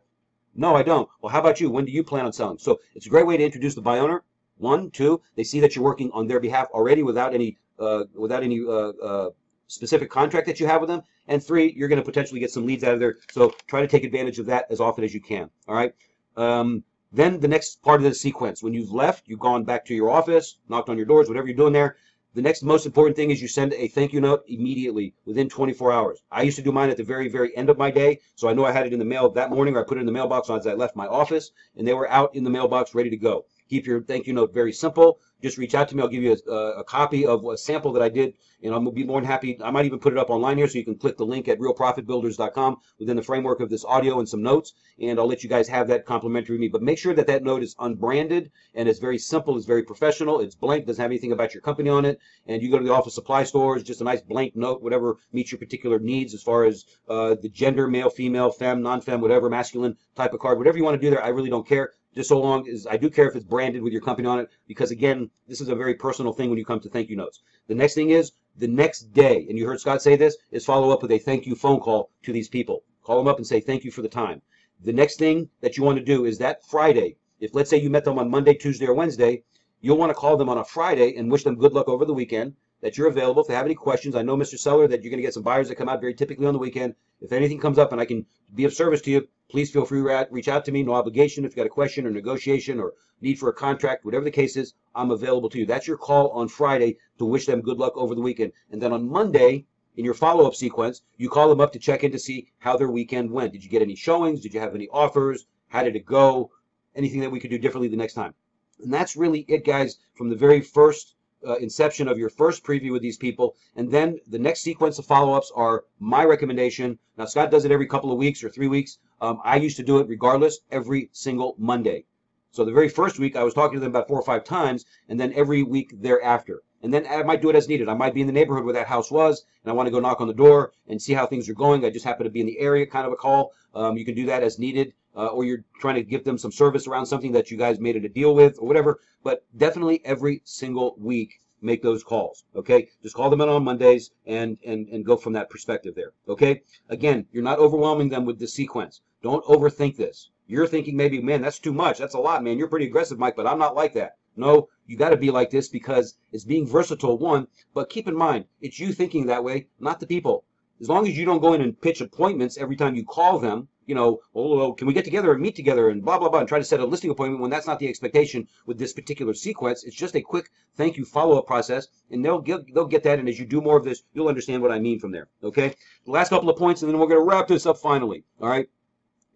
No, 0.55 0.75
I 0.75 0.83
don't. 0.83 1.09
Well, 1.21 1.33
how 1.33 1.41
about 1.41 1.61
you? 1.61 1.71
When 1.71 1.85
do 1.85 1.93
you 1.93 2.03
plan 2.05 2.27
on 2.27 2.33
selling? 2.33 2.59
So 2.59 2.81
it's 2.95 3.07
a 3.07 3.09
great 3.09 3.27
way 3.27 3.37
to 3.37 3.45
introduce 3.45 3.75
the 3.75 3.81
by 3.81 3.99
owner. 3.99 4.25
One, 4.59 4.91
two, 4.91 5.23
they 5.35 5.45
see 5.45 5.61
that 5.61 5.75
you're 5.75 5.85
working 5.85 6.11
on 6.13 6.27
their 6.27 6.41
behalf 6.41 6.69
already 6.73 7.03
without 7.03 7.35
any 7.35 7.59
uh, 7.79 8.05
without 8.15 8.43
any 8.43 8.61
uh, 8.61 8.93
uh, 9.03 9.31
specific 9.67 10.11
contract 10.11 10.47
that 10.47 10.61
you 10.61 10.67
have 10.67 10.81
with 10.81 10.89
them. 10.89 11.03
And 11.27 11.43
three, 11.43 11.73
you're 11.77 11.89
going 11.89 12.01
to 12.01 12.05
potentially 12.05 12.39
get 12.39 12.51
some 12.51 12.67
leads 12.67 12.85
out 12.85 12.95
of 12.95 13.01
there. 13.01 13.17
So 13.31 13.55
try 13.67 13.81
to 13.81 13.89
take 13.89 14.05
advantage 14.05 14.39
of 14.39 14.47
that 14.47 14.67
as 14.71 14.79
often 14.81 15.05
as 15.05 15.15
you 15.15 15.21
can. 15.21 15.49
All 15.67 15.75
right. 15.75 15.95
Um, 16.37 16.85
then 17.13 17.41
the 17.41 17.49
next 17.49 17.83
part 17.83 18.01
of 18.01 18.05
the 18.05 18.15
sequence, 18.15 18.63
when 18.63 18.73
you've 18.73 18.93
left, 18.93 19.29
you've 19.29 19.39
gone 19.39 19.65
back 19.65 19.85
to 19.87 19.95
your 19.95 20.11
office, 20.11 20.57
knocked 20.69 20.89
on 20.89 20.97
your 20.97 21.07
doors, 21.07 21.29
whatever 21.29 21.47
you're 21.47 21.57
doing 21.57 21.73
there, 21.73 21.97
the 22.35 22.41
next 22.41 22.63
most 22.63 22.87
important 22.87 23.15
thing 23.15 23.31
is 23.31 23.43
you 23.43 23.49
send 23.49 23.75
a 23.75 23.89
thank 23.89 24.15
you 24.15 24.21
note 24.21 24.43
immediately 24.49 25.13
within 25.27 25.51
24 25.51 25.93
hours. 25.93 26.23
I 26.31 26.41
used 26.41 26.57
to 26.57 26.63
do 26.63 26.73
mine 26.73 26.89
at 26.89 26.97
the 26.97 27.05
very, 27.05 27.29
very 27.29 27.55
end 27.55 27.69
of 27.69 27.77
my 27.77 27.91
day, 27.91 28.21
so 28.37 28.49
I 28.49 28.55
know 28.55 28.65
I 28.65 28.73
had 28.73 28.87
it 28.87 28.95
in 28.95 28.99
the 28.99 29.05
mail 29.05 29.29
that 29.29 29.51
morning, 29.51 29.77
or 29.77 29.81
I 29.81 29.87
put 29.87 29.99
it 29.99 30.01
in 30.01 30.07
the 30.07 30.13
mailbox 30.13 30.49
as 30.49 30.67
I 30.67 30.73
left 30.73 30.97
my 30.97 31.07
office, 31.07 31.51
and 31.77 31.87
they 31.87 31.93
were 31.93 32.11
out 32.11 32.35
in 32.35 32.43
the 32.43 32.49
mailbox 32.49 32.95
ready 32.95 33.11
to 33.11 33.19
go. 33.19 33.45
Keep 33.69 33.87
your 33.87 34.03
thank 34.03 34.27
you 34.27 34.33
note 34.33 34.53
very 34.53 34.73
simple. 34.73 35.19
Just 35.43 35.59
reach 35.59 35.75
out 35.75 35.89
to 35.89 35.97
me. 35.97 36.03
I'll 36.03 36.09
give 36.09 36.23
you 36.23 36.37
a, 36.49 36.53
a 36.53 36.85
copy 36.85 37.27
of 37.27 37.45
a 37.45 37.59
sample 37.59 37.93
that 37.95 38.03
I 38.03 38.09
did, 38.09 38.35
and 38.63 38.73
to 38.73 38.91
be 38.93 39.03
more 39.03 39.21
than 39.21 39.29
happy. 39.29 39.61
I 39.61 39.73
might 39.73 39.87
even 39.87 39.99
put 39.99 40.13
it 40.13 40.19
up 40.19 40.31
online 40.31 40.57
here 40.57 40.69
so 40.69 40.79
you 40.79 40.85
can 40.85 40.97
click 40.97 41.17
the 41.17 41.27
link 41.27 41.49
at 41.49 41.59
realprofitbuilders.com 41.59 42.77
within 43.01 43.17
the 43.17 43.23
framework 43.23 43.59
of 43.59 43.69
this 43.69 43.85
audio 43.85 44.21
and 44.21 44.29
some 44.29 44.41
notes, 44.41 44.75
and 45.01 45.19
I'll 45.19 45.27
let 45.27 45.43
you 45.43 45.49
guys 45.49 45.67
have 45.69 45.89
that 45.89 46.07
complimentary 46.07 46.59
me. 46.59 46.69
But 46.69 46.83
make 46.83 46.99
sure 46.99 47.13
that 47.15 47.27
that 47.27 47.43
note 47.43 47.65
is 47.65 47.75
unbranded, 47.81 48.53
and 48.75 48.89
it's 48.89 49.01
very 49.01 49.19
simple, 49.19 49.57
it's 49.57 49.67
very 49.67 49.83
professional, 49.83 50.41
it's 50.41 50.55
blank, 50.55 50.87
doesn't 50.87 51.03
have 51.03 51.11
anything 51.11 51.33
about 51.33 51.55
your 51.55 51.61
company 51.61 51.91
on 51.91 52.05
it, 52.05 52.21
and 52.47 52.63
you 52.63 52.71
go 52.71 52.79
to 52.79 52.85
the 52.85 52.93
office 52.95 53.15
supply 53.15 53.43
stores, 53.43 53.83
just 53.83 54.01
a 54.01 54.05
nice 54.05 54.21
blank 54.21 54.55
note, 54.55 54.81
whatever 54.81 55.17
meets 55.33 55.51
your 55.51 55.59
particular 55.59 55.99
needs 55.99 56.35
as 56.35 56.43
far 56.43 56.65
as 56.65 56.85
uh, 57.09 57.35
the 57.43 57.49
gender, 57.49 57.89
male, 57.89 58.11
female, 58.11 58.53
femme, 58.53 58.81
non-femme, 58.81 59.21
whatever, 59.21 59.51
masculine 59.51 59.97
type 60.15 60.33
of 60.35 60.39
card, 60.39 60.59
whatever 60.59 60.79
you 60.79 60.85
want 60.85 61.01
to 61.01 61.05
do 61.05 61.11
there, 61.11 61.25
I 61.25 61.29
really 61.29 61.51
don't 61.51 61.67
care 61.67 61.93
just 62.15 62.29
so 62.29 62.41
long 62.41 62.69
as 62.69 62.87
I 62.87 62.97
do 62.97 63.09
care 63.09 63.29
if 63.29 63.37
it's 63.37 63.45
branded 63.45 63.83
with 63.83 63.93
your 63.93 64.03
company 64.03 64.29
on 64.29 64.39
it, 64.39 64.51
because 64.67 64.91
again, 64.91 65.31
this 65.49 65.61
is 65.61 65.69
a 65.69 65.75
very 65.75 65.95
personal 65.95 66.33
thing 66.33 66.51
when 66.51 66.59
you 66.59 66.65
come 66.65 66.81
to 66.81 66.89
thank 66.89 67.09
you 67.09 67.17
notes. 67.17 67.43
The 67.69 67.75
next 67.75 67.95
thing 67.95 68.11
is 68.11 68.33
the 68.57 68.69
next 68.69 69.13
day, 69.15 69.47
and 69.49 69.59
you 69.59 69.67
heard 69.67 69.81
Scott 69.81 70.03
say 70.03 70.17
this, 70.17 70.37
is 70.51 70.65
follow 70.65 70.91
up 70.91 71.03
with 71.03 71.11
a 71.13 71.19
thank 71.19 71.47
you 71.47 71.55
phone 71.55 71.81
call 71.81 72.11
to 72.23 72.33
these 72.33 72.49
people. 72.49 72.85
Call 73.03 73.19
them 73.19 73.29
up 73.29 73.39
and 73.39 73.47
say 73.47 73.61
thank 73.61 73.85
you 73.85 73.91
for 73.91 74.03
the 74.03 74.09
time. 74.09 74.43
the 74.85 74.93
next 74.93 75.17
thing 75.19 75.49
that 75.61 75.77
you 75.77 75.85
want 75.85 75.99
to 75.99 76.05
do 76.05 76.25
is 76.25 76.39
that 76.39 76.65
Friday. 76.67 77.17
If 77.41 77.55
let's 77.55 77.71
say 77.71 77.79
you 77.79 77.89
met 77.89 78.05
them 78.05 78.19
on 78.19 78.31
Monday, 78.31 78.55
Tuesday, 78.55 78.87
or 78.87 78.95
Wednesday, 78.95 79.43
you'll 79.81 79.97
want 79.97 80.11
to 80.11 80.15
call 80.15 80.37
them 80.37 80.49
on 80.49 80.59
a 80.59 80.65
Friday 80.65 81.17
and 81.17 81.31
wish 81.31 81.45
them 81.45 81.57
good 81.57 81.73
luck 81.73 81.89
over 81.89 82.05
the 82.05 82.15
weekend. 82.15 82.55
That 82.83 82.99
you're 82.99 83.09
available. 83.09 83.43
If 83.43 83.49
they 83.49 83.55
have 83.55 83.65
any 83.65 83.75
questions, 83.75 84.17
I 84.17 84.23
know, 84.23 84.37
Mr. 84.37 84.59
Seller, 84.59 84.89
that 84.89 85.03
you're 85.03 85.11
going 85.11 85.19
to 85.19 85.27
get 85.27 85.35
some 85.35 85.43
buyers 85.43 85.69
that 85.69 85.77
come 85.77 85.89
out 85.89 86.01
very 86.01 86.15
typically 86.15 86.47
on 86.47 86.53
the 86.53 86.59
weekend. 86.59 86.95
If 87.21 87.33
anything 87.33 87.61
comes 87.61 87.79
up 87.79 87.93
and 87.93 88.01
I 88.01 88.05
can 88.05 88.27
be 88.55 88.65
of 88.65 88.75
service 88.75 89.01
to 89.03 89.11
you, 89.11 89.29
please 89.49 89.71
feel 89.71 89.85
free 89.85 90.03
to 90.03 90.29
reach 90.31 90.49
out 90.49 90.65
to 90.65 90.73
me. 90.73 90.83
No 90.83 90.95
obligation. 90.95 91.45
If 91.45 91.53
you've 91.53 91.57
got 91.57 91.67
a 91.67 91.71
question 91.71 92.07
or 92.07 92.11
negotiation 92.11 92.81
or 92.81 92.95
need 93.21 93.39
for 93.39 93.49
a 93.49 93.55
contract, 93.55 94.05
whatever 94.05 94.25
the 94.25 94.31
case 94.33 94.57
is, 94.57 94.75
I'm 94.97 95.13
available 95.13 95.49
to 95.51 95.59
you. 95.59 95.65
That's 95.65 95.87
your 95.87 95.97
call 95.97 96.31
on 96.31 96.49
Friday 96.49 96.97
to 97.19 97.25
wish 97.25 97.47
them 97.47 97.63
good 97.63 97.79
luck 97.79 97.97
over 97.97 98.17
the 98.17 98.21
weekend. 98.21 98.53
And 98.73 98.83
then 98.83 98.93
on 98.93 99.09
Monday, 99.09 99.65
in 99.97 100.05
your 100.05 100.15
follow-up 100.15 100.55
sequence, 100.55 101.03
you 101.19 101.29
call 101.29 101.49
them 101.49 101.61
up 101.61 101.73
to 101.75 101.79
check 101.79 102.03
in 102.03 102.11
to 102.13 102.19
see 102.19 102.49
how 102.59 102.77
their 102.77 102.91
weekend 102.91 103.31
went. 103.31 103.53
Did 103.53 103.63
you 103.63 103.71
get 103.71 103.83
any 103.83 103.95
showings? 103.95 104.41
Did 104.41 104.55
you 104.55 104.61
have 104.61 104.75
any 104.75 104.89
offers? 104.89 105.47
How 105.69 105.85
did 105.85 105.95
it 105.95 106.05
go? 106.05 106.51
Anything 106.97 107.21
that 107.21 107.31
we 107.31 107.39
could 107.39 107.51
do 107.51 107.59
differently 107.59 107.89
the 107.89 107.97
next 107.97 108.15
time? 108.15 108.35
And 108.83 108.93
that's 108.93 109.15
really 109.17 109.41
it, 109.49 109.65
guys, 109.65 109.99
from 110.15 110.29
the 110.29 110.37
very 110.37 110.61
first 110.61 111.12
uh, 111.47 111.57
inception 111.57 112.09
of 112.09 112.19
your 112.19 112.29
first 112.29 112.65
preview 112.65 112.93
with 112.93 113.03
these 113.03 113.17
people. 113.17 113.55
And 113.77 113.91
then 113.91 114.19
the 114.27 114.39
next 114.39 114.61
sequence 114.61 114.99
of 114.99 115.07
follow-ups 115.07 115.53
are 115.55 115.85
my 115.99 116.25
recommendation. 116.25 116.99
Now, 117.17 117.27
Scott 117.27 117.51
does 117.51 117.65
it 117.65 117.73
every 117.73 117.87
couple 117.87 118.13
of 118.13 118.19
weeks 118.19 118.43
or 118.43 118.49
three 118.49 118.69
weeks. 118.69 118.99
Um, 119.21 119.41
I 119.45 119.57
used 119.57 119.77
to 119.77 119.83
do 119.83 119.99
it 119.99 120.09
regardless 120.09 120.61
every 120.71 121.09
single 121.13 121.55
Monday. 121.59 122.05
So 122.51 122.65
the 122.65 122.73
very 122.73 122.89
first 122.89 123.19
week, 123.19 123.35
I 123.35 123.45
was 123.45 123.55
talking 123.55 123.77
to 123.77 123.81
them 123.81 123.93
about 123.93 124.09
four 124.09 124.19
or 124.19 124.25
five 124.25 124.45
times, 124.45 124.85
and 125.09 125.19
then 125.19 125.33
every 125.33 125.63
week 125.63 125.95
thereafter. 126.03 126.63
And 126.83 126.93
then 126.93 127.07
I 127.07 127.23
might 127.23 127.41
do 127.41 127.49
it 127.49 127.57
as 127.57 127.69
needed. 127.69 127.89
I 127.89 127.95
might 127.95 128.13
be 128.13 128.21
in 128.21 128.27
the 128.27 128.33
neighborhood 128.33 128.65
where 128.65 128.75
that 128.75 128.89
house 128.89 129.11
was, 129.11 129.47
and 129.63 129.71
I 129.71 129.75
want 129.75 129.87
to 129.87 129.91
go 129.93 130.01
knock 130.01 130.21
on 130.21 130.27
the 130.27 130.35
door 130.35 130.73
and 130.89 131.01
see 131.01 131.15
how 131.15 131.27
things 131.27 131.49
are 131.49 131.55
going. 131.55 131.85
I 131.85 131.91
just 131.91 132.05
happen 132.05 132.25
to 132.25 132.31
be 132.31 132.41
in 132.41 132.47
the 132.47 132.59
area, 132.59 132.85
kind 132.87 133.07
of 133.07 133.13
a 133.13 133.17
call. 133.17 133.53
Um, 133.75 133.97
you 133.97 134.05
can 134.05 134.15
do 134.15 134.27
that 134.27 134.43
as 134.43 134.59
needed, 134.59 134.93
uh, 135.17 135.27
or 135.27 135.45
you're 135.45 135.65
trying 135.81 135.97
to 135.97 136.03
give 136.03 136.25
them 136.25 136.39
some 136.39 136.53
service 136.53 136.87
around 136.87 137.07
something 137.07 137.33
that 137.33 137.51
you 137.51 137.57
guys 137.57 137.79
made 137.81 137.97
it 137.97 138.05
a 138.05 138.09
deal 138.09 138.35
with, 138.35 138.59
or 138.59 138.67
whatever. 138.67 139.01
But 139.23 139.45
definitely 139.57 140.01
every 140.05 140.43
single 140.45 140.95
week, 140.99 141.41
make 141.61 141.83
those 141.83 142.03
calls. 142.03 142.45
Okay, 142.57 142.89
just 143.03 143.15
call 143.15 143.31
them 143.31 143.41
in 143.41 143.49
on 143.49 143.65
Mondays 143.65 144.11
and 144.27 144.59
and 144.65 144.89
and 144.89 145.05
go 145.05 145.17
from 145.17 145.33
that 145.35 145.49
perspective 145.49 145.95
there. 145.95 146.13
Okay, 146.29 146.63
again, 146.89 147.27
you're 147.33 147.43
not 147.43 147.59
overwhelming 147.59 148.09
them 148.09 148.25
with 148.25 148.39
the 148.39 148.49
sequence. 148.49 149.01
Don't 149.23 149.45
overthink 149.45 149.97
this. 149.97 150.31
You're 150.49 150.67
thinking 150.67 150.97
maybe, 150.97 151.23
man, 151.23 151.41
that's 151.41 151.61
too 151.61 151.73
much. 151.73 151.99
That's 151.99 152.15
a 152.15 152.19
lot, 152.19 152.43
man. 152.43 152.59
You're 152.59 152.69
pretty 152.69 152.87
aggressive, 152.87 153.19
Mike, 153.19 153.37
but 153.37 153.47
I'm 153.47 153.59
not 153.59 153.77
like 153.77 153.95
that. 153.95 154.17
No, 154.37 154.69
you 154.87 154.97
got 154.97 155.11
to 155.11 155.17
be 155.17 155.31
like 155.31 155.51
this 155.51 155.69
because 155.69 156.17
it's 156.33 156.45
being 156.45 156.67
versatile, 156.67 157.19
one, 157.19 157.47
but 157.75 157.91
keep 157.91 158.09
in 158.09 158.17
mind, 158.17 158.47
it's 158.61 158.81
you 158.81 158.93
thinking 158.93 159.27
that 159.27 159.45
way, 159.45 159.69
not 159.79 160.01
the 160.01 160.07
people. 160.07 160.45
As 160.81 160.89
long 160.89 161.07
as 161.07 161.17
you 161.17 161.25
don't 161.25 161.41
go 161.41 161.53
in 161.53 161.61
and 161.61 161.81
pitch 161.81 162.01
appointments 162.01 162.59
every 162.59 162.75
time 162.75 162.97
you 162.97 163.05
call 163.05 163.39
them, 163.39 163.69
you 163.87 163.95
know, 163.95 164.21
oh, 164.35 164.61
oh, 164.61 164.73
can 164.73 164.87
we 164.87 164.95
get 164.95 165.05
together 165.05 165.33
and 165.33 165.41
meet 165.43 165.57
together 165.57 165.91
and 165.91 166.05
blah, 166.05 166.19
blah, 166.19 166.29
blah, 166.29 166.41
and 166.41 166.49
try 166.49 166.59
to 166.59 166.65
set 166.65 166.81
a 166.81 166.85
listing 166.87 167.11
appointment 167.11 167.41
when 167.41 167.51
that's 167.51 167.67
not 167.67 167.79
the 167.79 167.89
expectation 167.89 168.47
with 168.67 168.79
this 168.79 168.93
particular 168.93 169.35
sequence. 169.35 169.85
It's 169.85 169.97
just 169.97 170.15
a 170.17 170.21
quick 170.21 170.51
thank 170.77 170.97
you 170.97 171.05
follow-up 171.05 171.47
process, 171.47 171.89
and 172.11 172.25
they'll 172.25 172.41
get, 172.41 172.61
they'll 172.75 172.87
get 172.87 173.03
that, 173.05 173.19
and 173.19 173.29
as 173.29 173.39
you 173.39 173.47
do 173.47 173.61
more 173.61 173.77
of 173.77 173.85
this, 173.85 174.03
you'll 174.15 174.29
understand 174.29 174.63
what 174.63 174.73
I 174.73 174.79
mean 174.79 174.99
from 174.99 175.11
there, 175.11 175.29
okay? 175.43 175.75
The 176.05 176.11
last 176.13 176.29
couple 176.29 176.49
of 176.49 176.57
points, 176.57 176.83
and 176.83 176.91
then 176.91 176.99
we're 176.99 177.09
going 177.09 177.21
to 177.21 177.29
wrap 177.29 177.49
this 177.49 177.67
up 177.67 177.79
finally, 177.79 178.25
all 178.41 178.49
right, 178.49 178.69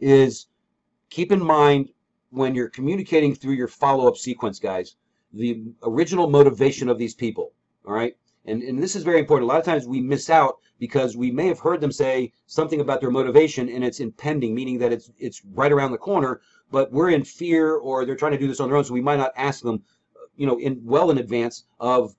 is 0.01 0.47
keep 1.11 1.33
in 1.33 1.43
mind 1.43 1.91
when 2.31 2.55
you're 2.55 2.69
communicating 2.69 3.35
through 3.35 3.55
your 3.55 3.69
follow-up 3.69 4.17
sequence, 4.17 4.59
guys, 4.59 4.97
the 5.33 5.63
original 5.83 6.29
motivation 6.29 6.89
of 6.89 6.99
these 6.99 7.15
people, 7.15 7.53
all 7.87 7.95
right? 7.95 8.17
And, 8.47 8.63
and 8.63 8.81
this 8.83 8.95
is 8.95 9.03
very 9.03 9.19
important. 9.19 9.51
A 9.51 9.53
lot 9.53 9.59
of 9.59 9.65
times 9.65 9.87
we 9.87 10.01
miss 10.01 10.31
out 10.31 10.59
because 10.79 11.17
we 11.17 11.31
may 11.31 11.49
have 11.49 11.59
heard 11.59 11.81
them 11.81 11.93
say 11.93 12.33
something 12.47 12.81
about 12.81 13.01
their 13.01 13.11
motivation 13.11 13.69
and 13.69 13.85
it's 13.85 14.01
impending, 14.01 14.55
meaning 14.55 14.79
that 14.79 14.93
it's 14.93 15.11
it's 15.19 15.43
right 15.53 15.73
around 15.73 15.91
the 15.93 15.99
corner, 15.99 16.41
but 16.71 16.93
we're 16.93 17.11
in 17.11 17.25
fear 17.25 17.75
or 17.75 18.05
they're 18.05 18.15
trying 18.15 18.33
to 18.33 18.39
do 18.39 18.49
this 18.49 18.61
on 18.61 18.69
their 18.69 18.77
own, 18.77 18.85
so 18.85 18.95
we 18.95 19.01
might 19.01 19.19
not 19.19 19.33
ask 19.37 19.63
them, 19.63 19.83
you 20.37 20.47
know, 20.47 20.59
in 20.59 20.81
well 20.85 21.11
in 21.11 21.19
advance 21.19 21.65
of 21.81 22.15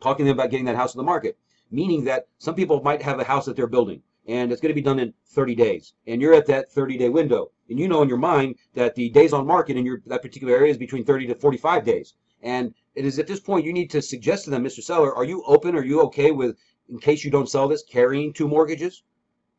talking 0.00 0.26
to 0.26 0.30
them 0.30 0.38
about 0.38 0.50
getting 0.50 0.66
that 0.66 0.76
house 0.76 0.94
on 0.94 0.98
the 0.98 1.10
market. 1.10 1.38
Meaning 1.70 2.04
that 2.04 2.28
some 2.38 2.54
people 2.54 2.82
might 2.82 3.00
have 3.00 3.18
a 3.18 3.24
house 3.24 3.46
that 3.46 3.56
they're 3.56 3.66
building 3.66 4.02
and 4.26 4.52
it's 4.52 4.60
going 4.60 4.70
to 4.70 4.74
be 4.74 4.82
done 4.82 4.98
in 4.98 5.12
30 5.28 5.54
days, 5.54 5.94
and 6.06 6.20
you're 6.20 6.34
at 6.34 6.46
that 6.46 6.70
30 6.70 6.96
day 6.98 7.08
window, 7.08 7.50
and 7.68 7.78
you 7.78 7.88
know 7.88 8.02
in 8.02 8.08
your 8.08 8.18
mind 8.18 8.56
that 8.74 8.94
the 8.94 9.08
days 9.08 9.32
on 9.32 9.46
market 9.46 9.76
in 9.76 9.84
your 9.86 10.00
that 10.06 10.22
particular 10.22 10.54
area 10.54 10.70
is 10.70 10.78
between 10.78 11.04
30 11.04 11.28
to 11.28 11.34
45 11.34 11.84
days. 11.84 12.14
And 12.42 12.74
it 12.94 13.04
is 13.04 13.18
at 13.18 13.26
this 13.26 13.40
point 13.40 13.64
you 13.64 13.72
need 13.72 13.90
to 13.90 14.02
suggest 14.02 14.44
to 14.44 14.50
them, 14.50 14.64
Mr. 14.64 14.82
Seller, 14.82 15.14
are 15.14 15.24
you 15.24 15.42
open? 15.46 15.76
Are 15.76 15.84
you 15.84 16.02
okay 16.02 16.30
with, 16.30 16.56
in 16.88 16.98
case 16.98 17.24
you 17.24 17.30
don't 17.30 17.48
sell 17.48 17.68
this, 17.68 17.82
carrying 17.82 18.32
two 18.32 18.48
mortgages? 18.48 19.02